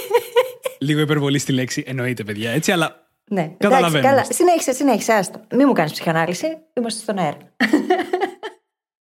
λίγο 0.78 1.00
υπερβολή 1.00 1.38
στη 1.38 1.52
λέξη 1.52 1.84
εννοείται, 1.86 2.24
παιδιά, 2.24 2.50
έτσι, 2.50 2.72
αλλά. 2.72 3.06
Ναι, 3.30 3.54
εντάξει, 3.58 4.00
καλά. 4.00 4.24
Συνέχισε, 4.24 4.72
συνέχισε. 4.72 5.12
Άστο. 5.12 5.40
Μην 5.50 5.64
μου 5.66 5.72
κάνεις 5.72 5.92
ψυχανάλυση. 5.92 6.46
Είμαστε 6.72 7.00
στον 7.00 7.18
αέρα. 7.18 7.36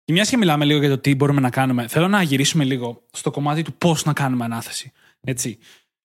Και 0.04 0.14
μιας 0.14 0.30
και 0.30 0.38
μιλάμε 0.38 0.66
λίγο 0.66 0.80
για 0.80 0.90
το 0.90 0.98
τι 0.98 1.16
μπορούμε 1.16 1.42
να 1.42 1.50
κάνουμε, 1.50 1.88
θέλω 1.88 2.08
να 2.08 2.22
γυρίσουμε 2.22 2.64
λίγο 2.64 3.04
στο 3.12 3.32
κομμάτι 3.32 3.62
του 3.62 3.74
πώς 3.74 4.06
να 4.06 4.14
κάνουμε 4.14 4.46
ανάθεση. 4.46 4.92
Έτσι. 5.22 5.60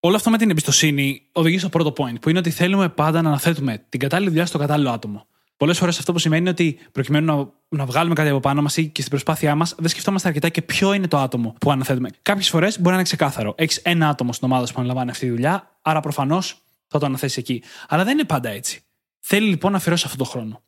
Όλο 0.07 0.17
αυτό 0.17 0.31
με 0.31 0.39
την 0.39 0.51
εμπιστοσύνη 0.51 1.23
οδηγεί 1.33 1.59
στο 1.59 1.69
πρώτο 1.69 1.93
point, 1.97 2.21
που 2.21 2.29
είναι 2.29 2.39
ότι 2.39 2.51
θέλουμε 2.51 2.89
πάντα 2.89 3.23
να 3.23 3.29
αναθέτουμε 3.29 3.85
την 3.89 4.01
κατάλληλη 4.01 4.29
δουλειά 4.29 4.47
στο 4.47 4.59
κατάλληλο 4.59 4.91
άτομο. 4.91 5.27
Πολλές 5.57 5.79
φορές 5.79 5.99
αυτό 5.99 6.13
που 6.13 6.19
σημαίνει 6.19 6.41
είναι 6.41 6.51
ότι 6.51 6.79
προκειμένου 6.93 7.37
να, 7.69 7.79
να 7.79 7.87
βγάλουμε 7.87 8.15
κάτι 8.15 8.29
από 8.29 8.41
πάνω 8.41 8.63
μας 8.63 8.77
ή 8.77 8.87
και 8.87 9.01
στην 9.01 9.11
προσπάθειά 9.11 9.55
μας, 9.55 9.75
δεν 9.79 9.89
σκεφτόμαστε 9.89 10.29
αρκετά 10.29 10.49
και 10.49 10.63
ποιο 10.63 10.93
είναι 10.93 11.09
το 11.09 11.19
άτομο 11.19 11.55
που 11.61 11.71
αναθέτουμε. 11.71 12.11
Κάποιες 12.23 12.49
φορές 12.49 12.77
μπορεί 12.77 12.89
να 12.89 12.95
είναι 12.95 13.03
ξεκάθαρο. 13.03 13.55
Έχεις 13.57 13.77
ένα 13.77 14.09
άτομο 14.09 14.33
στην 14.33 14.51
ομάδα 14.51 14.67
που 14.67 14.75
αναλαμβάνει 14.77 15.11
αυτή 15.11 15.25
τη 15.25 15.31
δουλειά, 15.31 15.79
άρα 15.83 16.01
προφανώς 16.01 16.63
θα 16.87 16.99
το 16.99 17.07
αναθέσεις 17.07 17.37
εκεί. 17.37 17.63
Αλλά 17.89 18.05
δεν 18.05 18.13
είναι 18.13 18.27
πάντα 18.27 18.49
έτσι. 18.49 18.81
Θέλει 19.21 19.49
λοιπόν 19.49 19.71
να 19.71 19.77
αφιερώσει 19.77 20.05
αυτό 20.07 20.19
το 20.19 20.25
χρόνο. 20.25 20.63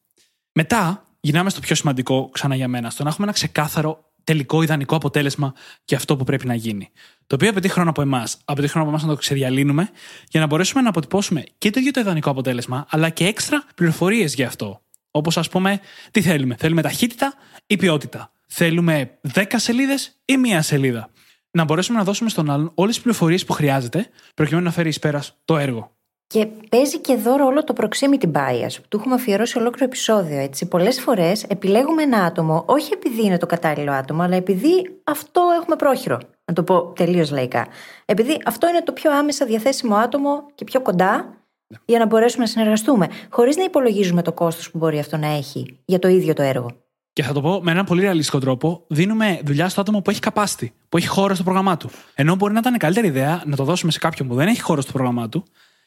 Μετά, 0.52 1.06
γυρνάμε 1.20 1.50
στο 1.50 1.60
πιο 1.60 1.74
σημαντικό 1.74 2.28
ξανά 2.32 2.54
για 2.54 2.68
μένα, 2.68 2.90
στο 2.90 3.02
να 3.02 3.08
έχουμε 3.08 3.24
ένα 3.26 3.34
ξεκάθαρο 3.34 4.05
τελικό 4.26 4.62
ιδανικό 4.62 4.96
αποτέλεσμα 4.96 5.52
για 5.84 5.96
αυτό 5.96 6.16
που 6.16 6.24
πρέπει 6.24 6.46
να 6.46 6.54
γίνει. 6.54 6.90
Το 7.26 7.34
οποίο 7.34 7.50
απαιτεί 7.50 7.68
χρόνο 7.68 7.90
από 7.90 8.02
εμάς. 8.02 8.38
Απαιτεί 8.44 8.68
χρόνο 8.68 8.86
από 8.86 8.96
εμάς 8.96 9.06
να 9.06 9.14
το 9.14 9.20
ξεδιαλύνουμε 9.20 9.90
για 10.28 10.40
να 10.40 10.46
μπορέσουμε 10.46 10.82
να 10.82 10.88
αποτυπώσουμε 10.88 11.44
και 11.58 11.70
το 11.70 11.80
ίδιο 11.80 11.92
το 11.92 12.00
ιδανικό 12.00 12.30
αποτέλεσμα, 12.30 12.86
αλλά 12.90 13.08
και 13.08 13.26
έξτρα 13.26 13.64
πληροφορίες 13.74 14.34
για 14.34 14.46
αυτό. 14.46 14.82
Όπως 15.10 15.36
ας 15.36 15.48
πούμε, 15.48 15.80
τι 16.10 16.22
θέλουμε. 16.22 16.56
Θέλουμε 16.58 16.82
ταχύτητα 16.82 17.34
ή 17.66 17.76
ποιότητα; 17.76 18.32
Θέλουμε 18.46 19.18
10 19.34 19.44
σελίδες 19.56 20.20
ή 20.24 20.36
μία 20.36 20.62
σελίδα; 20.62 21.10
Να 21.50 21.64
μπορέσουμε 21.64 21.98
να 21.98 22.04
δώσουμε 22.04 22.30
στον 22.30 22.50
άλλον 22.50 22.70
όλες 22.74 22.94
τις 22.94 23.02
πληροφορίες 23.02 23.44
που 23.44 23.52
χρειάζεται 23.52 24.08
προκειμένου 24.34 24.64
να 24.64 24.70
φέρει 24.70 24.88
εις 24.88 24.98
πέρας 24.98 25.36
το 25.44 25.58
έργο. 25.58 25.95
Και 26.26 26.46
παίζει 26.68 26.98
και 26.98 27.12
εδώ 27.12 27.36
ρόλο 27.36 27.64
το 27.64 27.74
proximity 27.76 28.32
bias, 28.32 28.72
που 28.74 28.88
του 28.88 28.96
έχουμε 28.96 29.14
αφιερώσει 29.14 29.58
ολόκληρο 29.58 29.84
επεισόδιο. 29.84 30.38
Έτσι. 30.38 30.68
Πολλές 30.68 31.00
φορές 31.00 31.42
επιλέγουμε 31.42 32.02
ένα 32.02 32.24
άτομο, 32.24 32.64
όχι 32.66 32.92
επειδή 32.92 33.24
είναι 33.24 33.38
το 33.38 33.46
κατάλληλο 33.46 33.92
άτομο, 33.92 34.22
αλλά 34.22 34.36
επειδή 34.36 35.00
αυτό 35.04 35.42
έχουμε 35.60 35.76
πρόχειρο. 35.76 36.18
Να 36.44 36.54
το 36.54 36.62
πω 36.62 36.92
τελείως 36.92 37.30
λαϊκά. 37.30 37.66
Επειδή 38.04 38.38
αυτό 38.44 38.68
είναι 38.68 38.82
το 38.82 38.92
πιο 38.92 39.16
άμεσα 39.16 39.46
διαθέσιμο 39.46 39.94
άτομο 39.94 40.46
και 40.54 40.64
πιο 40.64 40.80
κοντά 40.80 41.36
για 41.84 41.98
να 41.98 42.06
μπορέσουμε 42.06 42.42
να 42.42 42.48
συνεργαστούμε, 42.50 43.08
χωρίς 43.30 43.56
να 43.56 43.64
υπολογίζουμε 43.64 44.22
το 44.22 44.32
κόστος 44.32 44.70
που 44.70 44.78
μπορεί 44.78 44.98
αυτό 44.98 45.16
να 45.16 45.26
έχει 45.26 45.80
για 45.84 45.98
το 45.98 46.08
ίδιο 46.08 46.32
το 46.32 46.42
έργο. 46.42 46.70
Και 47.12 47.22
θα 47.22 47.32
το 47.32 47.40
πω 47.40 47.60
με 47.62 47.70
έναν 47.70 47.84
πολύ 47.84 48.00
ρεαλιστικό 48.00 48.38
τρόπο, 48.38 48.84
δίνουμε 48.88 49.40
δουλειά 49.44 49.68
στο 49.68 49.80
άτομο 49.80 50.00
που 50.00 50.10
έχει 50.10 50.20
capacity, 50.32 50.66
που 50.88 50.96
έχει 50.96 51.06
χώρο 51.06 51.34
στο 51.34 51.42
πρόγραμμά 51.42 51.76
του. 51.76 51.90
Ενώ 52.14 52.34
μπορεί 52.34 52.52
να 52.52 52.58
ήταν 52.58 52.76
καλύτερη 52.76 53.06
ιδέα 53.06 53.42
να 53.46 53.56
το 53.56 53.64
δώσουμε 53.64 53.92
σε 53.92 53.98
κάποιον 53.98 54.28
που 54.28 54.34
δεν 54.34 54.46
έχει 54.46 54.60
χώρο 54.60 54.80
στο 54.80 54.92
πρόγραμμά 54.92 55.28
του, 55.28 55.44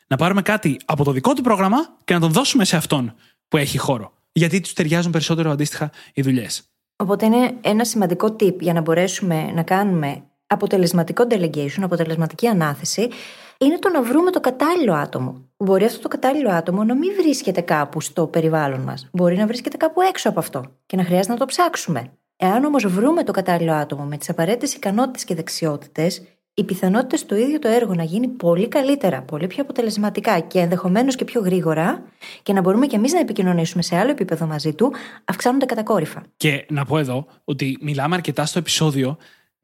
να 0.10 0.18
πάρουμε 0.18 0.42
κάτι 0.42 0.80
από 0.86 1.04
το 1.04 1.12
δικό 1.12 1.34
του 1.34 1.42
πρόγραμμα 1.42 1.78
και 2.04 2.14
να 2.14 2.20
τον 2.20 2.32
δώσουμε 2.32 2.66
σε 2.66 2.76
αυτόν 2.76 3.14
που 3.48 3.58
έχει 3.58 3.78
χώρο. 3.78 4.14
Γιατί 4.32 4.60
τους 4.60 4.74
ταιριάζουν 4.74 5.12
περισσότερο 5.12 5.52
αντίστοιχα 5.52 5.92
οι 6.14 6.22
δουλειές. 6.22 6.64
Οπότε 6.96 7.26
είναι 7.26 7.54
ένα 7.62 7.86
σημαντικό 7.86 8.36
tip 8.40 8.60
για 8.60 8.74
να 8.74 8.82
μπορέσουμε 8.82 9.52
να 9.52 9.64
κάνουμε 9.64 10.24
αποτελεσματικό 10.48 11.28
delegation, 11.30 11.82
αποτελεσματική 11.82 12.48
ανάθεση, 12.48 13.10
είναι 13.58 13.80
το 13.80 13.90
να 13.90 14.04
βρούμε 14.04 14.32
το 14.32 14.40
κατάλληλο 14.40 14.94
άτομο. 14.94 15.50
Μπορεί 15.58 15.86
αυτό 15.86 16.00
το 16.00 16.08
κατάλληλο 16.08 16.50
άτομο 16.50 16.84
να 16.84 16.96
μην 16.96 17.12
βρίσκεται 17.22 17.62
κάπου 17.62 18.02
στο 18.02 18.28
περιβάλλον 18.28 18.80
μας. 18.80 19.08
Μπορεί 19.12 19.36
να 19.38 19.48
βρίσκεται 19.48 19.78
κάπου 19.78 20.02
έξω 20.02 20.30
από 20.30 20.40
αυτό 20.40 20.64
και 20.86 20.96
να 20.96 21.04
χρειάζεται 21.04 21.34
να 21.34 21.40
το 21.40 21.46
ψάξουμε. 21.46 22.12
Εάν 22.36 22.64
όμως 22.64 22.88
βρούμε 22.88 23.24
το 23.24 23.32
κατάλληλο 23.32 23.74
άτομο 23.74 24.04
με 24.04 24.18
τις 24.18 24.30
απαραίτητες 24.30 24.74
ικανότητες 24.74 25.24
και 25.24 25.36
δεξιότητες, 25.36 26.22
οι 26.60 26.64
πιθανότητες 26.64 27.20
στο 27.20 27.36
ίδιο 27.36 27.60
το 27.60 27.68
έργο 27.68 27.94
να 27.94 28.04
γίνει 28.04 28.28
πολύ 28.28 28.68
καλύτερα, 28.68 29.22
πολύ 29.22 29.48
πιο 29.48 29.64
αποτελεσματικά 29.64 30.40
και 30.40 30.60
ενδεχομένως 30.60 31.16
και 31.16 31.26
πιο 31.26 31.42
γρήγορα 31.42 32.04
και 32.44 32.54
να 32.54 32.62
μπορούμε 32.62 32.86
και 32.88 32.96
εμείς 32.96 33.14
να 33.14 33.20
επικοινωνήσουμε 33.20 33.82
σε 33.82 33.96
άλλο 33.96 34.10
επίπεδο 34.10 34.46
μαζί 34.46 34.74
του, 34.74 34.94
αυξάνονται 35.26 35.66
κατακόρυφα. 35.66 36.24
Και 36.38 36.66
να 36.70 36.86
πω 36.86 36.98
εδώ 36.98 37.26
ότι 37.44 37.78
μιλάμε 37.82 38.16
αρκετά 38.16 38.46
στο 38.46 38.60
επεισόδιο 38.60 39.18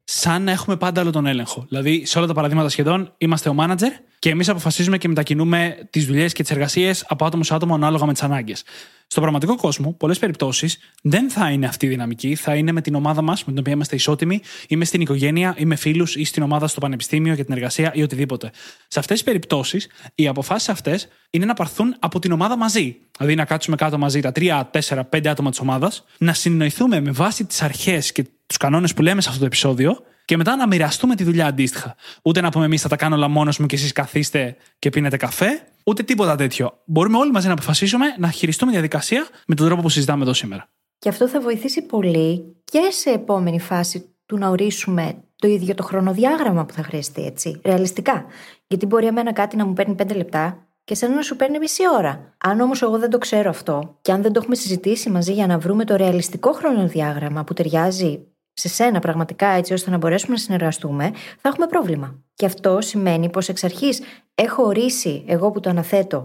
σαν 0.08 0.42
να 0.42 0.50
έχουμε 0.50 0.76
πάντα 0.76 1.00
άλλο 1.00 1.10
τον 1.10 1.26
έλεγχο. 1.26 1.66
Δηλαδή, 1.68 2.04
σε 2.04 2.18
όλα 2.18 2.26
τα 2.26 2.34
παραδείγματα 2.34 2.68
σχεδόν, 2.68 3.14
είμαστε 3.18 3.48
ο 3.48 3.54
μάνατζερ 3.54 3.92
και 4.18 4.30
εμείς 4.30 4.48
αποφασίζουμε 4.48 4.98
και 4.98 5.08
μετακινούμε 5.08 5.88
τις 5.90 6.06
δουλειές 6.06 6.32
και 6.32 6.42
τις 6.42 6.50
εργασίες 6.50 7.04
από 7.08 7.24
άτομο 7.24 7.42
σε 7.42 7.54
άτομο 7.54 7.74
ανάλογα 7.74 8.06
με 8.06 8.12
τις 8.12 8.22
ανάγκες. 8.22 8.64
Στον 9.06 9.22
πραγματικό 9.22 9.56
κόσμο, 9.56 9.92
πολλές 9.92 10.18
περιπτώσεις 10.18 10.78
δεν 11.02 11.30
θα 11.30 11.50
είναι 11.50 11.66
αυτή 11.66 11.86
η 11.86 11.88
δυναμική. 11.88 12.34
Θα 12.34 12.54
είναι 12.54 12.72
με 12.72 12.80
την 12.80 12.94
ομάδα 12.94 13.22
μας, 13.22 13.44
με 13.44 13.50
την 13.50 13.58
οποία 13.58 13.72
είμαστε 13.72 13.94
ισότιμοι, 13.94 14.40
ή 14.68 14.76
με 14.76 14.84
στην 14.84 15.00
οικογένεια, 15.00 15.54
ή 15.58 15.64
με 15.64 15.76
φίλους, 15.76 16.16
ή 16.16 16.24
στην 16.24 16.42
ομάδα 16.42 16.66
στο 16.66 16.80
πανεπιστήμιο 16.80 17.34
για 17.34 17.44
την 17.44 17.54
εργασία 17.54 17.90
ή 17.94 18.02
οτιδήποτε. 18.02 18.50
Σε 18.88 18.98
αυτές 18.98 19.16
τις 19.16 19.24
περιπτώσεις, 19.24 19.88
οι 20.14 20.28
αποφάσεις 20.28 20.68
αυτές 20.68 21.08
είναι 21.30 21.44
να 21.44 21.54
παρθούν 21.54 21.96
από 21.98 22.18
την 22.18 22.32
ομάδα 22.32 22.56
μαζί. 22.56 22.96
Δηλαδή, 23.18 23.34
να 23.34 23.44
κάτσουμε 23.44 23.76
κάτω 23.76 23.98
μαζί 23.98 24.20
τα 24.20 24.32
3, 24.32 24.70
4, 24.70 25.04
5 25.04 25.28
άτομα 25.28 25.50
της 25.50 25.60
ομάδας, 25.60 26.04
να 26.18 26.32
συνεννοηθούμε 26.32 27.00
με 27.00 27.10
βάση 27.10 27.44
τις 27.44 27.62
αρχές 27.62 28.12
και 28.12 28.24
τους 28.46 28.56
κανόνες 28.56 28.94
που 28.94 29.02
λέμε 29.02 29.20
σε 29.20 29.28
αυτό 29.28 29.40
το 29.40 29.46
επεισόδιο 29.46 29.98
και 30.24 30.36
μετά 30.36 30.56
να 30.56 30.66
μοιραστούμε 30.66 31.14
τη 31.14 31.24
δουλειά 31.24 31.46
αντίστοιχα. 31.46 31.94
Ούτε 32.22 32.40
να 32.40 32.50
πούμε 32.50 32.64
εμείς 32.64 32.82
θα 32.82 32.88
τα 32.88 32.96
κάνω 32.96 33.14
όλα 33.14 33.28
μόνος 33.28 33.58
μου 33.58 33.66
και 33.66 33.74
εσείς 33.74 33.92
καθίστε 33.92 34.56
και 34.78 34.90
πίνετε 34.90 35.16
καφέ, 35.16 35.62
ούτε 35.84 36.02
τίποτα 36.02 36.36
τέτοιο. 36.36 36.78
Μπορούμε 36.84 37.18
όλοι 37.18 37.30
μαζί 37.30 37.46
να 37.46 37.52
αποφασίσουμε 37.52 38.06
να 38.18 38.30
χειριστούμε 38.30 38.70
τη 38.70 38.76
διαδικασία 38.76 39.26
με 39.46 39.54
τον 39.54 39.66
τρόπο 39.66 39.82
που 39.82 39.88
συζητάμε 39.88 40.22
εδώ 40.22 40.32
σήμερα. 40.32 40.68
Και 40.98 41.08
αυτό 41.08 41.28
θα 41.28 41.40
βοηθήσει 41.40 41.82
πολύ 41.82 42.56
και 42.64 42.88
σε 42.90 43.10
επόμενη 43.10 43.60
φάση 43.60 44.14
του 44.26 44.38
να 44.38 44.48
ορίσουμε 44.48 45.14
το 45.36 45.48
ίδιο 45.48 45.74
το 45.74 45.82
χρονοδιάγραμμα 45.82 46.64
που 46.64 46.72
θα 46.72 46.82
χρειαστεί, 46.82 47.24
έτσι. 47.24 47.60
Ρεαλιστικά. 47.64 48.24
Γιατί 48.66 48.86
μπορεί 48.86 49.06
εμένα 49.06 49.32
κάτι 49.32 49.56
να 49.56 49.66
μου 49.66 49.72
παίρνει 49.72 49.94
5 49.98 50.16
λεπτά 50.16 50.66
και 50.84 50.94
σαν 50.94 51.14
να 51.14 51.22
σου 51.22 51.36
παίρνει 51.36 51.58
μισή 51.58 51.82
ώρα. 51.98 52.34
Αν 52.38 52.60
όμως 52.60 52.82
εγώ 52.82 52.98
δεν 52.98 53.10
το 53.10 53.18
ξέρω 53.18 53.50
αυτό, 53.50 53.98
και 54.00 54.12
αν 54.12 54.22
δεν 54.22 54.32
το 54.32 54.40
έχουμε 54.42 54.56
συζητήσει 54.56 55.10
μαζί 55.10 55.32
για 55.32 55.46
να 55.46 55.58
βρούμε 55.58 55.84
το 55.84 55.96
ρεαλιστικό 55.96 56.52
χρονοδιάγραμμα 56.52 57.44
που 57.44 57.54
ταιριάζει 57.54 58.26
σε 58.58 58.68
σένα 58.68 58.98
πραγματικά 58.98 59.46
έτσι 59.46 59.72
ώστε 59.72 59.90
να 59.90 59.96
μπορέσουμε 59.96 60.32
να 60.32 60.38
συνεργαστούμε, 60.38 61.10
θα 61.40 61.48
έχουμε 61.48 61.66
πρόβλημα. 61.66 62.14
Και 62.34 62.46
αυτό 62.46 62.80
σημαίνει 62.80 63.30
πως 63.30 63.48
εξ 63.48 63.64
αρχής 63.64 64.00
έχω 64.34 64.62
ορίσει, 64.62 65.24
εγώ 65.26 65.50
που 65.50 65.60
το 65.60 65.70
αναθέτω, 65.70 66.22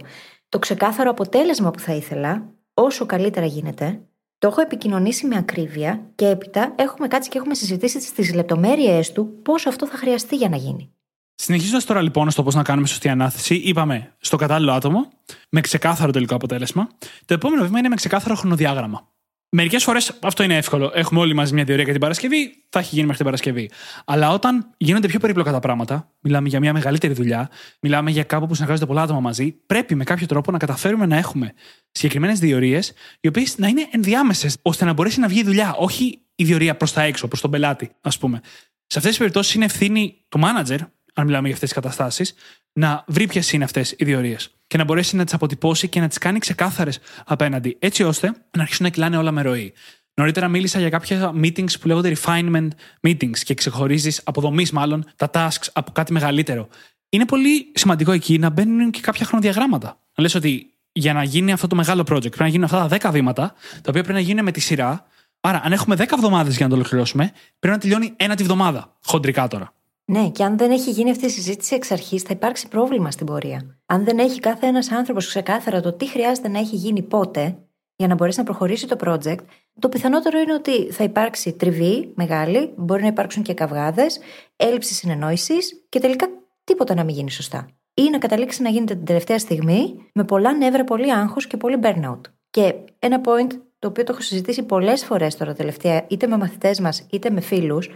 το 0.50 0.60
ξεκάθαρο 0.60 1.10
αποτέλεσμα 1.10 1.72
που 1.72 1.80
θα 1.80 1.94
ήθελα, 1.94 2.44
όσο 2.74 3.06
καλύτερα 3.06 3.46
γίνεται, 3.46 4.02
το 4.38 4.48
έχω 4.48 4.62
επικοινωνήσει 4.62 5.28
με 5.28 5.38
ακρίβεια 5.38 6.12
και 6.16 6.28
έπειτα 6.28 6.74
έχουμε 6.76 7.08
κάτσει 7.08 7.30
και 7.30 7.38
έχουμε 7.38 7.54
συζητήσει 7.54 8.02
στις 8.02 8.34
λεπτομέρειές 8.34 9.12
του 9.12 9.42
πώς 9.42 9.66
αυτό 9.66 9.88
θα 9.88 9.98
χρειαστεί 9.98 10.36
για 10.36 10.50
να 10.50 10.56
γίνει. 10.56 10.92
Συνεχίζοντας 11.36 11.86
τώρα 11.86 12.02
λοιπόν 12.02 12.30
στο 12.30 12.44
πώς 12.44 12.56
να 12.56 12.64
κάνουμε 12.64 12.88
σωστή 12.88 13.10
ανάθεση, 13.10 13.56
είπαμε 13.56 14.16
στο 14.20 14.38
κατάλληλο 14.38 14.72
άτομο, 14.72 15.08
με 15.50 15.62
ξεκάθαρο 15.62 16.12
τελικό 16.12 16.36
αποτέλεσμα. 16.36 16.88
Το 17.26 17.34
επόμενο 17.34 17.64
βήμα 17.64 17.80
είναι 17.80 17.90
με 17.90 17.96
ξεκάθαρο 17.96 18.36
χρονοδιάγραμμα. 18.36 19.08
Μερικές 19.54 19.84
φορές 19.84 20.18
αυτό 20.22 20.44
είναι 20.44 20.58
εύκολο. 20.58 20.92
Έχουμε 20.96 21.20
όλοι 21.20 21.34
μαζί 21.34 21.54
μια 21.54 21.66
θεωρία 21.66 21.84
για 21.84 21.92
την 21.92 22.02
Παρασκευή, 22.02 22.64
θα 22.70 22.80
έχει 22.80 22.90
γίνει 22.90 23.02
μέχρι 23.02 23.16
την 23.16 23.26
Παρασκευή. 23.26 23.70
Αλλά 24.06 24.32
όταν 24.32 24.74
γίνονται 24.78 25.08
πιο 25.08 25.20
περίπλοκα 25.20 25.52
τα 25.52 25.60
πράγματα, 25.60 26.12
μιλάμε 26.20 26.48
για 26.48 26.60
μια 26.60 26.74
μεγαλύτερη 26.74 27.14
δουλειά, 27.14 27.50
μιλάμε 27.82 28.12
για 28.12 28.24
κάπου 28.24 28.48
που 28.48 28.54
συνεργάζονται 28.54 28.88
πολλά 28.88 29.02
άτομα 29.02 29.20
μαζί, 29.20 29.52
πρέπει 29.52 29.96
με 29.96 30.04
κάποιο 30.04 30.26
τρόπο 30.26 30.52
να 30.52 30.58
καταφέρουμε 30.58 31.06
να 31.06 31.18
έχουμε 31.18 31.54
συγκεκριμένες 31.92 32.40
διορίες, 32.40 32.94
οι 33.20 33.28
οποίες 33.28 33.58
να 33.58 33.68
είναι 33.68 33.88
ενδιάμεσες, 33.92 34.58
ώστε 34.62 34.86
να 34.86 34.94
μπορέσει 34.94 35.20
να 35.20 35.28
βγει 35.28 35.40
η 35.40 35.44
δουλειά, 35.44 35.76
όχι 35.78 36.22
η 36.36 36.44
διορία 36.44 36.78
προς 36.78 36.94
τα 36.94 37.02
έξω, 37.02 37.28
προς 37.28 37.42
τον 37.42 37.52
πελάτη, 37.52 37.92
ας 38.02 38.18
πούμε. 38.18 38.40
Σε 38.88 38.98
αυτές 38.98 39.10
τις 39.10 39.18
περιπτώσεις 39.18 39.54
είναι 39.54 39.66
ευθύνη 39.66 40.26
του 40.30 40.40
manager, 40.44 40.78
αν 41.14 41.26
μιλάμε 41.26 41.48
για 41.48 41.54
αυτές 41.54 41.70
τις 41.70 41.74
καταστάσεις, 41.74 42.34
να 42.74 43.04
βρει 43.08 43.28
ποιες 43.28 43.52
είναι 43.52 43.64
αυτές 43.64 43.96
οι 43.98 44.06
διορίες 44.06 44.61
και 44.72 44.78
να 44.78 44.84
μπορέσει 44.84 45.16
να 45.16 45.24
τις 45.24 45.34
αποτυπώσει 45.34 45.88
και 45.88 46.00
να 46.00 46.08
τις 46.08 46.18
κάνει 46.18 46.40
ξεκάθαρες 46.40 47.00
απέναντι, 47.26 47.78
έτσι 47.80 48.04
ώστε 48.04 48.28
να 48.28 48.62
αρχίσουν 48.62 48.86
να 48.86 48.92
κυλάνε 48.92 49.18
όλα 49.18 49.32
με 49.32 49.42
ροή. 49.42 49.74
Νωρίτερα 50.14 50.48
μίλησα 50.48 50.80
για 50.80 50.90
κάποια 50.90 51.34
meetings 51.44 51.80
που 51.80 51.88
λέγονται 51.88 52.16
refinement 52.24 52.68
meetings 53.08 53.38
και 53.44 53.54
ξεχωρίζεις, 53.54 54.22
αποδομής 54.24 54.72
μάλλον, 54.72 55.06
τα 55.16 55.30
tasks 55.34 55.68
από 55.74 55.92
κάτι 55.92 56.14
μεγαλύτερο. 56.14 56.68
Είναι 57.10 57.26
πολύ 57.26 57.72
σημαντικό 57.74 58.12
εκεί 58.12 58.38
να 58.38 58.50
μπαίνουν 58.50 58.92
και 58.92 59.02
κάποια 59.02 59.26
χρονοδιαγράμματα. 59.26 59.88
Να 59.88 60.24
λες 60.24 60.36
ότι 60.36 60.74
για 60.92 61.14
να 61.14 61.24
γίνει 61.24 61.52
αυτό 61.52 61.68
το 61.68 61.76
μεγάλο 61.76 62.02
project 62.02 62.22
πρέπει 62.22 62.42
να 62.42 62.48
γίνουν 62.48 62.64
αυτά 62.64 62.88
τα 62.88 63.10
10 63.10 63.12
βήματα, 63.12 63.54
τα 63.72 63.90
οποία 63.90 63.92
πρέπει 63.92 64.14
να 64.14 64.20
γίνουν 64.20 64.44
με 64.44 64.52
τη 64.52 64.60
σειρά. 64.60 65.06
Άρα, 65.42 65.62
αν 65.64 65.72
έχουμε 65.72 65.96
10 65.96 66.06
εβδομάδες 66.14 66.56
για 66.56 66.66
να 66.66 66.72
το 66.72 66.78
ολοκληρώσουμε, 66.78 67.32
πρέπει 67.60 67.76
να 67.76 67.82
τελειώνει 67.82 68.14
ένα 68.16 68.36
τη 68.36 68.44
βδομάδα. 68.44 68.98
Χοντρικά 69.06 69.48
τώρα. 69.48 69.74
Ναι, 70.12 70.30
και 70.30 70.44
αν 70.44 70.58
δεν 70.58 70.72
έχει 70.72 70.92
γίνει 70.92 71.12
αυτή 71.12 71.26
η 71.26 71.30
συζήτηση 71.30 71.76
εξ 71.76 71.92
αρχής, 71.92 72.22
θα 72.22 72.30
υπάρξει 72.34 72.68
πρόβλημα 72.68 73.12
στην 73.12 73.26
πορεία. 73.26 73.80
Αν 73.86 74.04
δεν 74.04 74.20
έχει 74.20 74.40
κάθε 74.40 74.68
ένας 74.68 74.92
άνθρωπος 74.92 75.28
ξεκάθαρα 75.28 75.82
το 75.82 75.94
τι 75.94 76.08
χρειάζεται 76.08 76.48
να 76.48 76.60
έχει 76.60 76.76
γίνει 76.76 77.02
πότε, 77.02 77.58
για 77.96 78.08
να 78.08 78.16
μπορέσει 78.16 78.38
να 78.38 78.44
προχωρήσει 78.44 78.88
το 78.88 78.96
project, 79.04 79.40
το 79.80 79.90
πιθανότερο 79.90 80.40
είναι 80.40 80.54
ότι 80.54 80.92
θα 80.92 81.04
υπάρξει 81.04 81.54
τριβή 81.54 82.12
μεγάλη, 82.16 82.74
μπορεί 82.76 83.02
να 83.02 83.08
υπάρξουν 83.08 83.44
και 83.44 83.54
καυγάδες, 83.54 84.20
έλλειψη 84.56 84.94
συνεννόησης 84.94 85.86
και 85.90 86.00
τελικά 86.00 86.28
τίποτα 86.64 86.96
να 86.96 87.04
μην 87.04 87.16
γίνει 87.16 87.32
σωστά. 87.32 87.68
Ή 87.94 88.10
να 88.10 88.18
καταλήξει 88.18 88.62
να 88.62 88.70
γίνεται 88.70 88.96
την 88.96 89.06
τελευταία 89.06 89.40
στιγμή 89.40 90.10
με 90.14 90.24
πολλά 90.24 90.54
νεύρα, 90.54 90.84
πολύ 90.84 91.14
άγχος 91.14 91.48
και 91.48 91.58
πολύ 91.58 91.80
burnout. 91.82 92.22
Και 92.50 92.74
ένα 93.00 93.22
point 93.26 93.52
το 93.80 93.88
οποίο 93.88 94.04
το 94.04 94.12
έχω 94.12 94.22
συζητήσει 94.22 94.64
πολλές 94.64 95.06
φορές 95.06 95.36
τώρα 95.36 95.54
τελευταία, 95.54 96.06
είτε 96.08 96.28
με 96.28 96.38
μαθητές 96.38 96.80
μας 96.80 97.08
είτε 97.12 97.30
με 97.30 97.42
φίλους, 97.42 97.90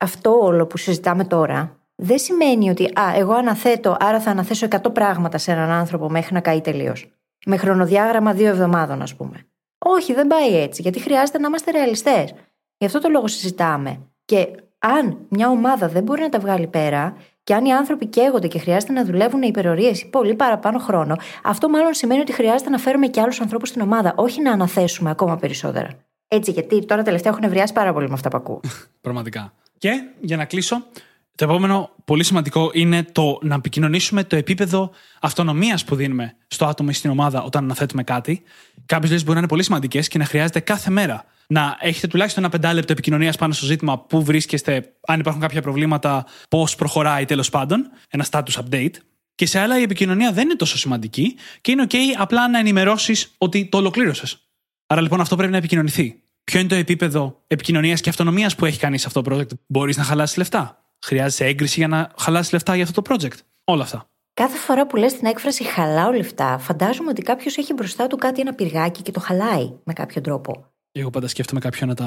αυτό 0.00 0.38
όλο 0.40 0.66
που 0.66 0.76
συζητάμε 0.76 1.24
τώρα 1.24 1.76
δεν 1.96 2.18
σημαίνει 2.18 2.70
ότι 2.70 2.84
α, 2.84 3.14
εγώ 3.16 3.32
αναθέτω, 3.32 3.96
άρα 4.00 4.20
θα 4.20 4.30
αναθέσω 4.30 4.66
100 4.70 4.92
πράγματα 4.92 5.38
σε 5.38 5.52
έναν 5.52 5.70
άνθρωπο 5.70 6.10
μέχρι 6.10 6.34
να 6.34 6.40
καεί 6.40 6.60
τελείως. 6.60 7.10
Με 7.46 7.56
χρονοδιάγραμμα 7.56 8.32
δύο 8.32 8.48
εβδομάδων, 8.48 9.02
ας 9.02 9.14
πούμε. 9.14 9.46
Όχι, 9.78 10.14
δεν 10.14 10.26
πάει 10.26 10.60
έτσι, 10.60 10.82
γιατί 10.82 11.00
χρειάζεται 11.00 11.38
να 11.38 11.46
είμαστε 11.46 11.70
ρεαλιστές. 11.70 12.34
Γι' 12.78 12.86
αυτό 12.86 12.98
το 12.98 13.08
λόγο 13.08 13.26
συζητάμε. 13.26 14.00
Και 14.24 14.48
αν 14.78 15.18
μια 15.28 15.48
ομάδα 15.48 15.88
δεν 15.88 16.02
μπορεί 16.02 16.20
να 16.20 16.28
τα 16.28 16.38
βγάλει 16.38 16.66
πέρα, 16.66 17.16
και 17.44 17.54
αν 17.54 17.64
οι 17.64 17.72
άνθρωποι 17.72 18.06
καίγονται 18.06 18.48
και 18.48 18.58
χρειάζεται 18.58 18.92
να 18.92 19.04
δουλεύουν 19.04 19.42
υπερορίες 19.42 20.00
ή 20.00 20.06
πολύ 20.10 20.34
παραπάνω 20.34 20.78
χρόνο, 20.78 21.16
αυτό 21.44 21.68
μάλλον 21.68 21.94
σημαίνει 21.94 22.20
ότι 22.20 22.32
χρειάζεται 22.32 22.70
να 22.70 22.78
φέρουμε 22.78 23.06
και 23.06 23.20
άλλους 23.20 23.40
ανθρώπους 23.40 23.68
στην 23.68 23.80
ομάδα, 23.80 24.12
όχι 24.16 24.42
να 24.42 24.52
αναθέσουμε 24.52 25.10
ακόμα 25.10 25.36
περισσότερα. 25.36 25.88
Έτσι, 26.28 26.50
γιατί 26.50 26.84
τώρα 26.84 27.02
τελευταία 27.02 27.32
έχουν 27.32 27.44
ευριάσει 27.44 27.72
πάρα 27.72 27.92
πολύ 27.92 28.08
με 28.08 28.14
αυτά 28.14 28.28
που 28.28 28.36
ακούω. 28.36 28.60
Πραγματικά. 29.00 29.52
Και 29.78 30.02
για 30.20 30.36
να 30.36 30.44
κλείσω, 30.44 30.86
το 31.34 31.44
επόμενο 31.44 31.90
πολύ 32.04 32.24
σημαντικό 32.24 32.70
είναι 32.72 33.02
το 33.02 33.38
να 33.42 33.54
επικοινωνήσουμε 33.54 34.24
το 34.24 34.36
επίπεδο 34.36 34.90
αυτονομίας 35.20 35.84
που 35.84 35.94
δίνουμε 35.94 36.36
στο 36.46 36.66
άτομο 36.66 36.88
ή 36.92 36.94
στην 36.94 37.10
ομάδα 37.10 37.42
όταν 37.42 37.64
αναθέτουμε 37.64 38.02
κάτι. 38.02 38.42
Κάποιες 38.86 39.10
λύσεις 39.10 39.24
μπορεί 39.24 39.34
να 39.34 39.40
είναι 39.40 39.48
πολύ 39.48 39.62
σημαντικές 39.62 40.08
και 40.08 40.18
να 40.18 40.24
χρειάζεται 40.24 40.60
κάθε 40.60 40.90
μέρα 40.90 41.24
να 41.46 41.76
έχετε 41.80 42.06
τουλάχιστον 42.06 42.42
ένα 42.42 42.52
πεντάλεπτο 42.52 42.92
επικοινωνίας 42.92 43.36
πάνω 43.36 43.52
στο 43.52 43.66
ζήτημα 43.66 43.98
πού 43.98 44.24
βρίσκεστε, 44.24 44.92
αν 45.06 45.20
υπάρχουν 45.20 45.42
κάποια 45.42 45.62
προβλήματα, 45.62 46.26
πώς 46.48 46.74
προχωράει 46.76 47.24
τέλος 47.24 47.50
πάντων, 47.50 47.90
ένα 48.08 48.26
status 48.30 48.52
update. 48.52 48.94
Και 49.34 49.46
σε 49.46 49.58
άλλα 49.58 49.78
η 49.78 49.82
επικοινωνία 49.82 50.32
δεν 50.32 50.44
είναι 50.44 50.54
τόσο 50.54 50.78
σημαντική 50.78 51.36
και 51.60 51.70
είναι 51.70 51.86
OK 51.88 51.96
απλά 52.16 52.48
να 52.48 52.58
ενημερώσεις 52.58 53.34
ότι 53.38 53.66
το 53.66 53.76
ολοκλήρωσες. 53.78 54.48
Άρα 54.86 55.00
λοιπόν 55.00 55.20
αυτό 55.20 55.36
πρέπει 55.36 55.52
να 55.52 55.58
επικοινωνηθεί. 55.58 56.20
Ποιο 56.50 56.60
είναι 56.60 56.68
το 56.68 56.74
επίπεδο 56.74 57.42
επικοινωνίας 57.46 58.00
και 58.00 58.08
αυτονομίας 58.08 58.54
που 58.54 58.64
έχει 58.64 58.78
κανείς 58.78 59.06
αυτό 59.06 59.22
το 59.22 59.36
project; 59.36 59.50
Μπορείς 59.66 59.96
να 59.96 60.02
χαλάσεις 60.02 60.36
λεφτά. 60.36 60.84
Χρειάζεσαι 61.06 61.44
έγκριση 61.44 61.78
για 61.78 61.88
να 61.88 62.10
χαλάσεις 62.18 62.52
λεφτά 62.52 62.74
για 62.74 62.84
αυτό 62.84 63.02
το 63.02 63.14
project. 63.14 63.38
Όλα 63.64 63.82
αυτά. 63.82 64.08
Κάθε 64.34 64.56
φορά 64.56 64.86
που 64.86 64.96
λες 64.96 65.16
την 65.16 65.26
έκφραση 65.26 65.64
χαλάω 65.64 66.12
λεφτά, 66.12 66.58
φαντάζομαι 66.58 67.10
ότι 67.10 67.22
κάποιος 67.22 67.56
έχει 67.56 67.72
μπροστά 67.72 68.06
του 68.06 68.16
κάτι 68.16 68.40
ένα 68.40 68.54
πυργάκι 68.54 69.02
και 69.02 69.10
το 69.10 69.20
χαλάει 69.20 69.72
με 69.84 69.92
κάποιο 69.92 70.20
τρόπο. 70.20 70.72
Εγώ 70.92 71.10
πάντα 71.10 71.28
σκέφτομαι 71.28 71.60
κάποιον 71.60 71.88
να, 71.88 71.94
τα... 71.94 72.04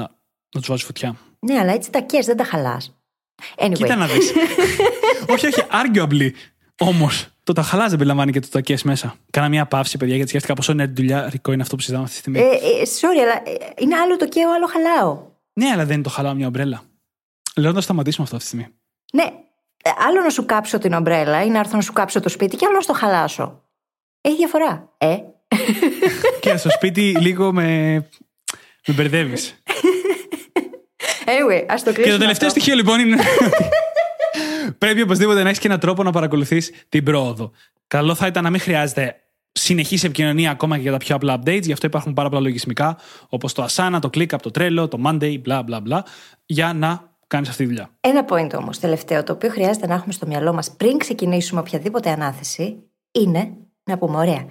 να 0.56 0.60
τους 0.60 0.70
βάζει 0.70 0.84
φωτιά. 0.84 1.16
Ναι, 1.40 1.60
αλλά 1.60 1.74
έτσι 1.74 1.92
τα 1.92 2.00
κες, 2.00 2.26
δεν 2.26 2.38
τα 2.38 2.44
χαλάς. 2.44 3.00
Anyway. 3.56 3.72
Κοίτα 3.74 3.96
να 3.96 4.08
δεις. 4.08 4.34
όχι, 5.34 5.46
όχι, 5.48 5.62
arguably. 5.72 6.32
Όμως, 6.82 7.28
το 7.44 7.54
τα 7.54 7.62
χαλά 7.62 7.88
δεν 7.88 7.98
περιλαμβάνει 7.98 8.32
και 8.32 8.40
το 8.40 8.48
τακέ 8.50 8.78
μέσα. 8.84 9.16
Κάνα 9.30 9.50
μια 9.50 9.66
παύση, 9.66 9.98
παιδιά, 9.98 10.16
γιατί 10.16 10.30
σκέφτηκα 10.30 10.54
πόσο 10.54 10.72
είναι 10.72 10.86
δουλειά 10.86 11.30
ρικό 11.30 11.52
είναι 11.52 11.62
αυτό 11.62 11.76
που 11.76 11.82
συζητάμε 11.82 12.06
αυτή 12.06 12.22
τη 12.22 12.22
στιγμή. 12.22 12.40
Ε, 12.40 12.56
ε, 12.56 12.86
sorry, 13.00 13.22
αλλά 13.22 13.34
ε, 13.34 13.74
είναι 13.78 13.96
άλλο 13.96 14.18
το 14.18 14.28
καίω, 14.28 14.54
άλλο 14.54 14.68
χαλάω. 14.68 15.22
Ναι, 15.54 15.70
αλλά 15.70 15.86
δεν 15.86 15.94
είναι 15.94 16.04
το 16.04 16.10
χαλάω 16.10 16.34
μια 16.34 16.48
ομπρέλα. 16.48 16.82
Λέω 17.56 17.72
να 17.72 17.82
σταματήσουμε 17.82 18.24
αυτό 18.24 18.36
αυτή 18.36 18.50
τη 18.50 18.56
στιγμή. 18.56 18.76
Ναι, 19.14 19.40
ε, 19.84 19.90
άλλο 20.08 20.22
να 20.22 20.30
σου 20.30 20.46
κάψω 20.46 20.78
την 20.78 20.94
ομπρέλα 20.94 21.44
ή 21.44 21.50
να 21.50 21.60
έρθω 21.60 21.76
να 21.76 21.82
σου 21.82 21.94
κάψω 21.94 22.20
το 22.20 22.30
σπίτι 22.30 22.56
και 22.56 22.66
άλλο 22.66 22.76
να 22.76 22.82
στο 22.82 22.94
χαλάσω. 22.94 23.64
Έχει 24.22 24.36
διαφορά. 24.36 24.94
Ε. 24.98 25.18
και 26.42 26.58
στο 26.58 26.70
σπίτι 26.70 27.16
λίγο 27.20 27.54
με. 27.54 27.94
με 28.88 28.94
μπερδεύεις. 28.94 29.62
Anyway, 31.26 31.66
ας 31.68 31.84
το 31.84 31.94
κλείσουμε. 31.94 32.06
Και 32.06 32.12
το 32.12 32.18
τελευταίο 32.18 32.48
αυτό. 32.48 32.50
στοιχείο 32.50 32.76
λοιπόν 32.76 33.00
είναι. 33.00 33.18
Πρέπει 34.80 35.02
οπωσδήποτε 35.02 35.44
να 35.44 35.48
έχεις 35.48 35.60
και 35.60 35.68
έναν 35.68 35.80
τρόπο 35.80 36.04
να 36.04 36.12
παρακολουθείς 36.12 36.72
την 36.90 37.04
πρόοδο. 37.04 37.52
Καλό 37.88 38.16
θα 38.16 38.28
ήταν 38.28 38.44
να 38.44 38.50
μην 38.50 38.60
χρειάζεται 38.60 39.16
συνεχής 39.52 40.04
επικοινωνία 40.04 40.52
ακόμα 40.52 40.76
και 40.76 40.82
για 40.82 40.92
τα 40.92 40.98
πιο 40.98 41.16
απλά 41.16 41.40
updates. 41.40 41.62
Γι' 41.62 41.72
αυτό 41.72 41.88
υπάρχουν 41.88 42.14
πάρα 42.14 42.30
πολλά 42.30 42.42
λογισμικά 42.42 42.98
όπως 43.30 43.54
το 43.54 43.66
Asana, 43.70 43.98
το 44.02 44.10
ClickUp, 44.14 44.40
το 44.42 44.52
Trello, 44.54 44.90
το 44.90 45.02
Monday, 45.06 45.42
bla 45.48 45.60
bla 45.60 45.80
bla, 45.90 46.00
για 46.46 46.74
να 46.74 47.10
κάνεις 47.28 47.50
αυτή 47.50 47.64
τη 47.64 47.70
δουλειά. 47.70 47.90
Ένα 48.02 48.26
point 48.30 48.54
όμως, 48.54 48.80
τελευταίο, 48.80 49.24
το 49.24 49.34
οποίο 49.34 49.50
χρειάζεται 49.50 49.88
να 49.88 49.94
έχουμε 49.94 50.14
στο 50.14 50.28
μυαλό 50.28 50.54
μας 50.54 50.72
πριν 50.72 50.98
ξεκινήσουμε 50.98 51.60
οποιαδήποτε 51.60 52.10
ανάθεση, 52.10 52.84
είναι 53.12 53.54
να 53.84 53.98
πούμε: 53.98 54.18
Ωραία, 54.18 54.46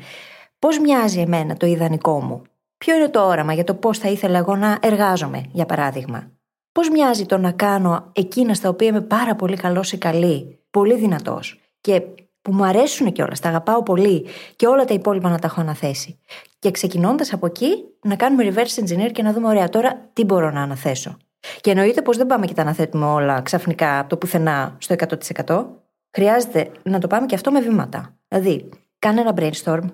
πώς 0.58 0.78
μοιάζει 0.78 1.20
εμένα 1.20 1.56
το 1.56 1.66
ιδανικό 1.66 2.20
μου, 2.20 2.42
Ποιο 2.78 2.96
είναι 2.96 3.08
το 3.08 3.26
όραμα 3.26 3.52
για 3.52 3.64
το 3.64 3.74
πώς 3.74 3.98
θα 3.98 4.08
ήθελα 4.08 4.38
εγώ 4.38 4.56
να 4.56 4.78
εργάζομαι, 4.82 5.44
για 5.52 5.66
παράδειγμα; 5.66 6.30
Πώς 6.72 6.90
μοιάζει 6.90 7.26
το 7.26 7.38
να 7.38 7.52
κάνω 7.52 8.10
εκείνα 8.12 8.54
στα 8.54 8.68
οποία 8.68 8.88
είμαι 8.88 9.00
πάρα 9.00 9.34
πολύ 9.34 9.56
καλός 9.56 9.92
ή 9.92 9.98
καλή, 9.98 10.58
πολύ 10.70 10.96
δυνατός 10.96 11.60
και 11.80 12.02
που 12.42 12.52
μου 12.52 12.64
αρέσουν 12.64 13.12
κιόλας, 13.12 13.40
τα 13.40 13.48
αγαπάω 13.48 13.82
πολύ 13.82 14.26
και 14.56 14.66
όλα 14.66 14.84
τα 14.84 14.94
υπόλοιπα 14.94 15.28
να 15.28 15.38
τα 15.38 15.46
έχω 15.46 15.60
αναθέσει. 15.60 16.18
Και 16.58 16.70
ξεκινώντας 16.70 17.32
από 17.32 17.46
εκεί, 17.46 17.84
να 18.02 18.16
κάνουμε 18.16 18.52
reverse 18.52 18.84
engineer 18.84 19.12
και 19.12 19.22
να 19.22 19.32
δούμε, 19.32 19.48
ωραία, 19.48 19.68
τώρα 19.68 20.10
τι 20.12 20.24
μπορώ 20.24 20.50
να 20.50 20.62
αναθέσω. 20.62 21.16
Και 21.60 21.70
εννοείται 21.70 22.02
πως 22.02 22.16
δεν 22.16 22.26
πάμε 22.26 22.46
και 22.46 22.54
τα 22.54 22.62
αναθέτουμε 22.62 23.06
όλα 23.06 23.40
ξαφνικά 23.40 23.98
από 23.98 24.08
το 24.08 24.16
πουθενά 24.16 24.76
στο 24.78 24.94
100%. 25.46 25.66
Χρειάζεται 26.10 26.70
να 26.82 26.98
το 26.98 27.06
πάμε 27.06 27.26
και 27.26 27.34
αυτό 27.34 27.50
με 27.50 27.60
βήματα. 27.60 28.16
Δηλαδή, 28.28 28.68
κάνε 28.98 29.20
ένα 29.20 29.34
brainstorm, 29.36 29.84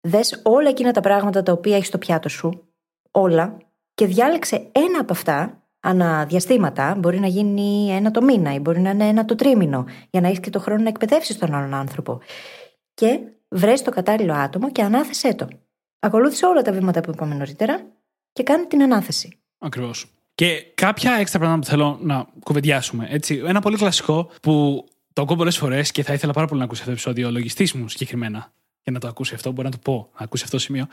δες 0.00 0.40
όλα 0.44 0.68
εκείνα 0.68 0.92
τα 0.92 1.00
πράγματα 1.00 1.42
τα 1.42 1.52
οποία 1.52 1.76
έχει 1.76 1.84
στο 1.84 1.98
πιάτο 1.98 2.28
σου, 2.28 2.68
όλα, 3.10 3.56
και 3.94 4.06
διάλεξε 4.06 4.68
ένα 4.72 5.00
από 5.00 5.12
αυτά 5.12 5.57
αναδιαστήματα. 5.80 6.94
Μπορεί 6.94 7.20
να 7.20 7.26
γίνει 7.26 7.90
ένα 7.90 8.10
το 8.10 8.22
μήνα 8.22 8.54
ή 8.54 8.58
μπορεί 8.58 8.80
να 8.80 8.90
είναι 8.90 9.06
ένα 9.06 9.24
το 9.24 9.34
τρίμηνο, 9.34 9.86
για 10.10 10.20
να 10.20 10.26
έχεις 10.26 10.40
και 10.40 10.50
το 10.50 10.60
χρόνο 10.60 10.82
να 10.82 10.88
εκπαιδεύσεις 10.88 11.38
τον 11.38 11.54
άλλον 11.54 11.74
άνθρωπο. 11.74 12.20
Και 12.94 13.18
βρες 13.48 13.82
το 13.82 13.90
κατάλληλο 13.90 14.32
άτομο 14.34 14.70
και 14.70 14.82
ανάθεσέ 14.82 15.34
το. 15.34 15.48
Ακολούθησε 15.98 16.46
όλα 16.46 16.62
τα 16.62 16.72
βήματα 16.72 17.00
που 17.00 17.10
είπαμε 17.10 17.34
νωρίτερα 17.34 17.80
και 18.32 18.42
κάνε 18.42 18.66
την 18.66 18.82
ανάθεση. 18.82 19.38
Ακριβώς. 19.58 20.06
Και 20.34 20.64
κάποια 20.74 21.12
έξτρα 21.12 21.38
πράγματα 21.38 21.64
που 21.66 21.70
θέλω 21.70 21.98
να 22.00 22.26
κουβεντιάσουμε. 22.44 23.06
Έτσι. 23.10 23.42
Ένα 23.46 23.60
πολύ 23.60 23.76
κλασικό 23.76 24.30
που 24.42 24.84
το 25.12 25.22
ακούω 25.22 25.36
πολλές 25.36 25.56
φορές 25.56 25.90
και 25.90 26.02
θα 26.02 26.12
ήθελα 26.12 26.32
πάρα 26.32 26.46
πολύ 26.46 26.58
να 26.58 26.64
ακούσει 26.64 26.80
αυτό 26.80 26.94
το 26.94 27.00
επεισόδιο, 27.00 27.28
ο 27.28 27.30
λογιστής 27.30 27.72
μου 27.72 27.88
συγκεκριμένα. 27.88 28.52
για 28.82 28.92
να 28.92 28.98
το 28.98 29.08
ακούσει 29.08 29.34
αυτό, 29.34 29.50
μπορεί 29.50 29.68
να 29.68 29.72
το 29.72 29.78
πω, 29.82 30.10
να 30.18 30.24
ακούσει 30.24 30.44
αυτό 30.44 30.56
το 30.56 30.62
σημείο. 30.62 30.86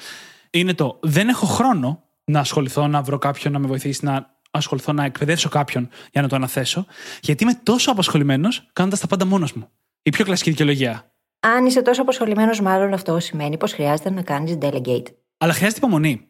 Είναι 0.49 0.73
το 0.73 0.99
δεν 1.01 1.27
έχω 1.27 1.45
χρόνο 1.45 2.03
να 2.25 2.39
ασχοληθώ, 2.39 2.87
να 2.87 3.01
βρω 3.01 3.17
κάποιον 3.17 3.53
να 3.53 3.59
με 3.59 3.67
βοηθήσει, 3.67 4.05
να 4.05 4.34
ασχοληθώ 4.57 4.93
να 4.93 5.05
εκπαιδεύσω 5.05 5.49
κάποιον 5.49 5.89
για 6.11 6.21
να 6.21 6.27
το 6.27 6.35
αναθέσω, 6.35 6.85
γιατί 7.21 7.43
είμαι 7.43 7.59
τόσο 7.63 7.91
απασχολημένος 7.91 8.69
κάνοντας 8.73 8.99
τα 8.99 9.07
πάντα 9.07 9.25
μόνος 9.25 9.53
μου. 9.53 9.69
Η 10.01 10.09
πιο 10.09 10.25
κλασική 10.25 10.49
δικαιολογία. 10.49 11.11
Αν 11.39 11.65
είσαι 11.65 11.81
τόσο 11.81 12.01
απασχολημένος, 12.01 12.61
μάλλον 12.61 12.93
αυτό 12.93 13.19
σημαίνει 13.19 13.57
πως 13.57 13.73
χρειάζεται 13.73 14.09
να 14.09 14.21
κάνεις 14.21 14.57
delegate. 14.61 15.05
Αλλά 15.37 15.53
χρειάζεται 15.53 15.79
υπομονή. 15.79 16.27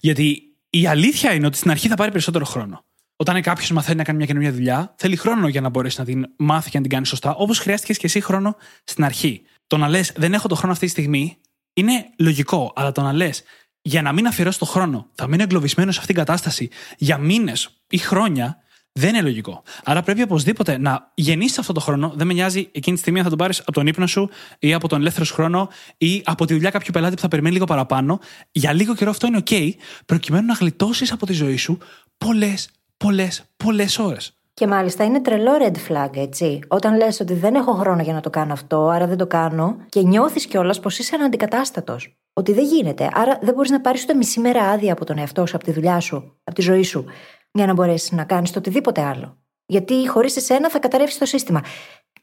Γιατί 0.00 0.42
η 0.70 0.86
αλήθεια 0.86 1.32
είναι 1.32 1.46
ότι 1.46 1.56
στην 1.56 1.70
αρχή 1.70 1.88
θα 1.88 1.94
πάρει 1.94 2.10
περισσότερο 2.10 2.44
χρόνο. 2.44 2.84
Όταν 3.16 3.42
κάποιος 3.42 3.70
μαθαίνει 3.70 3.96
να 3.96 4.04
κάνει 4.04 4.18
μια 4.18 4.26
καινούργια 4.26 4.52
δουλειά, 4.52 4.94
θέλει 4.96 5.16
χρόνο 5.16 5.48
για 5.48 5.60
να 5.60 5.68
μπορέσει 5.68 5.98
να 5.98 6.04
την 6.04 6.26
μάθει 6.36 6.70
και 6.70 6.76
να 6.76 6.82
την 6.82 6.92
κάνει 6.92 7.06
σωστά, 7.06 7.34
όπως 7.34 7.58
χρειάστηκες 7.58 7.98
και 7.98 8.06
εσύ 8.06 8.20
χρόνο 8.20 8.56
στην 8.84 9.04
αρχή. 9.04 9.42
Το 9.66 9.76
να 9.76 9.88
λες, 9.88 10.12
δεν 10.16 10.34
έχω 10.34 10.48
το 10.48 10.54
χρόνο 10.54 10.72
αυτή 10.72 10.84
τη 10.84 10.90
στιγμή, 10.90 11.36
είναι 11.72 12.10
λογικό. 12.18 12.72
Αλλά 12.76 12.92
το 12.92 13.02
να 13.02 13.12
λες, 13.12 13.42
για 13.88 14.02
να 14.02 14.12
μην 14.12 14.26
αφιερώσω 14.26 14.58
το 14.58 14.64
χρόνο, 14.64 15.06
θα 15.14 15.26
μείνω 15.26 15.42
εγκλωβισμένος 15.42 15.94
σε 15.94 16.00
αυτήν 16.00 16.14
την 16.14 16.24
κατάσταση 16.24 16.68
για 16.98 17.18
μήνες 17.18 17.68
ή 17.88 17.98
χρόνια, 17.98 18.56
δεν 18.92 19.08
είναι 19.08 19.22
λογικό. 19.22 19.62
Άρα 19.84 20.02
πρέπει 20.02 20.22
οπωσδήποτε 20.22 20.78
να 20.78 21.10
γεννήσεις 21.14 21.58
αυτό 21.58 21.72
το 21.72 21.80
χρόνο. 21.80 22.12
Δεν 22.16 22.26
με 22.26 22.32
νοιάζει 22.32 22.68
εκείνη 22.72 22.96
τη 22.96 23.02
στιγμή 23.02 23.22
θα 23.22 23.28
τον 23.28 23.38
πάρεις 23.38 23.60
από 23.60 23.72
τον 23.72 23.86
ύπνο 23.86 24.06
σου 24.06 24.30
ή 24.58 24.74
από 24.74 24.88
τον 24.88 25.00
ελεύθερο 25.00 25.24
σου 25.24 25.34
χρόνο 25.34 25.68
ή 25.98 26.22
από 26.24 26.44
τη 26.44 26.54
δουλειά 26.54 26.70
κάποιου 26.70 26.90
πελάτη 26.92 27.14
που 27.14 27.20
θα 27.20 27.28
περιμένει 27.28 27.54
λίγο 27.54 27.66
παραπάνω. 27.66 28.20
Για 28.50 28.72
λίγο 28.72 28.94
καιρό 28.94 29.10
αυτό 29.10 29.26
είναι 29.26 29.42
OK, 29.44 29.70
προκειμένου 30.06 30.46
να 30.46 30.54
γλιτώσεις 30.54 31.12
από 31.12 31.26
τη 31.26 31.32
ζωή 31.32 31.56
σου 31.56 31.78
πολλές, 32.18 32.68
πολλές, 32.96 33.42
πολλές 33.56 33.98
ώρες. 33.98 34.37
Και 34.58 34.66
μάλιστα 34.66 35.04
είναι 35.04 35.20
τρελό 35.20 35.52
red 35.60 35.76
flag, 35.88 36.16
έτσι. 36.16 36.60
Όταν 36.68 36.96
λες 36.96 37.20
ότι 37.20 37.34
δεν 37.34 37.54
έχω 37.54 37.72
χρόνο 37.72 38.02
για 38.02 38.12
να 38.12 38.20
το 38.20 38.30
κάνω 38.30 38.52
αυτό, 38.52 38.88
άρα 38.88 39.06
δεν 39.06 39.16
το 39.16 39.26
κάνω, 39.26 39.76
και 39.88 40.02
νιώθεις 40.02 40.46
κιόλας 40.46 40.80
πως 40.80 40.98
είσαι 40.98 41.14
αναντικατάστατος. 41.14 42.18
Ότι 42.32 42.52
δεν 42.52 42.64
γίνεται. 42.64 43.10
Άρα 43.12 43.38
δεν 43.42 43.54
μπορείς 43.54 43.70
να 43.70 43.80
πάρεις 43.80 44.02
ούτε 44.02 44.14
μισή 44.14 44.40
μέρα 44.40 44.62
άδεια 44.62 44.92
από 44.92 45.04
τον 45.04 45.18
εαυτό 45.18 45.46
σου, 45.46 45.56
από 45.56 45.64
τη 45.64 45.72
δουλειά 45.72 46.00
σου, 46.00 46.38
από 46.44 46.56
τη 46.56 46.62
ζωή 46.62 46.82
σου, 46.82 47.04
για 47.50 47.66
να 47.66 47.72
μπορέσεις 47.72 48.12
να 48.12 48.24
κάνεις 48.24 48.50
το 48.50 48.58
οτιδήποτε 48.58 49.02
άλλο. 49.02 49.38
Γιατί 49.66 50.08
χωρίς 50.08 50.36
εσένα 50.36 50.70
θα 50.70 50.78
καταρρεύσει 50.78 51.18
το 51.18 51.24
σύστημα. 51.24 51.62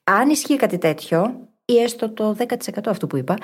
Αν 0.04 0.30
ισχύει 0.30 0.56
κάτι 0.56 0.78
τέτοιο, 0.78 1.50
ή 1.66 1.78
έστω 1.78 2.10
το 2.10 2.34
10% 2.34 2.46
αυτού 2.86 3.08
που 3.08 3.18
είπα, 3.18 3.36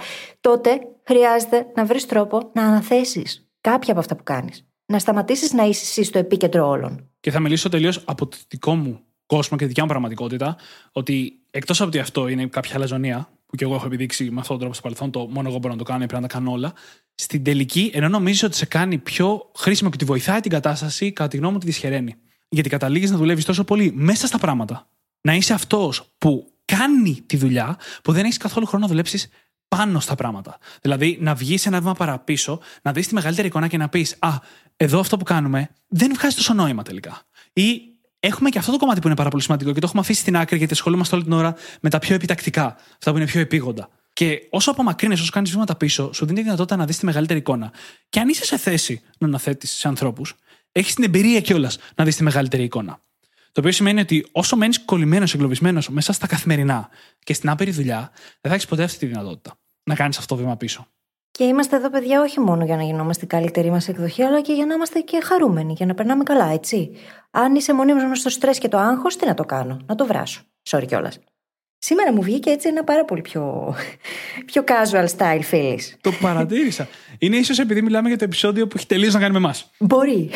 τότε 0.41 0.79
χρειάζεται 1.03 1.65
να 1.75 1.85
βρεις 1.85 2.05
τρόπο 2.05 2.51
να 2.53 2.63
αναθέσεις 2.63 3.49
κάποια 3.61 3.91
από 3.91 3.99
αυτά 3.99 4.15
που 4.15 4.23
κάνεις. 4.23 4.65
Να 4.85 4.99
σταματήσεις 4.99 5.53
να 5.53 5.63
είσαι 5.63 5.81
εσύ 5.83 6.03
στο 6.03 6.19
επίκεντρο 6.19 6.67
όλων. 6.67 7.10
Και 7.21 7.31
θα 7.31 7.39
μιλήσω 7.39 7.69
τελείως 7.69 8.01
από 8.05 8.27
το 8.27 8.37
δικό 8.47 8.75
μου 8.75 8.99
κόσμο 9.25 9.57
και 9.57 9.63
τη 9.63 9.69
δικιά 9.69 9.83
μου 9.83 9.89
πραγματικότητα, 9.89 10.57
ότι 10.91 11.39
εκτός 11.51 11.79
από 11.79 11.89
ότι 11.89 11.99
αυτό 11.99 12.27
είναι 12.27 12.45
κάποια 12.45 12.75
αλαζονία, 12.75 13.29
που 13.45 13.55
και 13.55 13.63
εγώ 13.63 13.75
έχω 13.75 13.85
επιδείξει 13.85 14.23
με 14.23 14.39
αυτόν 14.39 14.47
τον 14.47 14.57
τρόπο 14.57 14.73
στο 14.73 14.81
παρελθόν, 14.81 15.11
το 15.11 15.27
μόνο 15.33 15.49
εγώ 15.49 15.57
μπορώ 15.57 15.73
να 15.73 15.79
το 15.79 15.85
κάνω 15.85 16.03
ή 16.03 16.05
πρέπει 16.05 16.21
να 16.21 16.27
τα 16.27 16.33
κάνω 16.37 16.51
όλα, 16.51 16.73
στην 17.15 17.43
τελική, 17.43 17.91
ενώ 17.93 18.07
νομίζει 18.09 18.45
ότι 18.45 18.55
σε 18.55 18.65
κάνει 18.65 18.97
πιο 18.97 19.51
χρήσιμο 19.57 19.89
και 19.89 19.97
τη 19.97 20.05
βοηθάει 20.05 20.39
την 20.39 20.51
κατάσταση, 20.51 21.11
κατά 21.11 21.29
τη 21.29 21.37
γνώμη 21.37 21.53
μου 21.53 21.59
τη 21.59 21.65
δυσχεραίνει. 21.65 22.15
Γιατί 22.49 22.69
καταλήγεις 22.69 23.11
να 23.11 23.17
δουλεύεις 23.17 23.45
τόσο 23.45 23.63
πολύ 23.63 23.91
μέσα 23.95 24.27
στα 24.27 24.37
πράγματα. 24.37 24.89
Να 25.21 25.33
είσαι 25.35 25.53
αυτός 25.53 26.13
που 26.17 26.51
κάνει 26.65 27.23
τη 27.25 27.37
δουλειά, 27.37 27.77
που 28.03 28.11
δεν 28.11 28.25
έχεις 28.25 28.37
καθόλου 28.37 28.65
χρόνο 28.65 28.83
να 28.83 28.89
δουλέψεις 28.89 29.27
πάνω 29.75 29.99
στα 29.99 30.15
πράγματα. 30.15 30.57
Δηλαδή, 30.81 31.17
να 31.21 31.33
βγεις 31.35 31.65
ένα 31.65 31.79
βήμα 31.79 31.93
παραπίσω, 31.93 32.59
να 32.81 32.91
δεις 32.91 33.07
τη 33.07 33.13
μεγαλύτερη 33.13 33.47
εικόνα 33.47 33.67
και 33.67 33.77
να 33.77 33.89
πεις 33.89 34.15
Α, 34.19 34.29
εδώ 34.77 34.99
αυτό 34.99 35.17
που 35.17 35.23
κάνουμε 35.23 35.69
δεν 35.87 36.13
βγάζει 36.15 36.35
τόσο 36.35 36.53
νόημα 36.53 36.83
τελικά. 36.83 37.21
Ή 37.53 37.81
έχουμε 38.19 38.49
και 38.49 38.59
αυτό 38.59 38.71
το 38.71 38.77
κομμάτι 38.77 38.99
που 38.99 39.07
είναι 39.07 39.15
πάρα 39.15 39.29
πολύ 39.29 39.43
σημαντικό 39.43 39.73
και 39.73 39.79
το 39.79 39.85
έχουμε 39.85 40.01
αφήσει 40.01 40.21
στην 40.21 40.37
άκρη 40.37 40.57
γιατί 40.57 40.73
ασχολούμαστε 40.73 41.15
όλη 41.15 41.23
την 41.23 41.33
ώρα 41.33 41.55
με 41.81 41.89
τα 41.89 41.99
πιο 41.99 42.15
επιτακτικά, 42.15 42.75
αυτά 42.93 43.11
που 43.11 43.17
είναι 43.17 43.25
πιο 43.25 43.39
επίγοντα. 43.39 43.89
Και 44.13 44.47
όσο 44.49 44.71
απομακρύνει, 44.71 45.13
όσο 45.13 45.31
κάνεις 45.31 45.51
βήματα 45.51 45.75
πίσω, 45.75 46.13
σου 46.13 46.25
δίνει 46.25 46.37
τη 46.37 46.43
δυνατότητα 46.43 46.75
να 46.75 46.85
δεις 46.85 46.97
τη 46.97 47.05
μεγαλύτερη 47.05 47.39
εικόνα. 47.39 47.71
Και 48.09 48.19
αν 48.19 48.29
είσαι 48.29 48.45
σε 48.45 48.57
θέση 48.57 49.01
να 49.17 49.27
αναθέτεις 49.27 49.71
σε 49.71 49.87
ανθρώπους, 49.87 50.35
έχεις 50.71 50.93
την 50.93 51.03
εμπειρία 51.03 51.41
κιόλας 51.41 51.77
να 51.95 52.03
δεις 52.03 52.15
τη 52.15 52.23
μεγαλύτερη 52.23 52.63
εικόνα. 52.63 52.99
Το 53.51 53.59
οποίο 53.59 53.71
σημαίνει 53.71 53.99
ότι 53.99 54.27
όσο 54.31 54.55
μένεις 54.55 54.79
κολλημένος, 54.85 55.33
εγκλωβισμένος 55.33 55.89
μέσα 55.89 56.13
στα 56.13 56.27
καθημερινά 56.27 56.89
και 57.23 57.33
στην 57.33 57.49
άπειρη 57.49 57.71
δουλειά, 57.71 58.11
δεν 58.13 58.51
θα 58.51 58.53
έχεις 58.53 58.65
ποτέ 58.65 58.83
αυτή 58.83 58.97
τη 58.97 59.05
δυνατότητα 59.05 59.60
να 59.91 59.97
κάνεις 59.97 60.17
αυτό 60.17 60.35
το 60.35 60.41
βήμα 60.41 60.55
πίσω. 60.57 60.87
Και 61.31 61.43
είμαστε 61.43 61.75
εδώ, 61.75 61.89
παιδιά, 61.89 62.21
όχι 62.21 62.39
μόνο 62.39 62.65
για 62.65 62.75
να 62.75 62.83
γινόμαστε 62.83 63.25
η 63.25 63.27
καλύτερη 63.27 63.69
μα 63.69 63.81
εκδοχή, 63.87 64.23
αλλά 64.23 64.41
και 64.41 64.53
για 64.53 64.65
να 64.65 64.73
είμαστε 64.73 64.99
και 64.99 65.21
χαρούμενοι, 65.23 65.73
για 65.73 65.85
να 65.85 65.93
περνάμε 65.93 66.23
καλά, 66.23 66.45
έτσι. 66.45 66.91
Αν 67.31 67.55
είσαι 67.55 67.73
μονίμως 67.73 68.19
στο 68.19 68.29
στρες 68.29 68.57
και 68.57 68.67
το 68.67 68.77
άγχος, 68.77 69.15
τι 69.15 69.25
να 69.25 69.33
το 69.33 69.43
κάνω, 69.43 69.79
να 69.85 69.95
το 69.95 70.05
βράσω. 70.05 70.41
Sorry 70.69 70.85
κιόλας. 70.87 71.19
Σήμερα 71.77 72.13
μου 72.13 72.21
βγήκε 72.21 72.49
έτσι 72.49 72.67
ένα 72.67 72.83
πάρα 72.83 73.05
πολύ 73.05 73.21
πιο, 73.21 73.75
πιο 74.51 74.63
casual 74.67 75.07
style, 75.17 75.41
φίλη. 75.41 75.79
Το 76.01 76.11
παρατήρησα. 76.21 76.87
Είναι 77.19 77.37
ίσως 77.37 77.59
επειδή 77.59 77.81
μιλάμε 77.81 78.07
για 78.07 78.17
το 78.17 78.23
επεισόδιο 78.23 78.67
που 78.67 78.77
έχει 78.77 78.87
τελείως 78.87 79.13
να 79.13 79.19
κάνει 79.19 79.31
με 79.31 79.37
εμάς. 79.37 79.71
Μπορεί. 79.79 80.29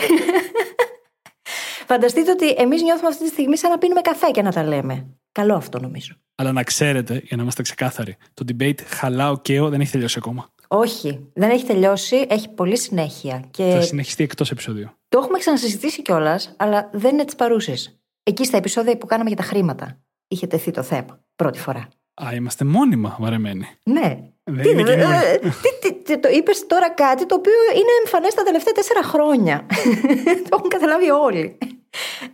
Φανταστείτε 1.88 2.32
ότι 2.32 2.49
εμείς 2.49 2.82
νιώθουμε 2.82 3.08
αυτή 3.08 3.24
τη 3.24 3.30
στιγμή 3.30 3.58
σαν 3.58 3.70
να 3.70 3.78
πίνουμε 3.78 4.01
καφέ 4.01 4.32
και 4.32 4.41
να 4.41 4.51
τα 4.51 4.64
λέμε. 4.64 5.06
Καλό 5.36 5.56
αυτό 5.56 5.80
νομίζω. 5.80 6.14
Αλλά 6.36 6.52
να 6.52 6.64
ξέρετε, 6.64 7.22
για 7.24 7.38
να 7.38 7.44
είμαστε 7.44 7.62
ξεκάθαροι, 7.62 8.18
το 8.34 8.46
debate 8.48 8.82
χαλάω 8.86 9.38
και 9.38 9.62
δεν 9.62 9.82
έχει 9.82 9.92
τελειώσει 9.92 10.16
ακόμα. 10.18 10.50
Όχι, 10.68 11.30
δεν 11.34 11.50
έχει 11.50 11.66
τελειώσει, 11.66 12.26
έχει 12.30 12.50
πολύ 12.50 12.78
συνέχεια. 12.78 13.44
Και... 13.52 13.70
Θα 13.72 13.82
συνεχιστεί 13.82 14.24
εκτός 14.24 14.52
επεισόδιο. 14.52 14.98
Το 15.10 15.20
έχουμε 15.20 15.38
ξανασυζητήσει 15.38 16.02
κιόλας, 16.02 16.56
αλλά 16.58 16.90
δεν 16.94 17.14
είναι 17.14 17.26
της 17.26 17.36
παρούσης. 17.36 18.00
Εκεί 18.24 18.46
στα 18.46 18.58
επεισόδια 18.58 18.98
που 18.98 19.06
κάναμε 19.06 19.30
για 19.30 19.38
τα 19.38 19.44
χρήματα 19.44 20.00
είχε 20.28 20.48
τεθεί 20.48 20.72
το 20.72 20.84
θέμα 20.84 21.20
πρώτη 21.36 21.60
φορά. 21.60 21.88
Α, 22.24 22.34
είμαστε 22.36 22.66
μόνιμα 22.66 23.16
βαρεμένοι. 23.20 23.68
Ναι. 23.84 24.20
Δεν 24.44 24.64
Τι, 24.64 24.70
είναι 24.70 24.82
ε, 24.82 24.84
καινούριο. 24.84 25.10
ε, 25.10 25.38
τι, 25.40 25.90
τι, 25.90 25.94
τι, 26.04 26.20
το 26.20 26.30
είπες 26.30 26.68
τώρα 26.68 26.92
κάτι 26.92 27.26
το 27.26 27.36
οποίο 27.36 27.54
είναι 27.74 27.92
εμφανές 28.04 28.34
τα 28.34 28.44
τελευταία 28.44 28.74
τέσσερα 28.74 29.04
χρόνια. 29.04 29.66
το 30.50 30.58
έχουν 30.58 30.70
καταλάβει 30.70 31.10
όλοι. 31.10 31.58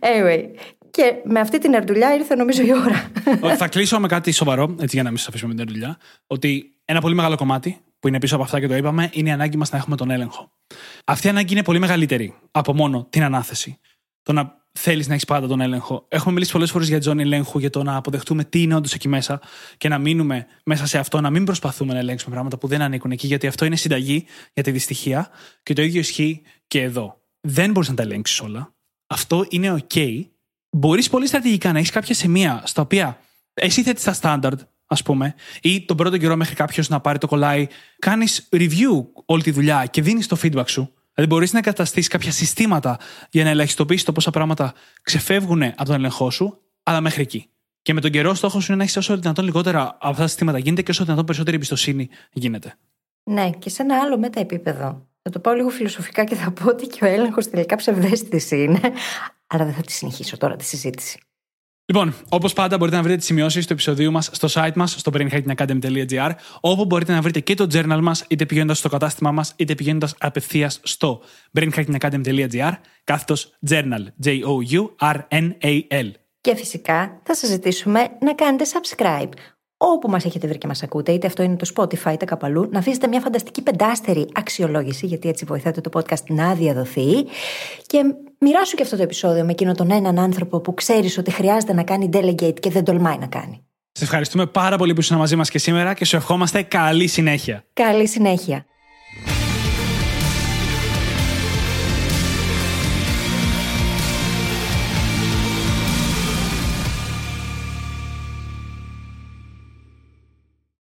Anyway, 0.00 0.44
και 0.92 1.14
με 1.24 1.40
αυτή 1.40 1.58
την 1.58 1.74
ερντουλιά 1.74 2.14
ήρθε 2.14 2.34
νομίζω 2.34 2.62
η 2.62 2.72
ώρα. 2.72 3.10
Όχι, 3.40 3.56
θα 3.56 3.68
κλείσω 3.68 4.00
με 4.00 4.08
κάτι 4.08 4.32
σοβαρό, 4.32 4.74
έτσι 4.80 4.94
για 4.94 5.02
να 5.02 5.08
μην 5.08 5.18
σας 5.18 5.28
αφήσουμε 5.28 5.54
με 5.54 5.64
την 5.64 5.72
δουλειά. 5.72 5.98
Ότι 6.26 6.74
ένα 6.84 7.00
πολύ 7.00 7.14
μεγάλο 7.14 7.36
κομμάτι 7.36 7.80
που 7.98 8.08
είναι 8.08 8.18
πίσω 8.18 8.34
από 8.34 8.44
αυτά 8.44 8.60
και 8.60 8.66
το 8.66 8.76
είπαμε 8.76 9.10
είναι 9.12 9.28
η 9.28 9.32
ανάγκη 9.32 9.56
μας 9.56 9.70
να 9.70 9.78
έχουμε 9.78 9.96
τον 9.96 10.10
έλεγχο. 10.10 10.52
Αυτή 11.04 11.26
η 11.26 11.30
ανάγκη 11.30 11.52
είναι 11.52 11.62
πολύ 11.62 11.78
μεγαλύτερη 11.78 12.34
από 12.50 12.74
μόνο 12.74 13.06
την 13.10 13.22
ανάθεση. 13.22 13.78
Το 14.22 14.32
να 14.32 14.60
θέλεις 14.72 15.06
να 15.06 15.12
έχεις 15.12 15.24
πάντα 15.24 15.46
τον 15.46 15.60
έλεγχο. 15.60 16.06
Έχουμε 16.08 16.32
μιλήσει 16.32 16.52
πολλές 16.52 16.70
φορές 16.70 16.88
για 16.88 16.98
τη 16.98 17.04
ζώνη 17.04 17.22
ελέγχου, 17.22 17.58
για 17.58 17.70
το 17.70 17.82
να 17.82 17.96
αποδεχτούμε 17.96 18.44
τι 18.44 18.62
είναι 18.62 18.74
όντως 18.74 18.94
εκεί 18.94 19.08
μέσα 19.08 19.40
και 19.76 19.88
να 19.88 19.98
μείνουμε 19.98 20.46
μέσα 20.64 20.86
σε 20.86 20.98
αυτό, 20.98 21.20
να 21.20 21.30
μην 21.30 21.44
προσπαθούμε 21.44 21.92
να 21.92 21.98
ελέγξουμε 21.98 22.32
πράγματα 22.32 22.58
που 22.58 22.66
δεν 22.66 22.82
ανήκουν 22.82 23.10
εκεί, 23.10 23.26
γιατί 23.26 23.46
αυτό 23.46 23.64
είναι 23.64 23.76
συνταγή 23.76 24.26
για 24.52 24.62
τη 24.62 24.70
δυστυχία 24.70 25.30
και 25.62 25.72
το 25.72 25.82
ίδιο 25.82 26.00
ισχύει 26.00 26.42
και 26.66 26.82
εδώ. 26.82 27.20
Δεν 27.40 27.70
μπορείς 27.70 27.88
να 27.88 27.94
τα 27.94 28.02
ελέγξεις 28.02 28.40
όλα. 28.40 28.74
Αυτό 29.06 29.46
είναι 29.48 29.84
OK. 29.88 30.24
Μπορείς 30.76 31.08
πολύ 31.08 31.26
στρατηγικά 31.26 31.72
να 31.72 31.78
έχεις 31.78 31.90
κάποια 31.90 32.14
σημεία 32.14 32.62
στα 32.64 32.82
οποία 32.82 33.18
εσύ 33.54 33.82
θέτεις 33.82 34.04
τα 34.04 34.14
standard, 34.22 34.58
ας 34.86 35.02
πούμε, 35.02 35.34
ή 35.62 35.84
τον 35.84 35.96
πρώτο 35.96 36.18
καιρό 36.18 36.36
μέχρι 36.36 36.54
κάποιος 36.54 36.88
να 36.88 37.00
πάρει 37.00 37.18
το 37.18 37.26
κολλάι, 37.26 37.66
κάνεις 37.98 38.48
review 38.52 39.04
όλη 39.24 39.42
τη 39.42 39.50
δουλειά 39.50 39.86
και 39.86 40.02
δίνεις 40.02 40.26
το 40.26 40.36
feedback 40.42 40.68
σου. 40.68 40.94
Δηλαδή, 41.14 41.34
μπορείς 41.34 41.52
να 41.52 41.58
εγκαταστήσεις 41.58 42.08
κάποια 42.08 42.30
συστήματα 42.30 42.98
για 43.30 43.44
να 43.44 43.50
ελαχιστοποιήσεις 43.50 44.04
το 44.04 44.12
πόσα 44.12 44.30
πράγματα 44.30 44.72
ξεφεύγουν 45.02 45.62
από 45.62 45.84
τον 45.84 45.94
έλεγχό 45.94 46.30
σου, 46.30 46.60
αλλά 46.82 47.00
μέχρι 47.00 47.22
εκεί. 47.22 47.46
Και 47.82 47.92
με 47.92 48.00
τον 48.00 48.10
καιρό, 48.10 48.34
στόχος 48.34 48.64
σου 48.64 48.66
είναι 48.68 48.76
να 48.76 48.82
έχεις 48.82 48.96
όσο 48.96 49.16
δυνατόν 49.16 49.44
λιγότερα 49.44 49.82
από 49.82 50.08
αυτά 50.08 50.22
τα 50.22 50.26
συστήματα 50.26 50.58
γίνεται 50.58 50.82
και 50.82 50.90
όσο 50.90 51.04
δυνατόν 51.04 51.24
περισσότερη 51.24 51.56
εμπιστοσύνη 51.56 52.08
γίνεται. 52.32 52.74
ναι, 53.24 53.50
και 53.50 53.70
σε 53.70 53.82
ένα 53.82 54.00
άλλο 54.00 54.18
μεταεπίπεδο. 54.18 55.06
Θα 55.22 55.30
το 55.30 55.38
πάω 55.38 55.54
λίγο 55.54 55.68
φιλοσοφικά 55.68 56.24
και 56.24 56.34
θα 56.34 56.50
πω 56.50 56.68
ότι 56.68 56.86
και 56.86 57.04
ο 57.04 57.08
έλεγχος 57.08 57.50
τελικά 57.50 57.76
ψευδέστηση 57.76 58.62
είναι. 58.62 58.80
Αλλά 59.52 59.64
δεν 59.64 59.74
θα 59.74 59.82
τη 59.82 59.92
συνεχίσω 59.92 60.36
τώρα 60.36 60.56
τη 60.56 60.64
συζήτηση. 60.64 61.18
Λοιπόν, 61.84 62.14
όπως 62.28 62.52
πάντα, 62.52 62.76
μπορείτε 62.76 62.96
να 62.96 63.02
βρείτε 63.02 63.18
τις 63.18 63.26
σημειώσεις 63.26 63.66
του 63.66 63.72
επεισοδίου 63.72 64.12
μας 64.12 64.30
στο 64.32 64.48
site 64.50 64.74
μας, 64.74 64.92
στο 64.98 65.12
brainhackingacademy.gr, 65.14 66.30
όπου 66.60 66.84
μπορείτε 66.84 67.12
να 67.12 67.20
βρείτε 67.20 67.40
και 67.40 67.54
το 67.54 67.66
journal 67.72 67.98
μας, 68.02 68.24
είτε 68.28 68.46
πηγαίνοντας 68.46 68.78
στο 68.78 68.88
κατάστημά 68.88 69.32
μας, 69.32 69.52
είτε 69.56 69.74
πηγαίνοντας 69.74 70.14
απευθείας 70.18 70.80
στο 70.82 71.22
brainhackingacademy.gr, 71.58 72.72
κάθετος 73.04 73.58
journal. 73.68 74.06
J-O-U-R-N-A-L. 74.24 76.10
Και 76.40 76.56
φυσικά 76.56 77.20
θα 77.22 77.34
σας 77.34 77.48
ζητήσουμε 77.48 78.08
να 78.20 78.34
κάνετε 78.34 78.64
subscribe. 78.64 79.28
Όπου 79.84 80.08
μας 80.08 80.24
έχετε 80.24 80.46
βρει 80.46 80.58
και 80.58 80.66
μας 80.66 80.82
ακούτε, 80.82 81.12
είτε 81.12 81.26
αυτό 81.26 81.42
είναι 81.42 81.56
το 81.56 81.70
Spotify 81.76 82.12
είτε 82.12 82.24
κάπου 82.24 82.46
αλλού, 82.46 82.68
να 82.70 82.78
αφήσετε 82.78 83.06
μια 83.06 83.20
φανταστική 83.20 83.62
πεντάστερη 83.62 84.28
αξιολόγηση, 84.32 85.06
γιατί 85.06 85.28
έτσι 85.28 85.44
βοηθάτε 85.44 85.80
το 85.80 85.90
podcast 85.92 86.24
να 86.28 86.54
διαδοθεί. 86.54 87.26
Και 87.86 88.04
μοιράσου 88.38 88.76
και 88.76 88.82
αυτό 88.82 88.96
το 88.96 89.02
επεισόδιο 89.02 89.44
με 89.44 89.50
εκείνο 89.50 89.74
τον 89.74 89.90
έναν 89.90 90.18
άνθρωπο 90.18 90.60
που 90.60 90.74
ξέρεις 90.74 91.18
ότι 91.18 91.30
χρειάζεται 91.30 91.72
να 91.72 91.82
κάνει 91.82 92.08
delegate 92.12 92.60
και 92.60 92.70
δεν 92.70 92.84
τολμάει 92.84 93.18
να 93.18 93.26
κάνει. 93.26 93.64
Σα 93.92 94.04
ευχαριστούμε 94.04 94.46
πάρα 94.46 94.76
πολύ 94.76 94.94
που 94.94 95.00
ήσουν 95.00 95.16
μαζί 95.18 95.36
μας 95.36 95.50
και 95.50 95.58
σήμερα 95.58 95.94
και 95.94 96.04
σου 96.04 96.16
ευχόμαστε 96.16 96.62
καλή 96.62 97.06
συνέχεια. 97.06 97.64
Καλή 97.72 98.08
συνέχεια. 98.08 98.66